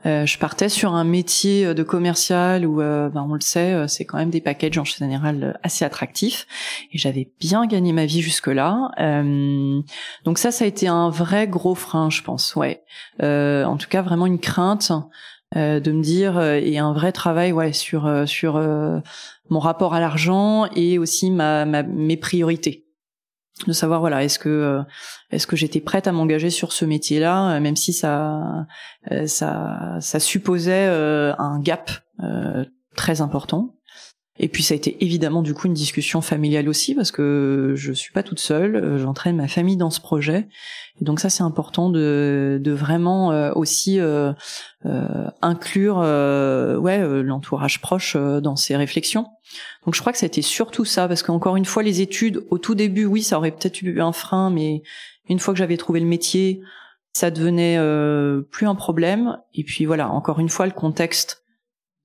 Euh, 0.06 0.26
je 0.26 0.38
partais 0.38 0.70
sur 0.70 0.94
un 0.94 1.04
métier 1.04 1.66
euh, 1.66 1.74
de 1.74 1.82
commercial 1.82 2.66
où, 2.66 2.82
euh, 2.82 3.10
ben, 3.10 3.26
on 3.28 3.34
le 3.34 3.42
sait, 3.42 3.88
c'est 3.88 4.06
quand 4.06 4.18
même 4.18 4.30
des 4.30 4.42
packages 4.42 4.78
en 4.78 4.84
général 4.84 5.60
assez 5.64 5.84
attractifs. 5.84 6.46
Et 6.92 6.98
j'avais 6.98 7.32
bien 7.40 7.66
gagné 7.66 7.94
ma 7.94 8.06
vie 8.06 8.22
jusque-là. 8.22 8.92
donc 10.24 10.38
ça, 10.38 10.52
ça 10.52 10.66
a 10.66 10.68
été 10.68 10.88
un 10.88 11.10
vrai 11.10 11.48
gros 11.48 11.76
frein, 11.76 12.10
je 12.10 12.22
pense. 12.22 12.56
Ouais. 12.56 12.84
en 13.22 13.78
tout 13.78 13.88
cas, 13.88 14.02
vraiment 14.02 14.26
une 14.26 14.40
crainte 14.40 14.92
de 15.56 15.92
me 15.92 16.02
dire 16.02 16.42
et 16.42 16.78
un 16.78 16.94
vrai 16.94 17.12
travail, 17.12 17.52
ouais, 17.52 17.74
sur 17.74 18.28
sur 18.28 18.60
mon 19.50 19.60
rapport 19.60 19.94
à 19.94 20.00
l'argent 20.00 20.68
et 20.76 20.98
aussi 20.98 21.32
ma, 21.32 21.66
ma 21.66 21.84
mes 21.84 22.18
priorités 22.18 22.85
de 23.68 23.74
savoir 23.74 24.00
voilà 24.02 24.24
est-ce 24.24 24.38
que 24.38 24.50
euh, 24.50 24.82
est-ce 25.32 25.48
que 25.48 25.56
j'étais 25.56 25.80
prête 25.80 26.08
à 26.08 26.12
m'engager 26.12 26.50
sur 26.50 26.74
ce 26.74 26.84
métier-là 26.84 27.56
euh, 27.56 27.60
même 27.60 27.76
si 27.76 27.94
ça 27.94 28.66
euh, 29.12 29.28
ça 29.28 29.98
ça 30.02 30.20
supposait 30.20 30.88
un 30.88 31.60
gap 31.60 31.92
très 32.96 33.22
important 33.22 33.75
et 34.38 34.50
puis 34.50 34.64
ça 34.64 34.74
a 34.74 34.78
été 34.78 35.04
évidemment 35.04 35.42
du 35.42 35.54
coup 35.54 35.68
une 35.68 35.74
discussion 35.74 36.22
familiale 36.22 36.68
aussi 36.68 36.94
parce 36.96 37.12
que 37.12 37.74
je 37.76 37.94
suis 37.94 38.12
pas 38.12 38.24
toute 38.24 38.40
seule, 38.40 38.98
j'entraîne 38.98 39.38
ma 39.38 39.48
famille 39.48 39.78
dans 39.78 39.90
ce 39.90 40.02
projet. 40.02 40.48
Et 41.02 41.06
donc 41.06 41.20
ça 41.20 41.30
c'est 41.30 41.44
important 41.44 41.90
de, 41.90 42.60
de 42.62 42.72
vraiment 42.72 43.30
aussi 43.56 44.00
euh, 44.00 44.34
inclure 45.42 45.98
ouais 45.98 47.24
l'entourage 47.24 47.82
proche 47.82 48.16
dans 48.18 48.56
ces 48.56 48.76
réflexions. 48.76 49.28
Donc 49.86 49.96
je 49.96 50.00
crois 50.00 50.12
que 50.12 50.18
c'était 50.18 50.42
surtout 50.42 50.86
ça, 50.86 51.08
parce 51.08 51.24
qu'encore 51.24 51.56
une 51.56 51.66
fois, 51.66 51.84
les 51.84 52.02
études, 52.02 52.44
au 52.50 52.58
tout 52.58 52.76
début, 52.76 53.06
oui, 53.06 53.24
ça 53.24 53.38
aurait 53.38 53.52
peut-être 53.52 53.82
eu 53.82 54.02
un 54.02 54.12
frein, 54.12 54.50
mais 54.50 54.82
une 55.30 55.40
fois 55.40 55.54
que 55.54 55.58
j'avais 55.58 55.78
trouvé 55.78 56.00
le 56.00 56.06
métier, 56.06 56.62
ça 57.14 57.32
devenait 57.32 57.78
euh, 57.78 58.42
plus 58.42 58.68
un 58.68 58.76
problème. 58.76 59.38
Et 59.54 59.64
puis 59.64 59.86
voilà, 59.86 60.10
encore 60.10 60.40
une 60.40 60.50
fois, 60.50 60.66
le 60.66 60.72
contexte 60.72 61.45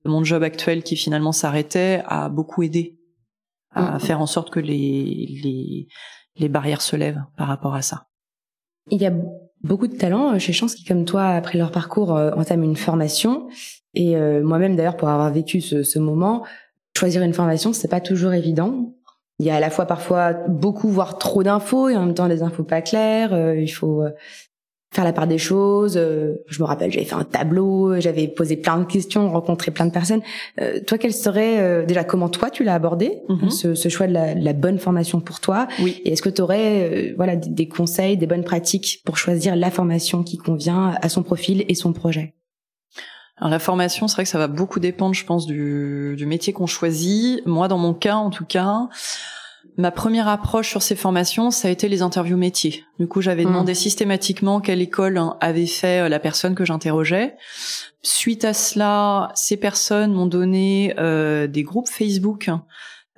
mon 0.05 0.23
job 0.23 0.43
actuel 0.43 0.83
qui 0.83 0.95
finalement 0.95 1.31
s'arrêtait 1.31 2.03
a 2.05 2.29
beaucoup 2.29 2.63
aidé 2.63 2.99
à 3.71 3.97
mm. 3.97 3.99
faire 3.99 4.21
en 4.21 4.25
sorte 4.25 4.49
que 4.49 4.59
les, 4.59 5.39
les, 5.43 5.87
les 6.37 6.49
barrières 6.49 6.81
se 6.81 6.95
lèvent 6.95 7.23
par 7.37 7.47
rapport 7.47 7.75
à 7.75 7.81
ça. 7.81 8.07
Il 8.89 9.01
y 9.01 9.05
a 9.05 9.13
beaucoup 9.63 9.87
de 9.87 9.95
talents 9.95 10.37
chez 10.39 10.53
Chance 10.53 10.75
qui, 10.75 10.83
comme 10.83 11.05
toi, 11.05 11.27
après 11.27 11.57
leur 11.57 11.71
parcours, 11.71 12.11
entament 12.11 12.63
une 12.63 12.75
formation. 12.75 13.47
Et 13.93 14.15
moi-même, 14.41 14.75
d'ailleurs, 14.75 14.97
pour 14.97 15.07
avoir 15.07 15.31
vécu 15.31 15.61
ce, 15.61 15.83
ce 15.83 15.99
moment, 15.99 16.43
choisir 16.97 17.21
une 17.21 17.33
formation, 17.33 17.71
c'est 17.73 17.87
pas 17.87 18.01
toujours 18.01 18.33
évident. 18.33 18.95
Il 19.41 19.45
y 19.45 19.49
a 19.49 19.55
à 19.55 19.59
la 19.59 19.71
fois 19.71 19.87
parfois 19.87 20.33
beaucoup, 20.33 20.89
voire 20.89 21.17
trop 21.17 21.41
d'infos, 21.41 21.89
et 21.89 21.97
en 21.97 22.05
même 22.05 22.13
temps 22.13 22.27
des 22.27 22.43
infos 22.43 22.63
pas 22.63 22.83
claires. 22.83 23.33
Euh, 23.33 23.55
il 23.55 23.69
faut 23.69 24.03
euh, 24.03 24.11
faire 24.93 25.03
la 25.03 25.13
part 25.13 25.27
des 25.27 25.37
choses. 25.37 25.95
Euh, 25.97 26.43
je 26.47 26.61
me 26.61 26.67
rappelle, 26.67 26.91
j'avais 26.91 27.05
fait 27.05 27.15
un 27.15 27.23
tableau, 27.23 27.99
j'avais 27.99 28.27
posé 28.27 28.57
plein 28.57 28.77
de 28.77 28.85
questions, 28.85 29.31
rencontré 29.31 29.71
plein 29.71 29.85
de 29.85 29.91
personnes. 29.91 30.21
toi, 30.85 30.97
quel 30.97 31.13
serait 31.13 31.85
déjà 31.85 32.03
comment 32.03 32.29
toi 32.29 32.49
tu 32.49 32.63
l'as 32.63 32.75
abordé 32.75 33.21
mhm. 33.29 33.49
ce, 33.49 33.89
choix 33.89 34.07
de 34.07 34.13
la, 34.13 34.53
bonne 34.53 34.79
formation 34.79 35.21
pour 35.21 35.39
toi 35.39 35.67
Oui. 35.79 36.01
Et 36.05 36.13
est-ce 36.13 36.21
que 36.21 36.29
tu 36.29 36.41
aurais 36.41 37.13
voilà 37.15 37.35
des, 37.35 37.67
conseils, 37.67 38.17
des 38.17 38.27
bonnes 38.27 38.43
pratiques 38.43 39.01
pour 39.05 39.17
choisir 39.17 39.55
la 39.55 39.71
formation 39.71 40.23
qui 40.23 40.37
convient 40.37 40.95
à 41.01 41.09
son 41.09 41.23
profil 41.23 41.65
et 41.67 41.75
son 41.75 41.93
projet? 41.93 42.35
Alors 43.41 43.49
la 43.49 43.59
formation, 43.59 44.07
c'est 44.07 44.15
vrai 44.15 44.23
que 44.23 44.29
ça 44.29 44.37
va 44.37 44.47
beaucoup 44.47 44.79
dépendre, 44.79 45.15
je 45.15 45.25
pense, 45.25 45.47
du, 45.47 46.13
du 46.15 46.27
métier 46.27 46.53
qu'on 46.53 46.67
choisit. 46.67 47.45
Moi, 47.47 47.67
dans 47.67 47.79
mon 47.79 47.95
cas, 47.95 48.15
en 48.15 48.29
tout 48.29 48.45
cas, 48.45 48.87
ma 49.77 49.91
première 49.91 50.27
approche 50.27 50.69
sur 50.69 50.81
ces 50.81 50.95
formations, 50.95 51.51
ça 51.51 51.67
a 51.67 51.71
été 51.71 51.87
les 51.87 52.01
interviews 52.01 52.37
métiers. 52.37 52.83
Du 52.99 53.07
coup, 53.07 53.21
j'avais 53.21 53.43
mmh. 53.43 53.47
demandé 53.47 53.73
systématiquement 53.73 54.61
quelle 54.61 54.81
école 54.81 55.21
avait 55.39 55.65
fait 55.65 56.05
euh, 56.05 56.09
la 56.09 56.19
personne 56.19 56.55
que 56.55 56.65
j'interrogeais. 56.65 57.35
Suite 58.03 58.45
à 58.45 58.53
cela, 58.53 59.31
ces 59.35 59.57
personnes 59.57 60.13
m'ont 60.13 60.25
donné 60.25 60.93
euh, 60.99 61.47
des 61.47 61.63
groupes 61.63 61.89
Facebook 61.89 62.49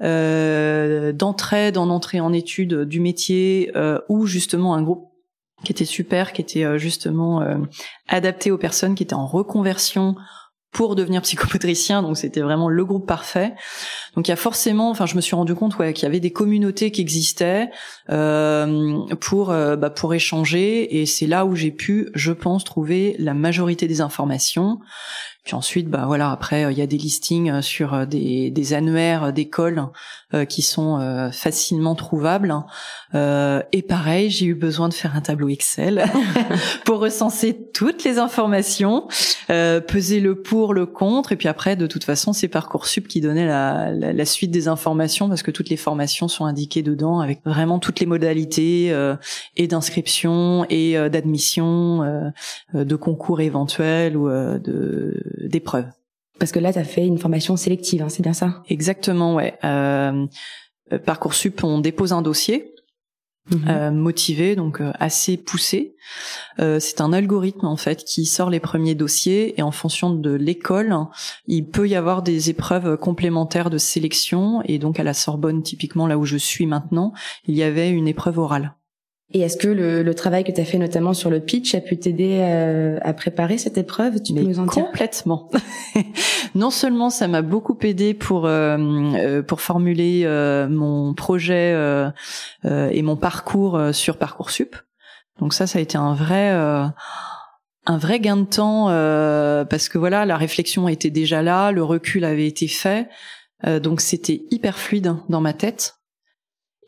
euh, 0.02 1.14
d'entraide 1.14 1.78
en 1.78 1.90
entrée 1.90 2.20
en 2.20 2.34
études 2.34 2.82
du 2.84 3.00
métier 3.00 3.72
euh, 3.76 4.00
ou 4.10 4.26
justement 4.26 4.76
un 4.76 4.82
groupe 4.82 5.10
qui 5.64 5.72
était 5.72 5.86
super, 5.86 6.34
qui 6.34 6.42
était 6.42 6.66
euh, 6.66 6.78
justement 6.78 7.42
euh, 7.42 7.58
adapté 8.08 8.52
aux 8.52 8.58
personnes 8.58 8.96
qui 8.96 9.04
étaient 9.04 9.14
en 9.14 9.28
reconversion 9.28 10.16
pour 10.74 10.96
devenir 10.96 11.22
psychomotricien, 11.22 12.02
donc 12.02 12.18
c'était 12.18 12.42
vraiment 12.42 12.68
le 12.68 12.84
groupe 12.84 13.08
parfait. 13.08 13.54
Donc 14.16 14.28
il 14.28 14.32
y 14.32 14.34
a 14.34 14.38
forcément, 14.38 14.90
enfin 14.90 15.06
je 15.06 15.16
me 15.16 15.22
suis 15.22 15.36
rendu 15.36 15.56
compte 15.56 15.78
ouais, 15.78 15.94
qu'il 15.94 16.04
y 16.04 16.06
avait 16.08 16.20
des 16.20 16.32
communautés 16.32 16.92
qui 16.92 17.02
existaient 17.02 17.70
euh, 18.10 19.00
pour 19.22 19.52
euh, 19.52 19.76
bah, 19.76 19.92
pour 19.92 20.14
échanger, 20.14 21.00
et 21.00 21.06
c'est 21.06 21.28
là 21.28 21.46
où 21.46 21.56
j'ai 21.56 21.72
pu, 21.72 22.10
je 22.16 22.32
pense, 22.32 22.64
trouver 22.64 23.16
la 23.20 23.34
majorité 23.34 23.88
des 23.88 24.02
informations. 24.02 24.80
Puis 25.44 25.56
ensuite, 25.56 25.90
bah 25.90 26.04
voilà, 26.08 26.32
après 26.32 26.72
il 26.72 26.78
y 26.78 26.82
a 26.82 26.88
des 26.88 26.98
listings 26.98 27.62
sur 27.62 28.08
des, 28.08 28.50
des 28.52 28.74
annuaires 28.74 29.34
d'écoles 29.34 29.84
qui 30.50 30.62
sont 30.62 31.30
facilement 31.32 31.96
trouvables. 31.96 32.54
Euh, 33.16 33.62
et 33.72 33.82
pareil, 33.82 34.30
j'ai 34.30 34.48
eu 34.48 34.56
besoin 34.56 34.90
de 34.90 34.94
faire 34.94 35.16
un 35.16 35.22
tableau 35.22 35.50
Excel 35.50 36.06
pour 36.86 37.00
recenser 37.00 37.70
toutes 37.74 38.04
les 38.04 38.18
informations, 38.18 39.08
euh, 39.50 39.80
peser 39.80 40.20
le 40.20 40.42
pour, 40.42 40.74
le 40.74 40.86
contre, 40.86 41.32
et 41.32 41.36
puis 41.36 41.48
après, 41.48 41.76
de 41.76 41.88
toute 41.88 42.04
façon, 42.04 42.34
c'est 42.34 42.48
parcoursup 42.48 43.08
qui 43.08 43.22
donnait 43.22 43.46
la, 43.46 43.92
la, 43.92 44.14
la, 44.14 44.26
suite 44.26 44.52
des 44.52 44.68
informations 44.68 45.30
parce 45.30 45.44
que 45.44 45.52
toutes 45.52 45.70
les 45.70 45.78
formations 45.78 46.28
sont 46.28 46.46
indiquées 46.46 46.82
dedans 46.82 47.20
avec 47.20 47.42
vraiment 47.46 47.80
toutes 47.80 48.00
les 48.00 48.06
modalités 48.06 48.92
euh, 48.92 49.16
et 49.58 49.68
d'inscription 49.68 50.66
et 50.70 50.98
euh, 50.98 51.10
d'admission, 51.10 52.04
euh, 52.04 52.84
de 52.84 52.96
concours 52.96 53.42
éventuels 53.42 54.18
ou 54.18 54.30
de 54.30 55.22
d'épreuves. 55.38 55.88
Parce 56.40 56.52
que 56.52 56.60
là, 56.60 56.74
tu 56.74 56.80
as 56.80 56.84
fait 56.84 57.06
une 57.06 57.18
formation 57.18 57.56
sélective, 57.56 58.02
hein, 58.02 58.10
c'est 58.10 58.24
bien 58.24 58.34
ça? 58.34 58.64
Exactement, 58.68 59.36
ouais. 59.36 59.58
Parcoursup, 61.06 61.64
on 61.64 61.80
dépose 61.80 62.12
un 62.12 62.22
dossier 62.22 62.74
Mhm. 63.52 63.66
Euh, 63.68 63.92
motivé, 63.92 64.56
donc 64.56 64.80
euh, 64.80 64.94
assez 65.00 65.36
poussé. 65.36 65.96
Euh, 66.60 66.80
c'est 66.80 67.02
un 67.02 67.12
algorithme 67.12 67.66
en 67.66 67.76
fait 67.76 68.06
qui 68.06 68.26
sort 68.26 68.50
les 68.50 68.62
premiers 68.62 68.96
dossiers 68.96 69.60
et 69.60 69.64
en 69.64 69.72
fonction 69.72 70.14
de 70.14 70.32
l'école, 70.32 70.96
il 71.46 71.68
peut 71.68 71.90
y 71.90 71.96
avoir 71.96 72.22
des 72.22 72.50
épreuves 72.50 72.96
complémentaires 72.96 73.70
de 73.70 73.78
sélection 73.78 74.62
et 74.64 74.80
donc 74.80 74.98
à 74.98 75.04
la 75.04 75.14
Sorbonne 75.14 75.62
typiquement 75.62 76.08
là 76.08 76.18
où 76.18 76.26
je 76.26 76.38
suis 76.38 76.66
maintenant, 76.66 77.12
il 77.46 77.56
y 77.56 77.64
avait 77.64 77.90
une 77.90 78.08
épreuve 78.08 78.40
orale. 78.40 78.76
Et 79.36 79.42
est-ce 79.42 79.58
que 79.58 79.68
le, 79.68 80.04
le, 80.04 80.14
travail 80.14 80.44
que 80.44 80.52
tu 80.52 80.62
as 80.62 80.66
fait 80.66 80.78
notamment 80.78 81.14
sur 81.14 81.32
le 81.32 81.40
pitch 81.40 81.74
a 81.74 81.82
pu 81.82 81.98
t'aider 81.98 82.40
à, 82.42 83.04
à, 83.04 83.14
préparer 83.14 83.58
cette 83.58 83.80
épreuve? 83.80 84.22
Tu 84.22 84.32
peux 84.32 84.42
nous 84.42 84.60
en 84.60 84.66
dire 84.66 84.86
Complètement. 84.86 85.50
non 86.56 86.70
seulement 86.70 87.10
ça 87.10 87.28
m'a 87.28 87.42
beaucoup 87.42 87.78
aidé 87.82 88.14
pour 88.14 88.46
euh, 88.46 88.78
euh 89.16 89.42
pour 89.42 89.62
formuler 89.62 90.22
euh, 90.26 90.68
mon 90.70 91.16
projet 91.16 91.74
euh, 91.74 92.12
euh, 92.66 92.90
et 92.92 93.02
mon 93.02 93.16
parcours 93.16 93.80
sur 93.92 94.18
parcoursup. 94.18 94.76
Donc 95.40 95.54
ça, 95.56 95.66
ça 95.66 95.80
a 95.80 95.82
été 95.82 95.98
un 95.98 96.14
vrai 96.14 96.52
un 96.52 97.98
vrai 97.98 98.20
gain 98.20 98.38
de 98.38 98.46
temps 98.46 98.86
parce 99.66 99.90
que 99.90 99.98
voilà, 99.98 100.28
la 100.28 100.38
réflexion 100.38 100.88
était 100.88 101.10
déjà 101.10 101.42
là, 101.42 101.72
le 101.72 101.84
recul 101.84 102.24
avait 102.24 102.46
été 102.46 102.68
fait, 102.68 103.10
donc 103.82 104.00
c'était 104.00 104.44
hyper 104.52 104.78
fluide 104.78 105.16
dans 105.28 105.42
ma 105.42 105.54
tête. 105.54 105.96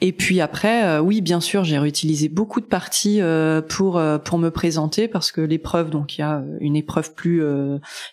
Et 0.02 0.12
puis 0.12 0.42
après, 0.42 0.84
euh, 0.84 1.00
oui, 1.00 1.22
bien 1.22 1.40
sûr, 1.40 1.64
j'ai 1.64 1.78
réutilisé 1.78 2.28
beaucoup 2.28 2.60
de 2.60 2.66
parties 2.66 3.22
euh, 3.22 3.62
pour 3.62 3.98
euh, 3.98 4.18
pour 4.18 4.38
me 4.38 4.50
présenter 4.50 5.08
parce 5.08 5.32
que 5.32 5.42
l'épreuve, 5.42 5.90
donc 5.90 6.18
il 6.18 6.22
y 6.22 6.24
a 6.24 6.44
une 6.60 6.76
épreuve 6.76 7.14
plus 7.14 7.44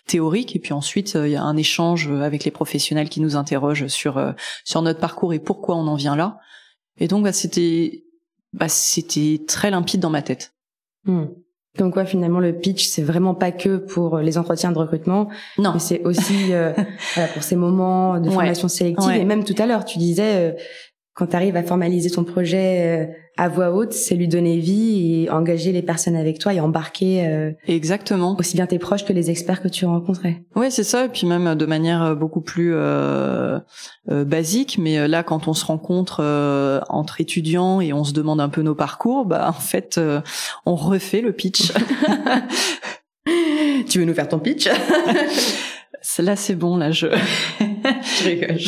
théorique 0.07 0.55
et 0.55 0.59
puis 0.59 0.73
ensuite 0.73 1.17
il 1.21 1.31
y 1.31 1.35
a 1.35 1.43
un 1.43 1.57
échange 1.57 2.09
avec 2.09 2.45
les 2.45 2.51
professionnels 2.51 3.09
qui 3.09 3.21
nous 3.21 3.35
interrogent 3.35 3.87
sur 3.87 4.33
sur 4.63 4.81
notre 4.81 4.99
parcours 4.99 5.33
et 5.33 5.39
pourquoi 5.39 5.75
on 5.75 5.87
en 5.87 5.95
vient 5.95 6.15
là. 6.15 6.39
Et 6.97 7.07
donc 7.07 7.23
bah, 7.23 7.33
c'était 7.33 8.03
bah, 8.53 8.69
c'était 8.69 9.41
très 9.45 9.71
limpide 9.71 9.99
dans 9.99 10.09
ma 10.09 10.21
tête. 10.21 10.53
Hmm. 11.05 11.25
Donc 11.79 11.93
quoi, 11.93 12.05
finalement, 12.05 12.39
le 12.39 12.53
pitch, 12.53 12.87
c'est 12.87 13.01
vraiment 13.01 13.33
pas 13.33 13.51
que 13.51 13.77
pour 13.77 14.19
les 14.19 14.37
entretiens 14.37 14.71
de 14.71 14.77
recrutement, 14.77 15.27
non, 15.57 15.73
mais 15.73 15.79
c'est 15.79 16.03
aussi 16.03 16.49
voilà, 17.15 17.27
pour 17.33 17.41
ces 17.41 17.55
moments 17.55 18.19
de 18.19 18.29
formation 18.29 18.67
sélective. 18.67 19.09
Et 19.09 19.25
même 19.25 19.43
tout 19.43 19.55
à 19.57 19.65
l'heure, 19.65 19.83
tu 19.83 19.97
disais, 19.97 20.55
quand 21.13 21.27
tu 21.27 21.35
arrives 21.35 21.55
à 21.55 21.63
formaliser 21.63 22.09
ton 22.09 22.23
projet 22.23 23.07
euh, 23.07 23.13
à 23.37 23.49
voix 23.49 23.71
haute, 23.71 23.93
c'est 23.93 24.15
lui 24.15 24.27
donner 24.27 24.59
vie 24.59 25.23
et 25.23 25.29
engager 25.31 25.71
les 25.71 25.81
personnes 25.81 26.15
avec 26.15 26.37
toi 26.37 26.53
et 26.53 26.59
embarquer 26.59 27.25
euh, 27.25 27.51
exactement 27.67 28.35
aussi 28.37 28.55
bien 28.55 28.67
tes 28.67 28.77
proches 28.77 29.05
que 29.05 29.13
les 29.13 29.31
experts 29.31 29.61
que 29.61 29.67
tu 29.67 29.85
rencontrais. 29.85 30.43
Oui, 30.55 30.69
c'est 30.69 30.83
ça 30.83 31.05
et 31.05 31.09
puis 31.09 31.25
même 31.25 31.55
de 31.55 31.65
manière 31.65 32.03
euh, 32.03 32.15
beaucoup 32.15 32.41
plus 32.41 32.73
euh, 32.75 33.59
basique 34.07 34.77
mais 34.77 35.07
là 35.07 35.23
quand 35.23 35.47
on 35.47 35.53
se 35.53 35.65
rencontre 35.65 36.21
entre 36.89 37.21
étudiants 37.21 37.81
et 37.81 37.91
on 37.91 38.03
se 38.03 38.13
demande 38.13 38.39
un 38.39 38.49
peu 38.49 38.61
nos 38.61 38.75
parcours, 38.75 39.25
bah 39.25 39.49
en 39.49 39.53
fait 39.53 39.99
on 40.65 40.75
refait 40.75 41.21
le 41.21 41.31
pitch. 41.31 41.71
tu 43.87 43.99
veux 43.99 44.05
nous 44.05 44.13
faire 44.13 44.27
ton 44.27 44.39
pitch? 44.39 44.69
Là 46.19 46.35
c'est 46.35 46.55
bon 46.55 46.77
là 46.77 46.91
je 46.91 47.07
je 47.59 48.23
rigole. 48.23 48.59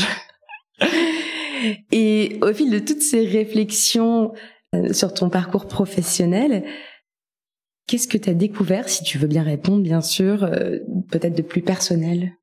Et 1.92 2.40
au 2.42 2.54
fil 2.54 2.70
de 2.70 2.80
toutes 2.80 3.02
ces 3.02 3.26
réflexions 3.26 4.34
euh, 4.76 4.94
sur 4.94 5.14
ton 5.14 5.30
parcours 5.30 5.68
professionnel, 5.68 6.66
qu'est-ce 7.88 8.08
que 8.08 8.18
tu 8.18 8.30
as 8.30 8.34
découvert, 8.34 8.90
si 8.90 9.04
tu 9.04 9.18
veux 9.18 9.28
bien 9.28 9.44
répondre, 9.44 9.82
bien 9.82 10.02
sûr, 10.02 10.44
euh, 10.44 10.80
peut-être 11.10 11.36
de 11.36 11.42
plus 11.42 11.62
personnel? 11.62 12.34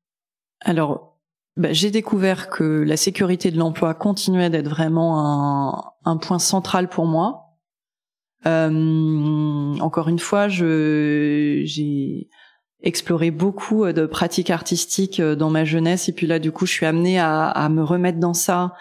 Alors, 0.61 1.19
bah, 1.57 1.73
j'ai 1.73 1.91
découvert 1.91 2.49
que 2.49 2.63
la 2.63 2.97
sécurité 2.97 3.51
de 3.51 3.57
l'emploi 3.57 3.93
continuait 3.93 4.49
d'être 4.49 4.69
vraiment 4.69 5.93
un, 6.05 6.17
point 6.17 6.39
central 6.39 6.89
pour 6.89 7.05
moi. 7.05 7.57
Euh, 8.45 9.75
encore 9.79 10.09
une 10.09 10.19
fois, 10.19 10.47
j'ai 10.47 12.29
exploré 12.81 13.31
beaucoup 13.31 13.85
de 13.85 14.05
pratiques 14.05 14.49
artistiques 14.49 15.21
dans 15.21 15.49
ma 15.49 15.63
jeunesse 15.63 16.09
et 16.09 16.13
puis 16.13 16.27
là, 16.27 16.39
du 16.39 16.51
coup, 16.51 16.65
je 16.65 16.71
suis 16.71 16.85
amenée 16.85 17.19
à, 17.19 17.47
à 17.47 17.69
me 17.69 17.83
remettre 17.83 18.19
dans 18.19 18.33
ça 18.33 18.73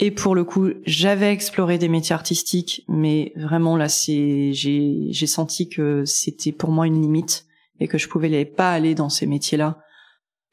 et 0.00 0.10
pour 0.10 0.34
le 0.34 0.44
coup, 0.44 0.70
j'avais 0.86 1.32
exploré 1.32 1.76
des 1.76 1.88
métiers 1.88 2.14
artistiques, 2.14 2.84
mais 2.88 3.32
vraiment 3.36 3.76
là, 3.76 3.88
c'est 3.88 4.52
j'ai 4.52 5.08
j'ai 5.10 5.26
senti 5.26 5.68
que 5.68 6.04
c'était 6.04 6.52
pour 6.52 6.70
moi 6.70 6.86
une 6.86 7.02
limite 7.02 7.46
et 7.80 7.88
que 7.88 7.98
je 7.98 8.08
pouvais 8.08 8.44
pas 8.44 8.70
aller 8.70 8.94
dans 8.94 9.08
ces 9.08 9.26
métiers-là 9.26 9.78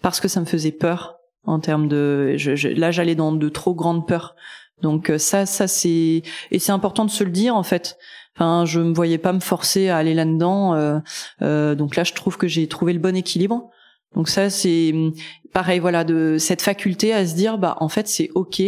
parce 0.01 0.19
que 0.19 0.27
ça 0.27 0.39
me 0.39 0.45
faisait 0.45 0.71
peur 0.71 1.17
en 1.43 1.59
termes 1.59 1.87
de 1.87 2.35
je, 2.37 2.67
là 2.69 2.89
j'allais 2.91 3.15
dans 3.15 3.31
de 3.31 3.49
trop 3.49 3.75
grandes 3.75 4.07
peurs. 4.07 4.35
Donc 4.81 5.09
euh, 5.09 5.19
ça 5.19 5.45
ça 5.45 5.67
c'est 5.67 6.23
et 6.51 6.59
c'est 6.59 6.71
important 6.71 7.05
de 7.05 7.11
se 7.11 7.23
le 7.23 7.31
dire 7.31 7.55
en 7.55 7.63
fait. 7.63 7.97
Enfin, 8.35 8.65
je 8.65 8.81
me 8.81 8.93
voyais 8.93 9.17
pas 9.17 9.31
me 9.31 9.39
forcer 9.39 9.87
à 9.89 9.97
aller 9.97 10.13
là-dedans. 10.13 10.73
Euh, 10.73 10.99
euh, 11.41 11.73
donc 11.73 11.95
là, 11.95 12.03
je 12.03 12.11
trouve 12.11 12.37
que 12.37 12.49
j'ai 12.49 12.67
trouvé 12.67 12.91
le 12.91 12.99
bon 12.99 13.15
équilibre. 13.15 13.69
Donc 14.13 14.27
ça, 14.27 14.49
c'est 14.49 14.93
pareil, 15.53 15.79
voilà, 15.79 16.03
de 16.03 16.35
cette 16.37 16.61
faculté 16.61 17.13
à 17.13 17.25
se 17.25 17.33
dire, 17.33 17.57
bah 17.57 17.77
en 17.79 17.87
fait, 17.87 18.09
c'est 18.09 18.31
ok 18.35 18.61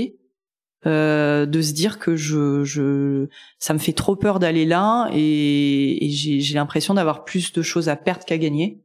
euh, 0.86 1.48
de 1.48 1.62
se 1.62 1.74
dire 1.74 1.98
que 1.98 2.16
je, 2.16 2.64
je, 2.64 3.28
ça 3.58 3.74
me 3.74 3.80
fait 3.80 3.94
trop 3.94 4.16
peur 4.16 4.38
d'aller 4.38 4.64
là 4.64 5.10
et, 5.12 6.06
et 6.06 6.10
j'ai 6.10 6.54
l'impression 6.54 6.94
d'avoir 6.94 7.26
plus 7.26 7.52
de 7.52 7.64
choses 7.64 7.90
à 7.90 7.96
perdre 7.96 8.26
qu'à 8.26 8.38
gagner. 8.38 8.84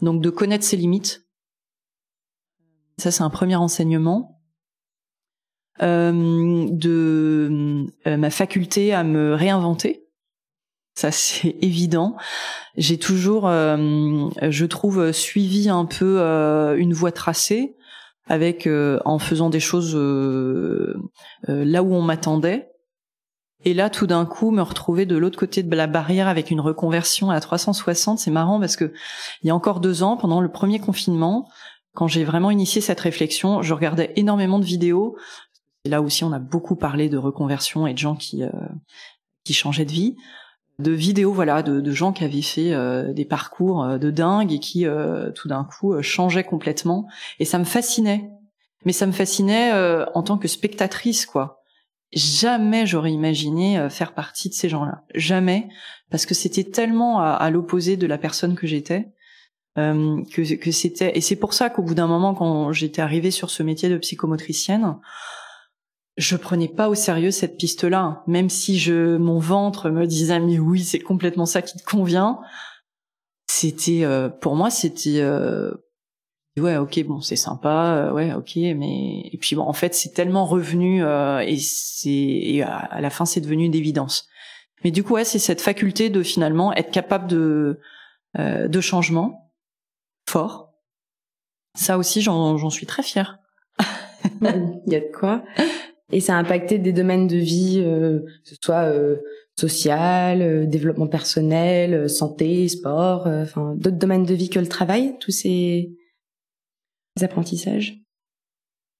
Donc 0.00 0.22
de 0.22 0.30
connaître 0.30 0.64
ses 0.64 0.78
limites. 0.78 1.26
Ça 2.96 3.10
c'est 3.10 3.22
un 3.22 3.30
premier 3.30 3.56
enseignement. 3.56 4.40
Euh, 5.82 6.66
de 6.70 7.86
euh, 8.06 8.16
ma 8.16 8.30
faculté 8.30 8.94
à 8.94 9.02
me 9.02 9.34
réinventer. 9.34 10.06
ça 10.94 11.10
c'est 11.10 11.54
évident. 11.60 12.16
J'ai 12.76 12.98
toujours, 12.98 13.44
je 13.46 14.64
trouve, 14.64 15.12
suivi 15.12 15.68
un 15.68 15.84
peu 15.84 16.18
une 16.78 16.94
voie 16.94 17.12
tracée 17.12 17.76
avec 18.26 18.68
en 19.04 19.18
faisant 19.18 19.50
des 19.50 19.60
choses 19.60 19.94
là 21.46 21.82
où 21.82 21.94
on 21.94 22.02
m'attendait 22.02 22.74
et 23.64 23.72
là, 23.72 23.88
tout 23.88 24.06
d'un 24.06 24.26
coup, 24.26 24.50
me 24.50 24.62
retrouver 24.62 25.06
de 25.06 25.16
l'autre 25.16 25.38
côté 25.38 25.62
de 25.62 25.74
la 25.74 25.86
barrière 25.86 26.28
avec 26.28 26.50
une 26.50 26.60
reconversion 26.60 27.30
à 27.30 27.40
360, 27.40 28.18
c'est 28.18 28.30
marrant 28.30 28.60
parce 28.60 28.76
que 28.76 28.92
il 29.42 29.46
y 29.48 29.50
a 29.50 29.54
encore 29.54 29.80
deux 29.80 30.02
ans, 30.02 30.16
pendant 30.16 30.40
le 30.40 30.50
premier 30.50 30.78
confinement, 30.78 31.48
quand 31.94 32.06
j'ai 32.06 32.24
vraiment 32.24 32.50
initié 32.50 32.80
cette 32.80 33.00
réflexion, 33.00 33.62
je 33.62 33.72
regardais 33.72 34.12
énormément 34.16 34.58
de 34.58 34.64
vidéos. 34.64 35.16
Et 35.84 35.88
là 35.88 36.02
aussi, 36.02 36.24
on 36.24 36.32
a 36.32 36.38
beaucoup 36.38 36.76
parlé 36.76 37.08
de 37.08 37.16
reconversion 37.16 37.86
et 37.86 37.94
de 37.94 37.98
gens 37.98 38.16
qui 38.16 38.42
euh, 38.42 38.50
qui 39.44 39.54
changeaient 39.54 39.84
de 39.84 39.92
vie, 39.92 40.16
de 40.78 40.92
vidéos, 40.92 41.32
voilà, 41.32 41.62
de, 41.62 41.80
de 41.80 41.90
gens 41.92 42.12
qui 42.12 42.24
avaient 42.24 42.42
fait 42.42 42.72
euh, 42.72 43.12
des 43.12 43.24
parcours 43.24 43.84
euh, 43.84 43.98
de 43.98 44.10
dingue 44.10 44.52
et 44.52 44.58
qui 44.58 44.86
tout 45.34 45.48
d'un 45.48 45.64
coup 45.64 46.00
changeaient 46.02 46.44
complètement. 46.44 47.06
Et 47.38 47.44
ça 47.44 47.58
me 47.58 47.64
fascinait. 47.64 48.30
Mais 48.84 48.92
ça 48.92 49.06
me 49.06 49.12
fascinait 49.12 49.72
en 50.14 50.22
tant 50.22 50.36
que 50.36 50.46
spectatrice, 50.46 51.24
quoi 51.24 51.64
jamais 52.14 52.86
j'aurais 52.86 53.12
imaginé 53.12 53.78
euh, 53.78 53.90
faire 53.90 54.14
partie 54.14 54.48
de 54.48 54.54
ces 54.54 54.68
gens-là. 54.68 55.02
Jamais, 55.14 55.68
parce 56.10 56.26
que 56.26 56.34
c'était 56.34 56.64
tellement 56.64 57.20
à, 57.20 57.50
l'opposé 57.50 57.96
de 57.96 58.06
la 58.06 58.18
personne 58.18 58.54
que 58.54 58.66
j'étais. 58.66 59.08
Euh, 59.76 60.22
que, 60.32 60.54
que 60.54 60.70
c'était 60.70 61.18
et 61.18 61.20
c'est 61.20 61.34
pour 61.34 61.52
ça 61.52 61.68
qu'au 61.68 61.82
bout 61.82 61.96
d'un 61.96 62.06
moment 62.06 62.32
quand 62.32 62.70
j'étais 62.70 63.02
arrivée 63.02 63.32
sur 63.32 63.50
ce 63.50 63.64
métier 63.64 63.88
de 63.88 63.98
psychomotricienne 63.98 64.84
je 66.16 66.36
prenais 66.36 66.68
pas 66.68 66.88
au 66.88 66.94
sérieux 66.94 67.30
cette 67.30 67.56
piste-là 67.56 68.22
même 68.26 68.48
si 68.48 68.78
je 68.78 69.16
mon 69.16 69.38
ventre 69.38 69.90
me 69.90 70.06
disait 70.06 70.40
mais 70.40 70.58
oui 70.58 70.84
c'est 70.84 71.00
complètement 71.00 71.46
ça 71.46 71.62
qui 71.62 71.76
te 71.78 71.84
convient. 71.84 72.40
C'était 73.46 74.04
euh, 74.04 74.28
pour 74.28 74.56
moi 74.56 74.70
c'était 74.70 75.20
ouais 76.60 76.76
ok 76.76 77.04
bon 77.04 77.20
c'est 77.20 77.36
sympa 77.36 77.96
euh, 77.96 78.12
ouais 78.12 78.32
ok 78.32 78.56
mais 78.56 79.28
et 79.32 79.38
puis 79.40 79.56
bon 79.56 79.62
en 79.62 79.72
fait 79.72 79.94
c'est 79.94 80.12
tellement 80.12 80.46
revenu 80.46 81.02
euh, 81.02 81.40
et 81.40 81.56
c'est 81.58 82.10
et 82.10 82.62
à, 82.62 83.00
la 83.00 83.10
fin 83.10 83.24
c'est 83.24 83.40
devenu 83.40 83.64
une 83.64 83.74
évidence. 83.74 84.28
Mais 84.84 84.90
du 84.90 85.02
coup 85.02 85.14
ouais 85.14 85.24
c'est 85.24 85.38
cette 85.38 85.60
faculté 85.60 86.10
de 86.10 86.22
finalement 86.22 86.72
être 86.74 86.90
capable 86.90 87.26
de 87.26 87.80
euh, 88.38 88.68
de 88.68 88.80
changement 88.80 89.52
fort. 90.28 90.72
Ça 91.76 91.98
aussi 91.98 92.22
j'en 92.22 92.70
suis 92.70 92.86
très 92.86 93.02
fière. 93.02 93.38
Il 94.42 94.92
y 94.92 94.94
a 94.94 95.00
de 95.00 95.12
quoi 95.12 95.42
et 96.14 96.20
ça 96.20 96.36
a 96.36 96.38
impacté 96.38 96.78
des 96.78 96.92
domaines 96.92 97.26
de 97.26 97.36
vie 97.36 97.82
que 97.84 98.48
ce 98.48 98.54
soit 98.62 98.90
social 99.56 100.68
développement 100.68 101.06
personnel 101.06 102.08
santé 102.08 102.66
sport 102.68 103.26
enfin 103.26 103.74
d'autres 103.76 103.98
domaines 103.98 104.24
de 104.24 104.34
vie 104.34 104.48
que 104.48 104.58
le 104.58 104.66
travail 104.66 105.16
tous 105.20 105.32
ces 105.32 105.92
apprentissages? 107.20 108.04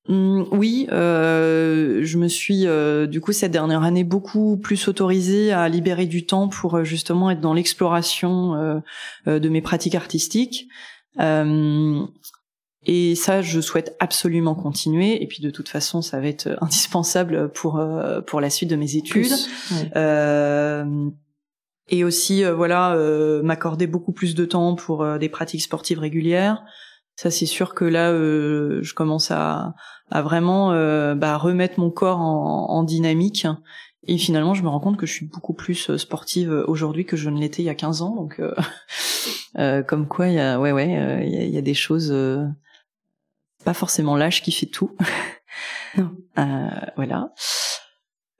Mmh, 0.06 0.42
oui, 0.52 0.86
euh, 0.92 2.00
je 2.04 2.18
me 2.18 2.28
suis 2.28 2.66
euh, 2.66 3.06
du 3.06 3.22
coup 3.22 3.32
cette 3.32 3.52
dernière 3.52 3.82
année 3.82 4.04
beaucoup 4.04 4.58
plus 4.58 4.86
autorisée 4.86 5.50
à 5.50 5.66
libérer 5.70 6.04
du 6.04 6.26
temps 6.26 6.48
pour 6.48 6.74
euh, 6.76 6.84
justement 6.84 7.30
être 7.30 7.40
dans 7.40 7.54
l'exploration 7.54 8.82
de 9.26 9.48
mes 9.48 9.62
pratiques 9.62 9.94
artistiques. 9.94 10.68
Et 12.86 13.14
ça, 13.14 13.42
je 13.42 13.60
souhaite 13.60 13.96
absolument 14.00 14.54
continuer. 14.54 15.22
Et 15.22 15.26
puis 15.26 15.42
de 15.42 15.50
toute 15.50 15.68
façon, 15.68 16.02
ça 16.02 16.20
va 16.20 16.26
être 16.26 16.56
indispensable 16.60 17.50
pour 17.52 17.82
pour 18.26 18.40
la 18.40 18.50
suite 18.50 18.70
de 18.70 18.76
mes 18.76 18.96
études. 18.96 19.32
et 21.88 22.04
aussi, 22.04 22.44
voilà, 22.44 22.96
m'accorder 23.42 23.86
beaucoup 23.86 24.12
plus 24.12 24.34
de 24.34 24.44
temps 24.44 24.74
pour 24.74 25.18
des 25.18 25.28
pratiques 25.28 25.62
sportives 25.62 25.98
régulières. 25.98 26.64
Ça, 27.16 27.30
c'est 27.30 27.46
sûr 27.46 27.74
que 27.74 27.84
là, 27.84 28.10
euh, 28.10 28.80
je 28.82 28.94
commence 28.94 29.30
à, 29.30 29.74
à 30.10 30.22
vraiment 30.22 30.72
euh, 30.72 31.14
bah, 31.14 31.36
remettre 31.36 31.78
mon 31.78 31.90
corps 31.90 32.18
en, 32.18 32.70
en, 32.70 32.82
dynamique. 32.82 33.46
Et 34.06 34.18
finalement, 34.18 34.52
je 34.54 34.62
me 34.62 34.68
rends 34.68 34.80
compte 34.80 34.96
que 34.96 35.06
je 35.06 35.12
suis 35.12 35.26
beaucoup 35.26 35.54
plus 35.54 35.90
euh, 35.90 35.98
sportive 35.98 36.64
aujourd'hui 36.66 37.06
que 37.06 37.16
je 37.16 37.30
ne 37.30 37.38
l'étais 37.38 37.62
il 37.62 37.66
y 37.66 37.70
a 37.70 37.74
15 37.74 38.02
ans. 38.02 38.16
Donc, 38.16 38.40
euh, 39.58 39.82
comme 39.82 40.08
quoi, 40.08 40.28
il 40.28 40.34
y 40.34 40.40
a, 40.40 40.58
ouais, 40.58 40.72
ouais, 40.72 41.24
il 41.24 41.50
y, 41.50 41.58
a, 41.58 41.62
des 41.62 41.74
choses. 41.74 42.12
Pas 43.64 43.74
forcément 43.74 44.16
l'âge 44.16 44.42
qui 44.42 44.52
fait 44.52 44.66
tout. 44.66 44.96
voilà. 46.96 47.32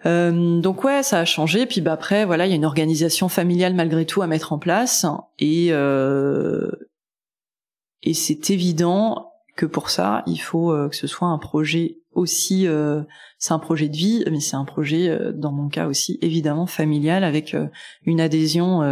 Euh, 0.06 0.60
donc 0.60 0.84
ouais, 0.84 1.02
ça 1.02 1.20
a 1.20 1.24
changé. 1.24 1.66
Puis 1.66 1.80
bah 1.80 1.92
après, 1.92 2.24
voilà, 2.24 2.46
il 2.46 2.50
y 2.50 2.52
a 2.52 2.56
une 2.56 2.64
organisation 2.64 3.28
familiale 3.28 3.74
malgré 3.74 4.04
tout 4.04 4.22
à 4.22 4.26
mettre 4.26 4.52
en 4.52 4.58
place. 4.58 5.06
Et 5.38 5.68
euh, 5.70 6.70
et 8.04 8.12
c'est 8.12 8.50
évident 8.50 9.32
que 9.56 9.66
pour 9.66 9.90
ça, 9.90 10.22
il 10.26 10.36
faut 10.36 10.72
euh, 10.72 10.88
que 10.88 10.96
ce 10.96 11.06
soit 11.06 11.28
un 11.28 11.38
projet 11.38 11.98
aussi, 12.12 12.66
euh, 12.66 13.02
c'est 13.38 13.54
un 13.54 13.58
projet 13.58 13.88
de 13.88 13.96
vie, 13.96 14.24
mais 14.30 14.40
c'est 14.40 14.56
un 14.56 14.64
projet, 14.64 15.08
euh, 15.08 15.32
dans 15.32 15.52
mon 15.52 15.68
cas 15.68 15.86
aussi, 15.86 16.18
évidemment 16.20 16.66
familial, 16.66 17.24
avec 17.24 17.56
une 18.04 18.20
adhésion 18.20 18.82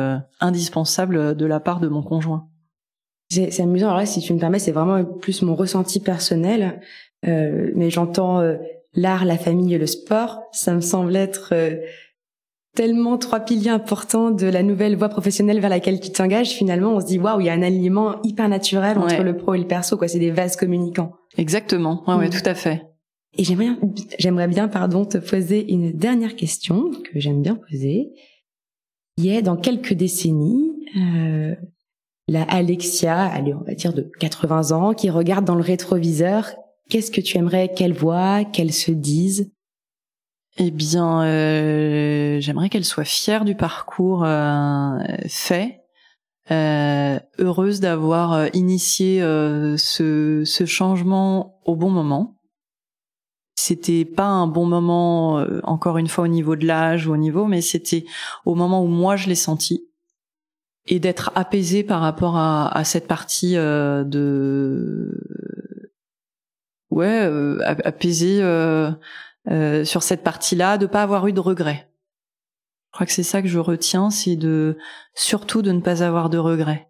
indispensable 0.41 1.37
de 1.37 1.47
la 1.47 1.61
part 1.61 1.81
de 1.81 1.89
mon 1.89 2.03
conjoint. 2.03 2.49
C'est 3.33 3.63
amusant. 3.63 3.87
Alors 3.87 3.99
là, 3.99 4.07
si 4.07 4.21
tu 4.21 4.35
me 4.35 4.39
permets, 4.39 4.59
c'est 4.59 4.73
vraiment 4.73 5.05
plus 5.05 5.43
mon 5.43 5.55
ressenti 5.55 6.01
personnel, 6.01 6.81
mais 7.25 7.91
j'entends 7.91 8.43
l'art, 8.95 9.25
la 9.25 9.39
famille 9.39 9.75
et 9.75 9.79
le 9.79 9.87
sport. 9.87 10.43
Ça 10.53 10.75
me 10.75 10.81
semble 10.81 11.17
être 11.17 11.55
tellement 12.75 13.19
trois 13.19 13.41
piliers 13.41 13.71
importants 13.71 14.31
de 14.31 14.47
la 14.47 14.63
nouvelle 14.63 14.97
voie 14.97 15.09
professionnelle 15.09 15.61
vers 15.61 15.71
laquelle 15.71 16.01
tu 16.01 16.11
t'engages, 16.11 16.51
finalement, 16.51 16.95
on 16.95 17.01
se 17.01 17.07
dit 17.07 17.19
waouh, 17.19 17.41
il 17.41 17.47
y 17.47 17.51
a 17.51 17.53
un 17.53 17.63
alignement 17.63 18.21
hyper 18.23 18.49
naturel 18.49 18.99
entre 18.99 19.23
le 19.23 19.37
pro 19.37 19.55
et 19.55 19.59
le 19.59 19.67
perso, 19.67 19.97
quoi. 19.97 20.09
C'est 20.09 20.19
des 20.19 20.31
vases 20.31 20.57
communicants. 20.57 21.13
Exactement. 21.37 22.03
Ouais, 22.07 22.15
ouais, 22.15 22.29
mm. 22.29 22.31
tout 22.31 22.49
à 22.49 22.55
fait. 22.55 22.83
Et 23.37 23.45
j'aimerais, 23.45 23.77
j'aimerais 24.19 24.49
bien, 24.49 24.69
pardon, 24.69 25.05
te 25.05 25.19
poser 25.19 25.73
une 25.73 25.93
dernière 25.93 26.37
question 26.37 26.91
que 26.91 27.19
j'aime 27.19 27.43
bien 27.43 27.57
poser. 27.57 28.13
Il 29.17 29.27
y 29.27 29.37
a 29.37 29.43
dans 29.43 29.57
quelques 29.57 29.95
décennies, 29.95 30.73
euh, 30.97 31.55
la 32.29 32.43
Alexia, 32.45 33.21
allez, 33.21 33.55
on 33.55 33.63
va 33.63 33.75
dire 33.75 33.93
de 33.93 34.11
80 34.21 34.71
ans, 34.71 34.95
qui 34.95 35.11
regarde 35.11 35.45
dans 35.45 35.55
le 35.55 35.63
rétroviseur. 35.63 36.55
Qu'est-ce 36.89 37.11
que 37.11 37.21
tu 37.21 37.39
aimerais 37.39 37.73
qu'elle 37.75 37.95
voit, 37.95 38.45
qu'elle 38.45 38.73
se 38.73 38.93
dise? 38.93 39.51
Eh 40.59 40.71
bien, 40.71 41.25
euh, 41.25 42.41
j'aimerais 42.41 42.69
qu'elle 42.69 42.85
soit 42.85 43.05
fière 43.05 43.45
du 43.45 43.55
parcours 43.55 44.25
euh, 44.25 44.99
fait, 45.27 45.81
euh, 46.51 47.19
heureuse 47.39 47.81
d'avoir 47.81 48.55
initié 48.55 49.21
ce, 49.21 50.43
ce, 50.45 50.67
changement 50.67 51.59
au 51.65 51.75
bon 51.75 51.91
moment. 51.91 52.37
C'était 53.55 54.05
pas 54.05 54.27
un 54.27 54.47
bon 54.47 54.67
moment, 54.67 55.45
encore 55.63 55.97
une 55.97 56.09
fois 56.09 56.25
au 56.25 56.29
niveau 56.29 56.57
de 56.57 56.67
l'âge 56.67 57.07
ou 57.07 57.13
au 57.13 57.17
niveau, 57.17 57.47
mais 57.47 57.61
c'était 57.61 58.05
au 58.45 58.55
moment 58.55 58.83
où 58.83 58.89
moi 58.89 59.17
je 59.17 59.29
l'ai 59.29 59.35
senti 59.35 59.87
et 60.87 60.99
d'être 61.01 61.31
apaisée 61.35 61.85
par 61.85 62.01
rapport 62.01 62.37
à, 62.37 62.69
à 62.77 62.85
cette 62.85 63.07
partie 63.07 63.55
de 63.55 65.11
ouais 66.91 67.29
apaisée 67.85 68.43
euh, 69.51 69.85
sur 69.85 70.05
cette 70.05 70.23
partie-là, 70.23 70.79
de 70.79 70.87
pas 70.87 71.03
avoir 71.03 71.27
eu 71.27 71.33
de 71.33 71.41
regrets. 71.41 71.89
Je 72.91 72.97
crois 72.97 73.07
que 73.07 73.13
c'est 73.13 73.23
ça 73.25 73.43
que 73.43 73.49
je 73.49 73.59
retiens, 73.59 74.11
c'est 74.11 74.37
de 74.37 74.77
surtout 75.15 75.63
de 75.63 75.73
ne 75.73 75.81
pas 75.81 76.05
avoir 76.05 76.31
de 76.31 76.39
regrets. 76.39 76.89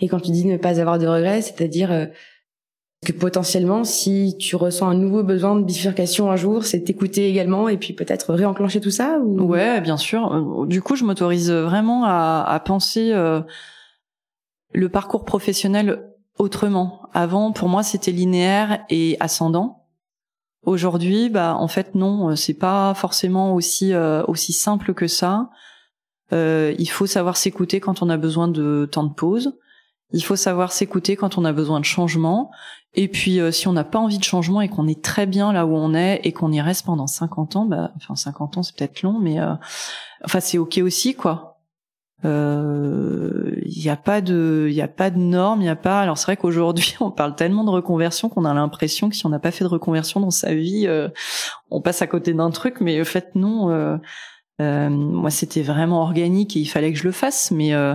Et 0.00 0.08
quand 0.08 0.20
tu 0.20 0.30
dis 0.30 0.46
ne 0.46 0.56
pas 0.56 0.80
avoir 0.80 0.98
de 0.98 1.06
regrets, 1.06 1.42
c'est-à-dire 1.42 1.92
euh, 1.92 2.06
que 3.06 3.18
potentiellement, 3.18 3.84
si 3.84 4.36
tu 4.38 4.56
ressens 4.56 4.88
un 4.88 4.94
nouveau 4.94 5.22
besoin 5.22 5.56
de 5.56 5.64
bifurcation 5.64 6.30
un 6.30 6.36
jour, 6.36 6.64
c'est 6.64 6.82
t'écouter 6.82 7.28
également 7.28 7.68
et 7.68 7.76
puis 7.76 7.92
peut-être 7.92 8.34
réenclencher 8.34 8.80
tout 8.80 8.90
ça 8.90 9.18
ou... 9.20 9.42
Ouais, 9.42 9.80
bien 9.80 9.96
sûr. 9.96 10.32
Euh, 10.32 10.66
du 10.66 10.82
coup, 10.82 10.96
je 10.96 11.04
m'autorise 11.04 11.50
vraiment 11.50 12.04
à, 12.04 12.44
à 12.46 12.60
penser 12.60 13.12
le 14.72 14.88
parcours 14.88 15.24
professionnel 15.24 16.02
autrement. 16.38 17.08
Avant, 17.14 17.52
pour 17.52 17.68
moi, 17.68 17.82
c'était 17.82 18.12
linéaire 18.12 18.84
et 18.90 19.16
ascendant. 19.20 19.86
Aujourd'hui, 20.66 21.30
bah 21.30 21.54
en 21.56 21.68
fait 21.68 21.94
non, 21.94 22.30
euh, 22.30 22.34
c'est 22.34 22.58
pas 22.58 22.92
forcément 22.94 23.54
aussi 23.54 23.94
euh, 23.94 24.24
aussi 24.26 24.52
simple 24.52 24.94
que 24.94 25.06
ça. 25.06 25.48
Euh, 26.32 26.74
il 26.76 26.90
faut 26.90 27.06
savoir 27.06 27.36
s'écouter 27.36 27.78
quand 27.78 28.02
on 28.02 28.10
a 28.10 28.16
besoin 28.16 28.48
de 28.48 28.88
temps 28.90 29.04
de 29.04 29.14
pause. 29.14 29.56
Il 30.12 30.22
faut 30.22 30.36
savoir 30.36 30.72
s'écouter 30.72 31.16
quand 31.16 31.38
on 31.38 31.44
a 31.44 31.52
besoin 31.52 31.80
de 31.80 31.84
changement. 31.84 32.50
Et 32.94 33.08
puis 33.08 33.40
si 33.50 33.68
on 33.68 33.72
n'a 33.72 33.84
pas 33.84 33.98
envie 33.98 34.18
de 34.18 34.24
changement 34.24 34.60
et 34.60 34.68
qu'on 34.68 34.86
est 34.86 35.02
très 35.04 35.26
bien 35.26 35.52
là 35.52 35.66
où 35.66 35.74
on 35.74 35.92
est 35.94 36.20
et 36.24 36.32
qu'on 36.32 36.52
y 36.52 36.60
reste 36.60 36.86
pendant 36.86 37.06
50 37.06 37.56
ans, 37.56 37.66
bah 37.66 37.90
enfin 37.96 38.14
50 38.14 38.56
ans 38.56 38.62
c'est 38.62 38.74
peut-être 38.74 39.02
long, 39.02 39.18
mais 39.18 39.38
enfin 40.24 40.40
c'est 40.40 40.56
ok 40.56 40.78
aussi 40.82 41.14
quoi 41.14 41.56
il 42.24 42.28
euh, 42.30 43.60
n'y 43.66 43.90
a 43.90 43.96
pas 43.96 44.22
de 44.22 44.68
il 44.70 44.74
y 44.74 44.80
a 44.80 44.88
pas 44.88 45.10
de 45.10 45.18
normes 45.18 45.60
il 45.60 45.66
y 45.66 45.70
a 45.70 45.76
pas 45.76 46.00
alors 46.00 46.16
c'est 46.16 46.24
vrai 46.24 46.38
qu'aujourd'hui 46.38 46.96
on 47.00 47.10
parle 47.10 47.36
tellement 47.36 47.62
de 47.62 47.70
reconversion 47.70 48.30
qu'on 48.30 48.46
a 48.46 48.54
l'impression 48.54 49.10
que 49.10 49.16
si 49.16 49.26
on 49.26 49.28
n'a 49.28 49.38
pas 49.38 49.50
fait 49.50 49.64
de 49.64 49.68
reconversion 49.68 50.20
dans 50.20 50.30
sa 50.30 50.54
vie 50.54 50.86
euh, 50.86 51.08
on 51.70 51.82
passe 51.82 52.00
à 52.00 52.06
côté 52.06 52.32
d'un 52.32 52.50
truc 52.50 52.80
mais 52.80 52.98
en 52.98 53.04
fait 53.04 53.34
non 53.34 53.70
euh, 53.70 53.98
Euh, 54.62 54.88
moi, 54.88 55.30
c'était 55.30 55.60
vraiment 55.60 56.00
organique 56.00 56.56
et 56.56 56.60
il 56.60 56.66
fallait 56.66 56.90
que 56.92 56.98
je 56.98 57.04
le 57.04 57.12
fasse, 57.12 57.50
mais 57.50 57.74
euh, 57.74 57.94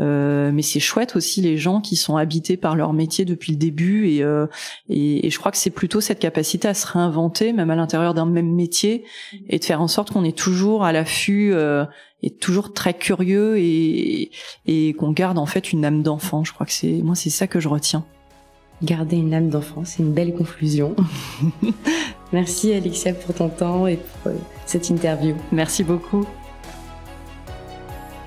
euh, 0.00 0.50
mais 0.52 0.62
c'est 0.62 0.80
chouette 0.80 1.14
aussi 1.14 1.40
les 1.40 1.56
gens 1.56 1.80
qui 1.80 1.94
sont 1.94 2.16
habités 2.16 2.56
par 2.56 2.74
leur 2.74 2.92
métier 2.92 3.24
depuis 3.24 3.52
le 3.52 3.58
début 3.58 4.08
et 4.08 4.24
et, 4.88 5.26
et, 5.26 5.30
je 5.30 5.38
crois 5.38 5.52
que 5.52 5.58
c'est 5.58 5.70
plutôt 5.70 6.00
cette 6.00 6.18
capacité 6.18 6.66
à 6.66 6.74
se 6.74 6.86
réinventer, 6.86 7.52
même 7.52 7.70
à 7.70 7.76
l'intérieur 7.76 8.14
d'un 8.14 8.26
même 8.26 8.52
métier, 8.52 9.04
et 9.48 9.58
de 9.58 9.64
faire 9.64 9.80
en 9.80 9.88
sorte 9.88 10.10
qu'on 10.10 10.24
est 10.24 10.36
toujours 10.36 10.84
à 10.84 10.92
l'affût 10.92 11.54
et 12.22 12.30
toujours 12.30 12.72
très 12.72 12.94
curieux 12.94 13.58
et 13.58 14.30
et 14.66 14.94
qu'on 14.94 15.12
garde 15.12 15.38
en 15.38 15.46
fait 15.46 15.72
une 15.72 15.84
âme 15.84 16.02
d'enfant. 16.02 16.44
Je 16.44 16.52
crois 16.52 16.66
que 16.66 16.72
c'est 16.72 17.02
moi 17.02 17.14
c'est 17.14 17.30
ça 17.30 17.46
que 17.46 17.60
je 17.60 17.68
retiens. 17.68 18.04
Garder 18.82 19.16
une 19.16 19.34
âme 19.34 19.50
d'enfant, 19.50 19.82
c'est 19.84 20.02
une 20.02 20.12
belle 20.12 20.34
conclusion. 20.34 20.96
Merci 22.32 22.72
Alexia 22.72 23.12
pour 23.12 23.34
ton 23.34 23.48
temps 23.50 23.86
et 23.86 23.96
pour 23.96 24.32
cette 24.64 24.88
interview. 24.88 25.34
Merci 25.52 25.84
beaucoup. 25.84 26.24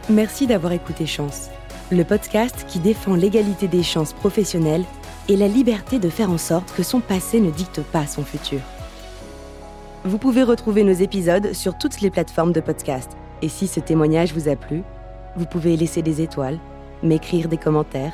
Merci 0.10 0.45
d'avoir 0.45 0.74
écouté 0.74 1.08
Chance, 1.08 1.49
le 1.91 2.04
podcast 2.04 2.66
qui 2.68 2.80
défend 2.80 3.16
l'égalité 3.16 3.68
des 3.68 3.82
chances 3.82 4.14
professionnelles 4.14 4.84
et 5.28 5.38
la 5.38 5.47
liberté 5.47 5.97
de 5.97 6.10
faire 6.10 6.30
en 6.30 6.38
sorte 6.38 6.72
que 6.76 6.84
son 6.84 6.99
passé 6.99 7.39
ne 7.39 7.49
dicte 7.49 7.82
pas 7.82 8.06
son 8.06 8.24
futur. 8.24 8.60
Vous 10.04 10.18
pouvez 10.18 10.43
retrouver 10.43 10.84
nos 10.84 10.91
épisodes 10.91 11.54
sur 11.54 11.78
toutes 11.78 12.01
les 12.01 12.12
plateformes 12.12 12.51
de 12.51 12.60
podcast. 12.60 13.12
Et 13.41 13.47
si 13.47 13.68
ce 13.68 13.80
témoignage 13.80 14.34
vous 14.34 14.49
a 14.49 14.56
plu, 14.56 14.84
vous 15.36 15.45
pouvez 15.45 15.78
laisser 15.78 16.01
des 16.01 16.22
étoiles, 16.22 16.60
m'écrire 17.01 17.47
des 17.47 17.58
commentaires 17.58 18.14